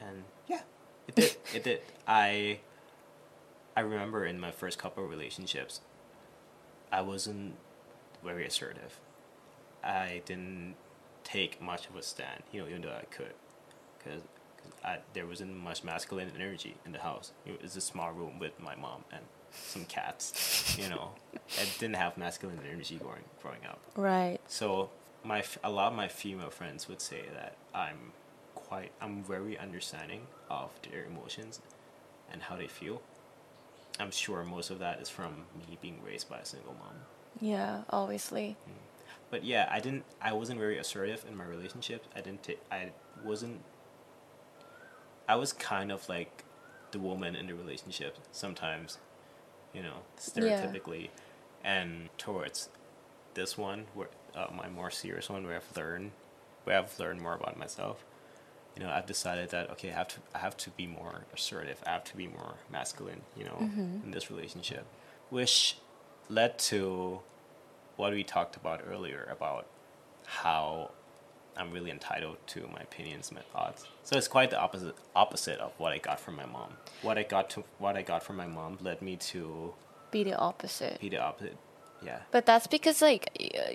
and 0.00 0.24
yeah, 0.46 0.60
it 1.08 1.14
did. 1.14 1.36
it 1.54 1.64
did. 1.64 1.80
I 2.06 2.60
I 3.76 3.80
remember 3.80 4.24
in 4.24 4.40
my 4.40 4.50
first 4.50 4.78
couple 4.78 5.04
of 5.04 5.10
relationships, 5.10 5.80
I 6.92 7.02
wasn't 7.02 7.54
very 8.24 8.46
assertive. 8.46 9.00
I 9.84 10.22
didn't 10.24 10.74
take 11.24 11.60
much 11.60 11.88
of 11.88 11.96
a 11.96 12.02
stand, 12.02 12.42
you 12.52 12.62
know, 12.62 12.68
even 12.68 12.82
though 12.82 12.90
I 12.90 13.04
could, 13.10 13.34
because 13.98 14.22
there 15.14 15.26
wasn't 15.26 15.56
much 15.56 15.84
masculine 15.84 16.30
energy 16.34 16.76
in 16.84 16.92
the 16.92 17.00
house. 17.00 17.32
It 17.44 17.60
was 17.60 17.76
a 17.76 17.80
small 17.80 18.12
room 18.12 18.38
with 18.38 18.58
my 18.60 18.74
mom 18.76 19.04
and 19.12 19.22
some 19.52 19.84
cats, 19.84 20.76
you 20.78 20.88
know. 20.88 21.10
I 21.34 21.64
didn't 21.78 21.96
have 21.96 22.16
masculine 22.16 22.60
energy 22.68 22.96
growing 22.96 23.24
growing 23.42 23.64
up. 23.68 23.80
Right. 23.96 24.38
So 24.48 24.90
my 25.26 25.42
a 25.64 25.70
lot 25.70 25.92
of 25.92 25.96
my 25.96 26.08
female 26.08 26.50
friends 26.50 26.88
would 26.88 27.00
say 27.00 27.24
that 27.34 27.56
I'm 27.74 28.12
quite 28.54 28.92
I'm 29.00 29.22
very 29.22 29.58
understanding 29.58 30.22
of 30.48 30.70
their 30.82 31.04
emotions 31.04 31.60
and 32.32 32.42
how 32.42 32.56
they 32.56 32.68
feel. 32.68 33.02
I'm 33.98 34.10
sure 34.10 34.44
most 34.44 34.70
of 34.70 34.78
that 34.78 35.00
is 35.00 35.08
from 35.08 35.44
me 35.56 35.78
being 35.80 36.00
raised 36.04 36.28
by 36.28 36.38
a 36.38 36.44
single 36.44 36.74
mom. 36.74 36.96
Yeah, 37.40 37.82
obviously. 37.90 38.56
Mm. 38.68 38.72
But 39.30 39.44
yeah, 39.44 39.68
I 39.70 39.80
didn't 39.80 40.04
I 40.20 40.32
wasn't 40.32 40.60
very 40.60 40.78
assertive 40.78 41.24
in 41.28 41.36
my 41.36 41.44
relationships. 41.44 42.06
I 42.14 42.20
didn't 42.20 42.42
take 42.42 42.60
I 42.70 42.90
wasn't. 43.24 43.60
I 45.28 45.34
was 45.34 45.52
kind 45.52 45.90
of 45.90 46.08
like 46.08 46.44
the 46.92 47.00
woman 47.00 47.34
in 47.34 47.48
the 47.48 47.54
relationship 47.54 48.16
sometimes, 48.30 48.98
you 49.74 49.82
know, 49.82 49.98
stereotypically, 50.18 51.08
and 51.64 52.08
towards 52.16 52.68
this 53.36 53.56
one, 53.56 53.86
where 53.94 54.08
uh, 54.34 54.48
my 54.54 54.68
more 54.68 54.90
serious 54.90 55.28
one, 55.30 55.46
where 55.46 55.56
I've 55.56 55.76
learned, 55.76 56.10
where 56.64 56.78
I've 56.78 56.98
learned 56.98 57.20
more 57.20 57.34
about 57.34 57.56
myself. 57.56 58.04
You 58.76 58.82
know, 58.82 58.90
I've 58.90 59.06
decided 59.06 59.50
that 59.50 59.70
okay, 59.70 59.90
I 59.90 59.94
have 59.94 60.08
to, 60.08 60.16
I 60.34 60.38
have 60.38 60.56
to 60.58 60.70
be 60.70 60.86
more 60.86 61.22
assertive. 61.32 61.78
I 61.86 61.90
have 61.90 62.04
to 62.04 62.16
be 62.16 62.26
more 62.26 62.54
masculine. 62.70 63.22
You 63.38 63.44
know, 63.44 63.56
in 64.04 64.10
this 64.10 64.30
relationship, 64.30 64.84
which 65.30 65.76
led 66.28 66.58
to 66.58 67.20
what 67.96 68.12
we 68.12 68.24
talked 68.24 68.56
about 68.56 68.82
earlier 68.86 69.26
about 69.30 69.66
how 70.26 70.90
I'm 71.56 71.70
really 71.72 71.90
entitled 71.90 72.36
to 72.48 72.68
my 72.72 72.80
opinions, 72.80 73.32
my 73.32 73.40
thoughts. 73.40 73.86
So 74.02 74.18
it's 74.18 74.28
quite 74.28 74.50
the 74.50 74.58
opposite 74.60 74.94
opposite 75.14 75.58
of 75.60 75.72
what 75.78 75.92
I 75.92 75.98
got 75.98 76.20
from 76.20 76.36
my 76.36 76.44
mom. 76.46 76.72
What 77.00 77.16
I 77.16 77.22
got 77.22 77.48
to 77.50 77.64
what 77.78 77.96
I 77.96 78.02
got 78.02 78.22
from 78.22 78.36
my 78.36 78.46
mom 78.46 78.76
led 78.82 79.00
me 79.00 79.16
to 79.32 79.72
Be 80.10 80.22
the 80.24 80.36
opposite. 80.36 81.00
be 81.00 81.08
the 81.08 81.22
opposite. 81.22 81.56
Yeah. 82.02 82.18
But 82.30 82.46
that's 82.46 82.66
because 82.66 83.02
like 83.02 83.30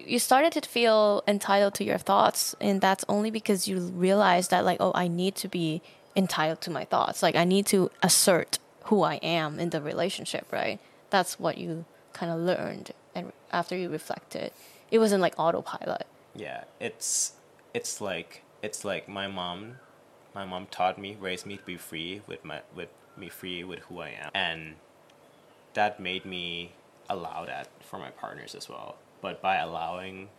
you 0.06 0.20
started 0.20 0.54
to 0.54 0.62
feel 0.62 1.24
entitled 1.28 1.74
to 1.76 1.84
your 1.84 1.98
thoughts, 1.98 2.56
and 2.62 2.82
that's 2.82 3.04
only 3.10 3.32
because 3.32 3.68
you 3.68 3.80
realized 3.80 4.52
that 4.52 4.66
like 4.66 4.78
oh 4.80 4.92
I 4.96 5.08
need 5.08 5.36
to 5.38 5.48
be 5.48 5.82
entitled 6.16 6.62
to 6.62 6.72
my 6.72 6.86
thoughts. 6.86 7.24
Like 7.24 7.36
I 7.36 7.44
need 7.44 7.66
to 7.68 7.90
assert 8.02 8.60
who 8.86 9.04
I 9.04 9.16
am 9.16 9.60
in 9.60 9.70
the 9.70 9.82
relationship, 9.82 10.48
right? 10.52 10.80
That's 11.10 11.40
what 11.40 11.58
you 11.58 11.86
kind 12.14 12.32
of 12.32 12.40
learned, 12.40 12.92
and 13.16 13.32
after 13.52 13.76
you 13.76 13.90
reflected, 13.90 14.52
it 14.90 15.00
wasn't 15.00 15.22
like 15.22 15.36
autopilot. 15.38 16.06
Yeah. 16.36 16.64
It's 16.80 17.34
it's 17.74 18.02
like 18.02 18.44
it's 18.62 18.86
like 18.86 19.08
my 19.08 19.28
mom 19.28 19.78
my 20.34 20.46
mom 20.46 20.68
taught 20.72 20.98
me, 20.98 21.18
raised 21.20 21.46
me 21.46 21.58
to 21.58 21.64
be 21.64 21.78
free 21.78 22.22
with 22.28 22.46
my 22.46 22.62
with 22.76 22.90
me 23.18 23.30
free 23.30 23.64
with 23.64 23.80
who 23.80 24.00
I 24.00 24.10
am. 24.10 24.32
And 24.34 24.76
that 25.74 26.00
made 26.00 26.26
me 26.26 26.74
allow 27.12 27.46
that 27.46 27.68
for 27.82 28.00
my 28.00 28.10
partners 28.10 28.56
as 28.56 28.70
well. 28.70 28.96
But 29.22 29.42
by 29.42 29.58
allowing 29.58 30.30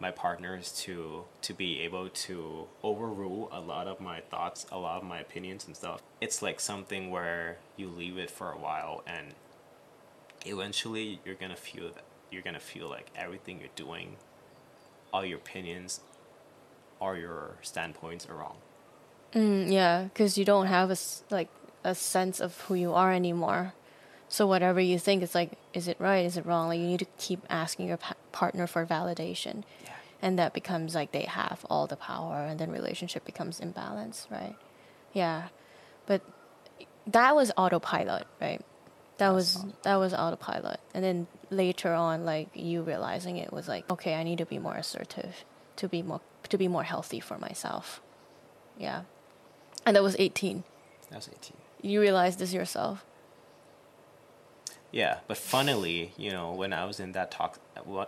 my 0.00 0.10
partners 0.10 0.72
to 0.84 1.24
to 1.42 1.52
be 1.52 1.80
able 1.80 2.08
to 2.08 2.66
overrule 2.82 3.48
a 3.52 3.60
lot 3.60 3.86
of 3.86 4.00
my 4.00 4.20
thoughts, 4.20 4.66
a 4.70 4.78
lot 4.78 4.98
of 4.98 5.04
my 5.04 5.20
opinions 5.20 5.66
and 5.66 5.76
stuff. 5.76 6.02
It's 6.20 6.40
like 6.42 6.60
something 6.60 7.10
where 7.10 7.58
you 7.76 7.88
leave 7.88 8.16
it 8.16 8.30
for 8.30 8.52
a 8.52 8.58
while 8.58 9.02
and 9.06 9.34
eventually 10.46 11.20
you're 11.24 11.34
gonna 11.34 11.56
feel 11.56 11.90
that 11.92 12.04
you're 12.30 12.42
gonna 12.42 12.60
feel 12.60 12.88
like 12.88 13.10
everything 13.16 13.58
you're 13.58 13.68
doing, 13.74 14.16
all 15.12 15.24
your 15.24 15.38
opinions, 15.38 16.00
or 17.00 17.16
your 17.16 17.56
standpoints 17.62 18.28
are 18.28 18.34
wrong. 18.34 18.56
Mm, 19.32 19.70
yeah, 19.70 20.04
because 20.04 20.38
you 20.38 20.44
don't 20.44 20.66
have 20.66 20.90
a 20.90 20.96
like 21.30 21.48
a 21.84 21.94
sense 21.94 22.40
of 22.40 22.60
who 22.62 22.74
you 22.74 22.92
are 22.92 23.12
anymore. 23.12 23.74
So 24.28 24.46
whatever 24.46 24.78
you 24.80 24.98
think, 24.98 25.22
it's 25.22 25.34
like, 25.34 25.52
is 25.72 25.88
it 25.88 25.96
right? 25.98 26.24
Is 26.26 26.36
it 26.36 26.44
wrong? 26.44 26.68
Like 26.68 26.78
you 26.80 26.86
need 26.86 27.00
to 27.00 27.06
keep 27.16 27.40
asking 27.48 27.88
your 27.88 27.96
pa- 27.96 28.14
partner 28.32 28.66
for 28.66 28.84
validation, 28.84 29.64
Yeah. 29.84 29.90
and 30.20 30.38
that 30.38 30.52
becomes 30.52 30.94
like 30.94 31.12
they 31.12 31.22
have 31.22 31.64
all 31.70 31.86
the 31.86 31.96
power, 31.96 32.44
and 32.44 32.60
then 32.60 32.70
relationship 32.70 33.24
becomes 33.24 33.58
imbalanced, 33.60 34.30
right? 34.30 34.54
Yeah, 35.14 35.48
but 36.06 36.20
that 37.06 37.34
was 37.34 37.50
autopilot, 37.56 38.26
right? 38.40 38.60
That 39.16 39.32
That's 39.32 39.34
was 39.34 39.64
that 39.82 39.96
was 39.96 40.12
autopilot, 40.12 40.78
and 40.94 41.02
then 41.02 41.26
later 41.50 41.92
on, 41.94 42.24
like 42.26 42.48
you 42.54 42.82
realizing 42.82 43.38
it 43.38 43.50
was 43.52 43.66
like, 43.66 43.90
okay, 43.90 44.14
I 44.14 44.22
need 44.24 44.38
to 44.38 44.46
be 44.46 44.58
more 44.58 44.74
assertive, 44.76 45.44
to 45.76 45.88
be 45.88 46.02
more 46.02 46.20
to 46.50 46.58
be 46.58 46.68
more 46.68 46.84
healthy 46.84 47.18
for 47.18 47.38
myself. 47.38 48.02
Yeah, 48.78 49.02
and 49.86 49.96
that 49.96 50.02
was 50.02 50.14
eighteen. 50.18 50.64
That 51.08 51.16
was 51.16 51.28
eighteen. 51.28 51.56
You 51.80 52.00
realized 52.02 52.38
this 52.38 52.52
yourself. 52.52 53.04
Yeah, 54.90 55.18
but 55.26 55.36
funnily, 55.36 56.12
you 56.16 56.30
know, 56.30 56.52
when 56.52 56.72
I 56.72 56.84
was 56.86 56.98
in 56.98 57.12
that 57.12 57.30
talk, 57.30 57.58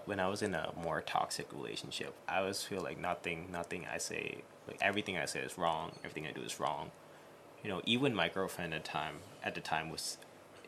when 0.06 0.18
I 0.18 0.28
was 0.28 0.40
in 0.42 0.54
a 0.54 0.72
more 0.82 1.02
toxic 1.02 1.52
relationship, 1.52 2.14
I 2.26 2.38
always 2.38 2.62
feel 2.62 2.80
like 2.80 2.98
nothing, 2.98 3.48
nothing 3.52 3.86
I 3.92 3.98
say, 3.98 4.38
like 4.66 4.78
everything 4.80 5.18
I 5.18 5.26
say 5.26 5.40
is 5.40 5.58
wrong. 5.58 5.92
Everything 6.04 6.26
I 6.26 6.32
do 6.32 6.40
is 6.40 6.58
wrong. 6.58 6.90
You 7.62 7.68
know, 7.68 7.82
even 7.84 8.14
my 8.14 8.28
girlfriend 8.30 8.72
at 8.72 8.84
the 8.84 8.88
time, 8.88 9.16
at 9.44 9.54
the 9.54 9.60
time 9.60 9.90
was, 9.90 10.16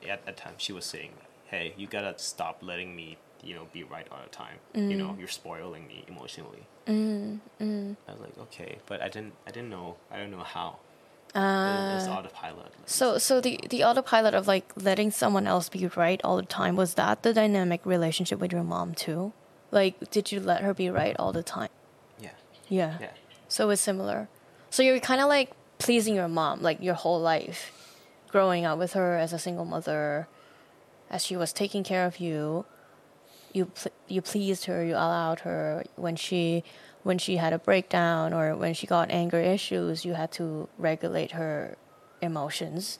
at 0.06 0.26
the 0.26 0.32
time 0.32 0.54
she 0.58 0.72
was 0.74 0.84
saying, 0.84 1.12
"Hey, 1.46 1.72
you 1.78 1.86
gotta 1.86 2.18
stop 2.18 2.58
letting 2.60 2.94
me, 2.94 3.16
you 3.42 3.54
know, 3.54 3.68
be 3.72 3.82
right 3.82 4.06
all 4.12 4.18
the 4.22 4.28
time. 4.28 4.58
You 4.74 4.96
know, 4.98 5.16
you're 5.18 5.28
spoiling 5.28 5.86
me 5.86 6.04
emotionally." 6.08 6.66
Mm, 6.86 7.40
mm. 7.60 7.96
I 8.06 8.12
was 8.12 8.20
like, 8.20 8.36
okay, 8.38 8.78
but 8.86 9.00
I 9.00 9.08
didn't, 9.08 9.32
I 9.46 9.50
didn't 9.50 9.70
know, 9.70 9.96
I 10.10 10.18
don't 10.18 10.30
know 10.30 10.42
how. 10.42 10.78
Uh, 11.34 12.06
autopilot. 12.10 12.72
so 12.84 13.16
so 13.18 13.40
the 13.40 13.58
the 13.70 13.82
autopilot 13.82 14.34
of 14.34 14.46
like 14.46 14.70
letting 14.76 15.10
someone 15.10 15.46
else 15.46 15.68
be 15.70 15.86
right 15.96 16.20
all 16.22 16.36
the 16.36 16.42
time 16.42 16.76
was 16.76 16.94
that 16.94 17.22
the 17.22 17.32
dynamic 17.32 17.80
relationship 17.86 18.38
with 18.38 18.52
your 18.52 18.62
mom 18.64 18.94
too? 18.94 19.32
Like, 19.70 20.10
did 20.10 20.30
you 20.30 20.40
let 20.40 20.60
her 20.62 20.74
be 20.74 20.90
right 20.90 21.16
all 21.18 21.32
the 21.32 21.42
time? 21.42 21.70
yeah, 22.20 22.30
Yeah. 22.68 22.98
yeah, 23.00 23.10
So 23.48 23.70
it's 23.70 23.80
similar. 23.80 24.28
So 24.68 24.82
you're 24.82 25.00
kind 25.00 25.20
of 25.22 25.28
like 25.28 25.50
pleasing 25.78 26.14
your 26.14 26.28
mom, 26.28 26.60
like 26.60 26.82
your 26.82 26.94
whole 26.94 27.20
life, 27.20 27.72
growing 28.28 28.66
up 28.66 28.78
with 28.78 28.92
her 28.92 29.16
as 29.16 29.32
a 29.32 29.38
single 29.38 29.64
mother, 29.64 30.28
as 31.10 31.24
she 31.24 31.36
was 31.36 31.52
taking 31.54 31.82
care 31.84 32.04
of 32.04 32.20
you. 32.20 32.66
You 33.54 33.66
pl- 33.66 33.92
you 34.08 34.20
pleased 34.20 34.64
her. 34.66 34.84
You 34.84 34.94
allowed 34.94 35.40
her 35.40 35.84
when 35.96 36.16
she 36.16 36.64
when 37.02 37.18
she 37.18 37.36
had 37.36 37.52
a 37.52 37.58
breakdown 37.58 38.32
or 38.32 38.56
when 38.56 38.74
she 38.74 38.86
got 38.86 39.10
anger 39.10 39.40
issues. 39.40 40.04
You 40.04 40.14
had 40.14 40.32
to 40.32 40.68
regulate 40.78 41.32
her 41.32 41.76
emotions. 42.20 42.98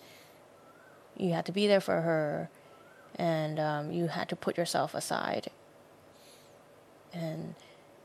You 1.16 1.32
had 1.32 1.46
to 1.46 1.52
be 1.52 1.66
there 1.66 1.80
for 1.80 2.00
her, 2.00 2.50
and 3.16 3.60
um, 3.60 3.92
you 3.92 4.08
had 4.08 4.28
to 4.30 4.36
put 4.36 4.56
yourself 4.56 4.94
aside. 4.94 5.50
And 7.12 7.54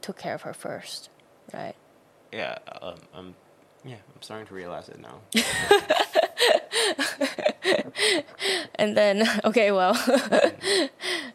took 0.02 0.18
care 0.18 0.36
of 0.36 0.42
her 0.42 0.54
first, 0.54 1.10
right? 1.54 1.76
yeah. 2.32 2.58
Um, 2.82 2.96
um, 3.14 3.36
yeah. 3.86 3.96
I'm 4.14 4.22
starting 4.22 4.48
to 4.48 4.54
realize 4.54 4.90
it 4.90 5.00
now. 5.00 5.22
and 8.76 8.96
then 8.96 9.28
okay 9.44 9.72
well 9.72 9.96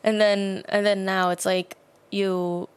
and 0.05 0.21
then 0.21 0.63
and 0.69 0.87
then 0.87 1.05
now 1.05 1.31
it's 1.31 1.45
like 1.45 1.77
you 2.11 2.69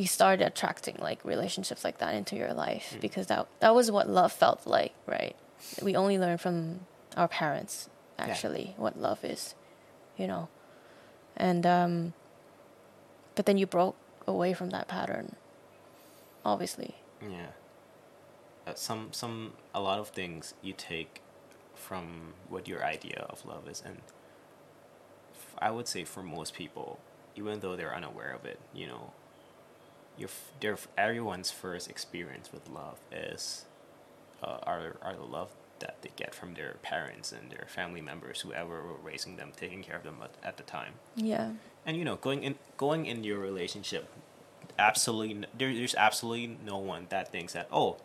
you 0.00 0.06
started 0.06 0.46
attracting 0.46 0.96
like 0.98 1.24
relationships 1.24 1.84
like 1.84 1.98
that 1.98 2.14
into 2.14 2.34
your 2.36 2.52
life 2.54 2.96
because 3.00 3.26
that 3.26 3.46
that 3.60 3.74
was 3.74 3.90
what 3.90 4.08
love 4.08 4.32
felt 4.32 4.66
like 4.66 4.94
right? 5.06 5.36
We 5.82 5.94
only 5.94 6.18
learn 6.18 6.38
from 6.38 6.80
our 7.16 7.28
parents 7.28 7.88
actually 8.18 8.74
what 8.76 8.98
love 8.98 9.24
is 9.24 9.54
you 10.16 10.26
know? 10.26 10.48
And 11.36 11.66
um 11.66 12.12
but 13.34 13.44
then 13.46 13.58
you 13.58 13.66
broke 13.66 13.96
away 14.26 14.52
from 14.54 14.70
that 14.70 14.88
pattern 14.88 15.36
obviously. 16.44 16.94
Yeah. 17.22 17.52
Uh, 18.66 18.74
some 18.74 19.08
some 19.12 19.52
a 19.74 19.80
lot 19.80 19.98
of 19.98 20.08
things 20.08 20.54
you 20.62 20.72
take 20.76 21.20
from 21.74 22.34
what 22.48 22.68
your 22.68 22.84
idea 22.84 23.26
of 23.30 23.44
love 23.44 23.66
is, 23.68 23.82
and 23.84 23.98
f- 25.34 25.54
I 25.58 25.70
would 25.70 25.88
say 25.88 26.04
for 26.04 26.22
most 26.22 26.54
people, 26.54 26.98
even 27.36 27.60
though 27.60 27.74
they're 27.76 27.94
unaware 27.94 28.32
of 28.32 28.44
it, 28.44 28.60
you 28.74 28.86
know, 28.86 29.12
your 30.20 30.28
their 30.60 30.76
everyone's 30.96 31.50
first 31.50 31.88
experience 31.90 32.52
with 32.52 32.68
love 32.68 32.98
is 33.10 33.64
uh, 34.42 34.58
are 34.62 34.96
are 35.02 35.16
the 35.16 35.24
love 35.24 35.50
that 35.80 35.96
they 36.02 36.10
get 36.14 36.34
from 36.34 36.54
their 36.54 36.76
parents 36.82 37.32
and 37.32 37.50
their 37.50 37.66
family 37.66 38.02
members, 38.02 38.42
whoever 38.42 38.82
were 38.82 38.98
raising 39.02 39.36
them, 39.36 39.50
taking 39.56 39.82
care 39.82 39.96
of 39.96 40.02
them 40.04 40.16
at, 40.22 40.30
at 40.46 40.56
the 40.58 40.62
time. 40.62 40.92
Yeah. 41.16 41.52
And 41.86 41.96
you 41.96 42.04
know 42.04 42.16
going 42.16 42.44
in 42.44 42.56
going 42.76 43.06
in 43.06 43.24
your 43.24 43.38
relationship 43.38 44.08
absolutely 44.78 45.46
there, 45.56 45.74
there's 45.74 45.94
absolutely 45.94 46.58
no 46.64 46.78
one 46.78 47.06
that 47.10 47.30
thinks 47.30 47.52
that 47.52 47.68
oh 47.72 47.96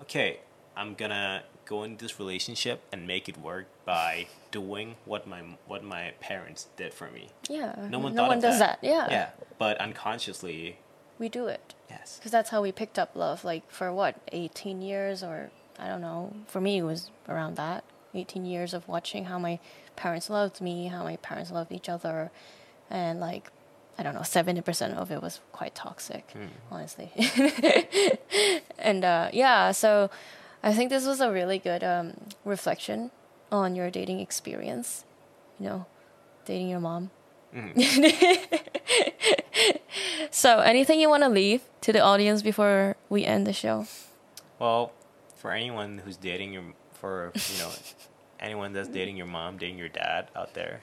okay 0.00 0.40
i'm 0.76 0.94
gonna 0.94 1.42
go 1.64 1.82
into 1.82 2.04
this 2.04 2.18
relationship 2.18 2.82
and 2.92 3.06
make 3.06 3.28
it 3.28 3.36
work 3.36 3.66
by 3.84 4.26
doing 4.50 4.94
what 5.04 5.26
my 5.26 5.42
what 5.66 5.82
my 5.84 6.12
parents 6.20 6.68
did 6.76 6.94
for 6.94 7.10
me. 7.10 7.28
Yeah 7.48 7.74
no 7.90 7.98
one 7.98 8.14
no 8.14 8.22
thought 8.22 8.28
one 8.28 8.36
of 8.38 8.42
does 8.42 8.58
that, 8.58 8.80
that 8.80 8.86
yeah. 8.86 9.06
Yeah 9.10 9.30
but 9.58 9.78
unconsciously 9.78 10.78
we 11.18 11.28
do 11.28 11.46
it. 11.46 11.74
Yes. 11.90 12.16
Because 12.18 12.30
that's 12.32 12.50
how 12.50 12.62
we 12.62 12.72
picked 12.72 12.98
up 12.98 13.14
love 13.14 13.44
like 13.44 13.70
for 13.70 13.92
what 13.92 14.16
18 14.32 14.82
years 14.82 15.22
or 15.22 15.50
i 15.78 15.86
don't 15.88 16.00
know. 16.00 16.32
For 16.46 16.60
me 16.60 16.78
it 16.78 16.82
was 16.82 17.10
around 17.28 17.56
that 17.56 17.84
18 18.14 18.44
years 18.44 18.74
of 18.74 18.86
watching 18.88 19.26
how 19.26 19.38
my 19.38 19.58
parents 19.96 20.30
loved 20.30 20.60
me 20.60 20.86
how 20.88 21.02
my 21.04 21.16
parents 21.16 21.50
loved 21.50 21.72
each 21.72 21.88
other. 21.88 22.30
And 22.90 23.20
like 23.20 23.50
i 23.98 24.02
don't 24.04 24.14
know 24.14 24.20
70% 24.20 24.94
of 24.94 25.10
it 25.10 25.20
was 25.20 25.40
quite 25.52 25.74
toxic 25.74 26.32
honestly. 26.70 27.10
And 28.78 29.04
uh, 29.04 29.28
yeah 29.32 29.72
so 29.72 30.08
i 30.62 30.72
think 30.72 30.88
this 30.90 31.04
was 31.06 31.20
a 31.20 31.30
really 31.32 31.58
good 31.58 31.82
um, 31.84 32.14
reflection 32.44 33.10
on 33.50 33.74
your 33.74 33.90
dating 33.90 34.20
experience 34.20 35.04
you 35.58 35.66
know 35.66 35.86
dating 36.44 36.68
your 36.68 36.80
mom 36.80 37.10
so 40.30 40.60
anything 40.60 41.00
you 41.00 41.08
want 41.08 41.22
to 41.22 41.28
leave 41.28 41.62
to 41.80 41.92
the 41.92 42.00
audience 42.00 42.42
before 42.42 42.96
we 43.08 43.24
end 43.24 43.46
the 43.46 43.52
show 43.52 43.86
well 44.58 44.92
for 45.36 45.52
anyone 45.52 45.98
who's 46.04 46.16
dating 46.16 46.52
your 46.52 46.64
for 46.92 47.32
you 47.34 47.58
know 47.58 47.70
anyone 48.40 48.72
that's 48.72 48.88
dating 48.88 49.16
your 49.16 49.26
mom, 49.26 49.56
dating 49.58 49.78
your 49.78 49.88
dad 49.88 50.28
out 50.36 50.54
there. 50.54 50.80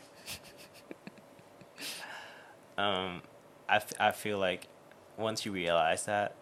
um, 2.77 3.21
I, 3.67 3.77
f- 3.77 3.93
I 3.99 4.11
feel 4.11 4.37
like 4.37 4.67
once 5.17 5.45
you 5.45 5.51
realize 5.51 6.05
that, 6.05 6.35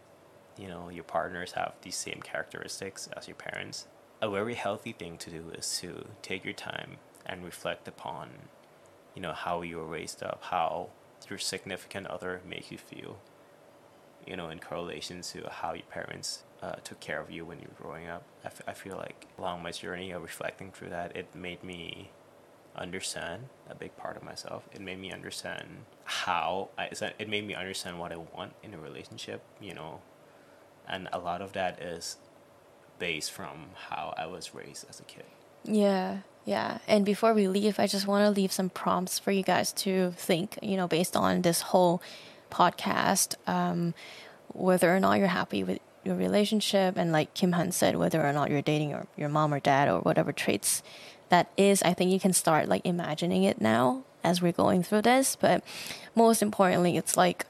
you 0.57 0.67
know, 0.67 0.89
your 0.89 1.03
partners 1.03 1.53
have 1.53 1.73
these 1.81 1.95
same 1.95 2.21
characteristics 2.23 3.09
as 3.15 3.27
your 3.27 3.35
parents, 3.35 3.87
a 4.21 4.29
very 4.29 4.55
healthy 4.55 4.93
thing 4.93 5.17
to 5.17 5.29
do 5.29 5.51
is 5.53 5.79
to 5.79 6.05
take 6.21 6.43
your 6.43 6.53
time 6.53 6.97
and 7.25 7.43
reflect 7.43 7.87
upon, 7.87 8.29
you 9.15 9.21
know, 9.21 9.33
how 9.33 9.61
you 9.61 9.77
were 9.77 9.85
raised 9.85 10.23
up, 10.23 10.41
how 10.43 10.89
your 11.29 11.39
significant 11.39 12.07
other 12.07 12.41
make 12.47 12.71
you 12.71 12.77
feel, 12.77 13.17
you 14.25 14.35
know, 14.35 14.49
in 14.49 14.59
correlation 14.59 15.21
to 15.21 15.49
how 15.49 15.73
your 15.73 15.85
parents 15.89 16.43
uh, 16.61 16.75
took 16.83 16.99
care 16.99 17.19
of 17.19 17.29
you 17.29 17.45
when 17.45 17.59
you 17.59 17.67
were 17.67 17.83
growing 17.83 18.07
up. 18.07 18.23
I, 18.43 18.47
f- 18.47 18.61
I 18.67 18.73
feel 18.73 18.95
like 18.97 19.27
along 19.37 19.63
my 19.63 19.71
journey 19.71 20.11
of 20.11 20.21
reflecting 20.21 20.71
through 20.71 20.89
that, 20.89 21.15
it 21.15 21.33
made 21.35 21.63
me 21.63 22.11
understand 22.75 23.49
a 23.69 23.75
big 23.75 23.95
part 23.97 24.17
of 24.17 24.23
myself. 24.23 24.67
It 24.73 24.81
made 24.81 24.99
me 24.99 25.11
understand 25.11 25.85
how 26.05 26.69
I, 26.77 26.89
it 27.19 27.29
made 27.29 27.45
me 27.45 27.53
understand 27.53 27.99
what 27.99 28.11
I 28.11 28.17
want 28.17 28.53
in 28.63 28.73
a 28.73 28.77
relationship, 28.77 29.43
you 29.61 29.73
know, 29.73 30.01
and 30.87 31.07
a 31.13 31.19
lot 31.19 31.41
of 31.41 31.53
that 31.53 31.81
is 31.81 32.17
based 32.99 33.31
from 33.31 33.67
how 33.89 34.13
I 34.17 34.25
was 34.25 34.55
raised 34.55 34.85
as 34.89 34.99
a 34.99 35.03
kid. 35.03 35.25
Yeah, 35.65 36.19
yeah. 36.45 36.79
And 36.87 37.05
before 37.05 37.33
we 37.33 37.47
leave, 37.47 37.79
I 37.79 37.87
just 37.87 38.07
want 38.07 38.25
to 38.25 38.29
leave 38.29 38.51
some 38.51 38.69
prompts 38.69 39.19
for 39.19 39.31
you 39.31 39.43
guys 39.43 39.71
to 39.73 40.11
think, 40.17 40.59
you 40.61 40.75
know, 40.75 40.87
based 40.87 41.15
on 41.15 41.41
this 41.41 41.61
whole 41.61 42.01
podcast, 42.51 43.35
um, 43.47 43.93
whether 44.49 44.93
or 44.93 44.99
not 44.99 45.19
you're 45.19 45.27
happy 45.27 45.63
with 45.63 45.79
your 46.03 46.15
relationship 46.15 46.97
and 46.97 47.11
like 47.11 47.33
Kim 47.33 47.53
Hun 47.53 47.71
said, 47.71 47.95
whether 47.95 48.21
or 48.21 48.33
not 48.33 48.51
you're 48.51 48.61
dating 48.61 48.89
your, 48.89 49.07
your 49.15 49.29
mom 49.29 49.53
or 49.53 49.59
dad 49.59 49.87
or 49.87 50.01
whatever 50.01 50.33
traits 50.33 50.83
that 51.29 51.49
is, 51.55 51.81
I 51.81 51.93
think 51.93 52.11
you 52.11 52.19
can 52.19 52.33
start 52.33 52.67
like 52.67 52.85
imagining 52.85 53.43
it 53.43 53.61
now 53.61 54.03
as 54.23 54.41
we're 54.41 54.51
going 54.51 54.83
through 54.83 55.03
this. 55.03 55.37
But 55.37 55.63
most 56.13 56.41
importantly, 56.41 56.97
it's 56.97 57.15
like 57.15 57.45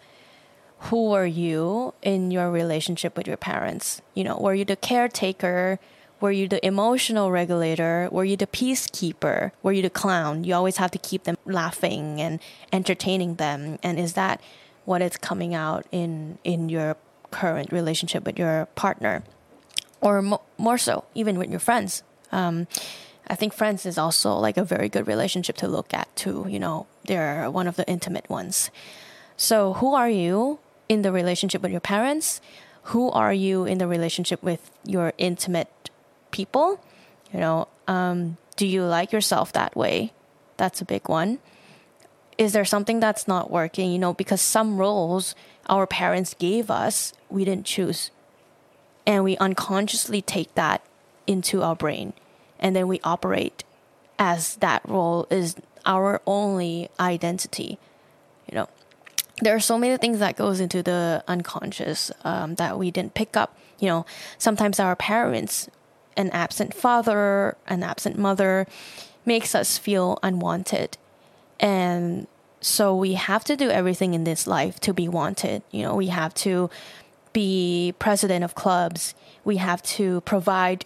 who 0.90 1.14
are 1.14 1.26
you 1.26 1.94
in 2.02 2.30
your 2.30 2.52
relationship 2.52 3.18
with 3.18 3.26
your 3.26 3.38
parents? 3.38 4.02
You 4.14 4.26
know, 4.26 4.38
were 4.38 4.54
you 4.54 4.66
the 4.66 4.76
caretaker? 4.76 5.80
Were 6.20 6.32
you 6.32 6.48
the 6.48 6.66
emotional 6.66 7.32
regulator? 7.32 8.08
Were 8.12 8.24
you 8.24 8.38
the 8.38 8.48
peacekeeper? 8.48 9.52
Were 9.62 9.74
you 9.74 9.82
the 9.82 9.90
clown? 9.90 10.44
You 10.44 10.56
always 10.56 10.78
have 10.78 10.92
to 10.92 10.98
keep 10.98 11.24
them 11.24 11.38
laughing 11.46 12.22
and 12.22 12.40
entertaining 12.72 13.36
them. 13.36 13.78
And 13.84 14.00
is 14.00 14.14
that 14.14 14.40
what 14.86 15.02
is 15.02 15.18
coming 15.18 15.54
out 15.54 15.86
in 15.92 16.38
in 16.44 16.70
your 16.70 16.96
current 17.32 17.72
relationship 17.72 18.26
with 18.26 18.38
your 18.38 18.68
partner, 18.76 19.24
or 20.02 20.22
mo- 20.22 20.42
more 20.58 20.78
so, 20.78 21.04
even 21.16 21.38
with 21.38 21.50
your 21.50 21.60
friends. 21.60 22.04
Um, 22.32 22.68
I 23.28 23.36
think 23.36 23.54
friends 23.54 23.86
is 23.86 23.98
also 23.98 24.36
like 24.36 24.58
a 24.58 24.64
very 24.64 24.90
good 24.90 25.08
relationship 25.08 25.56
to 25.58 25.68
look 25.68 25.94
at 25.94 26.14
too. 26.16 26.46
You 26.50 26.60
know, 26.60 26.88
they're 27.06 27.50
one 27.50 27.68
of 27.68 27.76
the 27.76 27.88
intimate 27.88 28.30
ones. 28.30 28.70
So, 29.38 29.74
who 29.74 29.94
are 29.94 30.10
you 30.10 30.60
in 30.88 31.02
the 31.02 31.12
relationship 31.12 31.62
with 31.62 31.72
your 31.72 31.82
parents? 31.82 32.42
Who 32.92 33.10
are 33.12 33.34
you 33.34 33.66
in 33.66 33.78
the 33.78 33.88
relationship 33.88 34.44
with 34.44 34.70
your 34.86 35.14
intimate 35.18 35.70
people? 36.34 36.84
You 37.32 37.40
know, 37.40 37.68
um, 37.88 38.38
do 38.58 38.68
you 38.68 38.84
like 38.84 39.14
yourself 39.14 39.54
that 39.54 39.76
way? 39.76 40.12
That's 40.58 40.82
a 40.82 40.86
big 40.86 41.08
one. 41.08 41.40
Is 42.38 42.52
there 42.52 42.66
something 42.66 43.00
that's 43.00 43.28
not 43.28 43.50
working? 43.50 43.92
You 43.92 44.00
know, 44.00 44.14
because 44.14 44.42
some 44.42 44.78
roles 44.78 45.36
our 45.68 45.88
parents 45.88 46.34
gave 46.34 46.70
us, 46.70 47.14
we 47.30 47.46
didn't 47.46 47.66
choose. 47.66 48.12
And 49.06 49.24
we 49.24 49.38
unconsciously 49.38 50.22
take 50.22 50.54
that 50.56 50.84
into 51.28 51.62
our 51.62 51.76
brain. 51.76 52.14
And 52.60 52.76
then 52.76 52.88
we 52.88 53.00
operate 53.04 53.64
as 54.20 54.56
that 54.58 54.82
role 54.88 55.28
is 55.30 55.56
our 55.86 56.22
only 56.26 56.90
identity. 57.00 57.78
You 58.50 58.56
know, 58.56 58.70
there 59.42 59.56
are 59.56 59.60
so 59.60 59.78
many 59.78 59.98
things 59.98 60.20
that 60.20 60.38
goes 60.38 60.60
into 60.60 60.84
the 60.84 61.24
unconscious 61.28 62.12
um, 62.24 62.56
that 62.56 62.78
we 62.78 62.92
didn't 62.92 63.14
pick 63.14 63.36
up. 63.36 63.58
You 63.80 63.90
know, 63.90 64.06
sometimes 64.38 64.80
our 64.80 64.96
parents, 64.96 65.70
an 66.16 66.30
absent 66.32 66.74
father, 66.74 67.58
an 67.68 67.84
absent 67.84 68.18
mother, 68.18 68.68
makes 69.26 69.56
us 69.56 69.78
feel 69.78 70.20
unwanted. 70.24 70.98
And 71.60 72.28
so 72.62 72.96
we 72.96 73.14
have 73.14 73.44
to 73.46 73.56
do 73.56 73.70
everything 73.70 74.14
in 74.14 74.24
this 74.24 74.48
life 74.48 74.80
to 74.82 74.94
be 74.94 75.08
wanted. 75.08 75.64
You 75.72 75.84
know, 75.84 75.96
we 75.96 76.08
have 76.08 76.34
to 76.36 76.70
be 77.34 77.94
president 78.00 78.44
of 78.44 78.56
clubs. 78.56 79.16
We 79.44 79.58
have 79.58 79.82
to 79.84 80.22
provide 80.22 80.86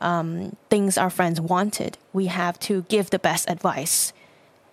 um, 0.00 0.56
things 0.70 0.96
our 0.96 1.10
friends 1.10 1.40
wanted. 1.40 1.98
We 2.12 2.26
have 2.26 2.58
to 2.60 2.82
give 2.88 3.10
the 3.10 3.18
best 3.18 3.50
advice 3.50 4.12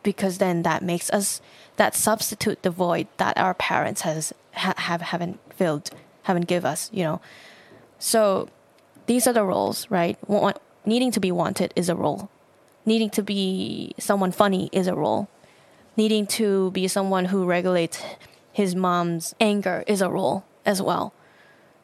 because 0.04 0.38
then 0.38 0.62
that 0.64 0.84
makes 0.84 1.10
us 1.10 1.42
that 1.78 1.96
substitute 1.96 2.62
the 2.62 2.70
void 2.70 3.08
that 3.18 3.38
our 3.38 3.54
parents 3.54 4.02
has 4.02 4.34
ha- 4.54 4.76
have 4.78 5.02
haven't 5.02 5.40
filled, 5.54 5.90
haven't 6.24 6.48
give 6.48 6.64
us. 6.64 6.90
You 6.94 7.04
know, 7.04 7.22
so 8.00 8.50
these 9.06 9.28
are 9.28 9.34
the 9.34 9.44
roles, 9.44 9.90
right? 9.90 10.18
needing 10.88 11.12
to 11.12 11.20
be 11.20 11.32
wanted 11.32 11.74
is 11.76 11.90
a 11.90 11.96
role. 11.96 12.30
Needing 12.86 13.10
to 13.10 13.24
be 13.24 13.96
someone 13.98 14.32
funny 14.32 14.70
is 14.72 14.86
a 14.86 14.94
role 14.94 15.28
needing 15.98 16.28
to 16.28 16.72
be 16.72 16.88
someone 16.88 17.26
who 17.26 17.46
regulates 17.46 18.02
his 18.52 18.76
mom's 18.76 19.36
anger 19.40 19.84
is 19.88 20.02
a 20.02 20.10
role 20.10 20.46
as 20.66 20.82
well. 20.82 21.14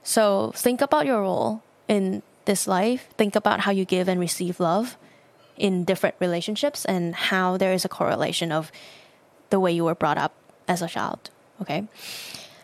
So 0.04 0.52
think 0.56 0.82
about 0.82 1.06
your 1.06 1.22
role 1.22 1.64
in 1.88 2.24
this 2.46 2.68
life. 2.68 3.10
Think 3.18 3.36
about 3.36 3.62
how 3.62 3.72
you 3.72 3.86
give 3.86 4.08
and 4.08 4.20
receive 4.20 4.60
love 4.60 4.98
in 5.58 5.84
different 5.84 6.16
relationships 6.20 6.86
and 6.86 7.14
how 7.16 7.58
there 7.58 7.74
is 7.74 7.86
a 7.86 7.90
correlation 7.90 8.52
of 8.52 8.72
the 9.50 9.60
way 9.60 9.72
you 9.72 9.84
were 9.84 9.96
brought 9.96 10.18
up 10.18 10.34
as 10.68 10.82
a 10.82 10.88
child. 10.88 11.30
Okay. 11.62 11.88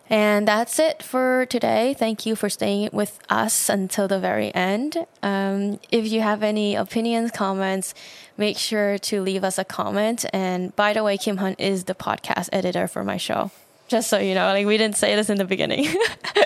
And 0.09 0.47
that's 0.47 0.79
it 0.79 1.03
for 1.03 1.45
today. 1.45 1.93
Thank 1.93 2.25
you 2.25 2.35
for 2.35 2.49
staying 2.49 2.89
with 2.93 3.19
us 3.29 3.69
until 3.69 4.07
the 4.07 4.19
very 4.19 4.53
end. 4.55 5.05
Um, 5.21 5.79
if 5.91 6.09
you 6.09 6.21
have 6.21 6.43
any 6.43 6.75
opinions, 6.75 7.31
comments, 7.31 7.93
make 8.37 8.57
sure 8.57 8.97
to 8.99 9.21
leave 9.21 9.43
us 9.43 9.57
a 9.57 9.65
comment. 9.65 10.25
And 10.31 10.75
by 10.75 10.93
the 10.93 11.03
way, 11.03 11.17
Kim 11.17 11.37
Hun 11.37 11.55
is 11.57 11.85
the 11.85 11.95
podcast 11.95 12.49
editor 12.53 12.87
for 12.87 13.03
my 13.03 13.17
show. 13.17 13.51
Just 13.87 14.09
so 14.09 14.17
you 14.17 14.35
know, 14.35 14.47
like 14.47 14.65
we 14.65 14.77
didn't 14.77 14.97
say 14.97 15.15
this 15.15 15.29
in 15.29 15.37
the 15.37 15.45
beginning, 15.45 15.87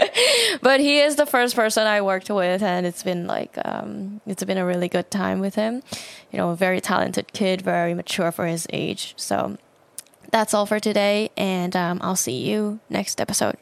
but 0.62 0.80
he 0.80 0.99
is 0.99 1.16
the 1.16 1.26
first 1.26 1.55
person 1.55 1.88
I 1.88 2.01
worked 2.01 2.30
with, 2.30 2.62
and 2.62 2.86
it's 2.86 3.01
been 3.01 3.26
like 3.26 3.57
um, 3.66 4.22
it's 4.28 4.43
been 4.43 4.59
a 4.59 4.66
really 4.66 4.88
good 4.88 5.09
time 5.09 5.39
with 5.39 5.55
him. 5.55 5.82
You 6.32 6.38
know, 6.38 6.51
a 6.51 6.55
very 6.55 6.80
talented 6.80 7.34
kid, 7.34 7.64
very 7.64 7.95
mature 7.95 8.32
for 8.32 8.45
his 8.45 8.68
age. 8.72 9.16
So 9.18 9.57
that's 10.32 10.53
all 10.53 10.65
for 10.65 10.79
today, 10.79 11.29
and 11.38 11.75
um, 11.75 11.99
I'll 12.01 12.15
see 12.15 12.38
you 12.49 12.79
next 12.89 13.19
episode. 13.21 13.57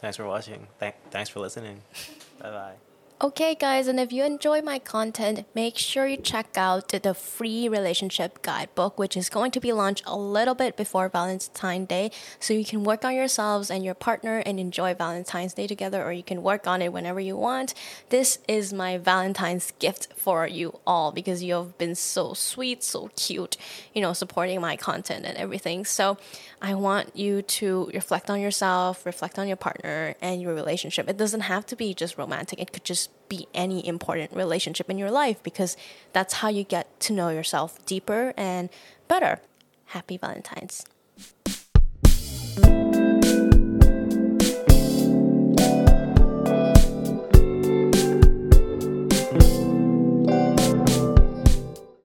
Thanks 0.00 0.16
for 0.16 0.26
watching. 0.26 0.66
Th- 0.78 0.94
thanks 1.10 1.28
for 1.28 1.40
listening. 1.40 1.82
bye 2.40 2.50
bye. 2.50 2.89
Okay, 3.22 3.54
guys, 3.54 3.86
and 3.86 4.00
if 4.00 4.14
you 4.14 4.24
enjoy 4.24 4.62
my 4.62 4.78
content, 4.78 5.44
make 5.54 5.76
sure 5.76 6.06
you 6.06 6.16
check 6.16 6.56
out 6.56 6.88
the 6.88 7.12
free 7.12 7.68
relationship 7.68 8.40
guidebook, 8.40 8.98
which 8.98 9.14
is 9.14 9.28
going 9.28 9.50
to 9.50 9.60
be 9.60 9.74
launched 9.74 10.04
a 10.06 10.16
little 10.16 10.54
bit 10.54 10.74
before 10.74 11.10
Valentine's 11.10 11.86
Day. 11.86 12.12
So 12.38 12.54
you 12.54 12.64
can 12.64 12.82
work 12.82 13.04
on 13.04 13.14
yourselves 13.14 13.70
and 13.70 13.84
your 13.84 13.92
partner 13.92 14.38
and 14.38 14.58
enjoy 14.58 14.94
Valentine's 14.94 15.52
Day 15.52 15.66
together, 15.66 16.02
or 16.02 16.12
you 16.12 16.22
can 16.22 16.42
work 16.42 16.66
on 16.66 16.80
it 16.80 16.94
whenever 16.94 17.20
you 17.20 17.36
want. 17.36 17.74
This 18.08 18.38
is 18.48 18.72
my 18.72 18.96
Valentine's 18.96 19.70
gift 19.78 20.14
for 20.16 20.46
you 20.46 20.80
all 20.86 21.12
because 21.12 21.42
you 21.42 21.52
have 21.52 21.76
been 21.76 21.96
so 21.96 22.32
sweet, 22.32 22.82
so 22.82 23.10
cute, 23.16 23.58
you 23.92 24.00
know, 24.00 24.14
supporting 24.14 24.62
my 24.62 24.76
content 24.76 25.26
and 25.26 25.36
everything. 25.36 25.84
So 25.84 26.16
I 26.62 26.72
want 26.72 27.14
you 27.14 27.42
to 27.42 27.90
reflect 27.92 28.30
on 28.30 28.40
yourself, 28.40 29.04
reflect 29.04 29.38
on 29.38 29.46
your 29.46 29.58
partner 29.58 30.14
and 30.22 30.40
your 30.40 30.54
relationship. 30.54 31.06
It 31.06 31.18
doesn't 31.18 31.42
have 31.42 31.66
to 31.66 31.76
be 31.76 31.92
just 31.92 32.16
romantic, 32.16 32.58
it 32.58 32.72
could 32.72 32.84
just 32.84 33.09
be 33.28 33.46
any 33.54 33.86
important 33.86 34.32
relationship 34.32 34.90
in 34.90 34.98
your 34.98 35.10
life 35.10 35.42
because 35.42 35.76
that's 36.12 36.34
how 36.34 36.48
you 36.48 36.64
get 36.64 36.98
to 37.00 37.12
know 37.12 37.28
yourself 37.30 37.84
deeper 37.86 38.34
and 38.36 38.68
better. 39.08 39.40
Happy 39.86 40.16
Valentine's. 40.16 40.84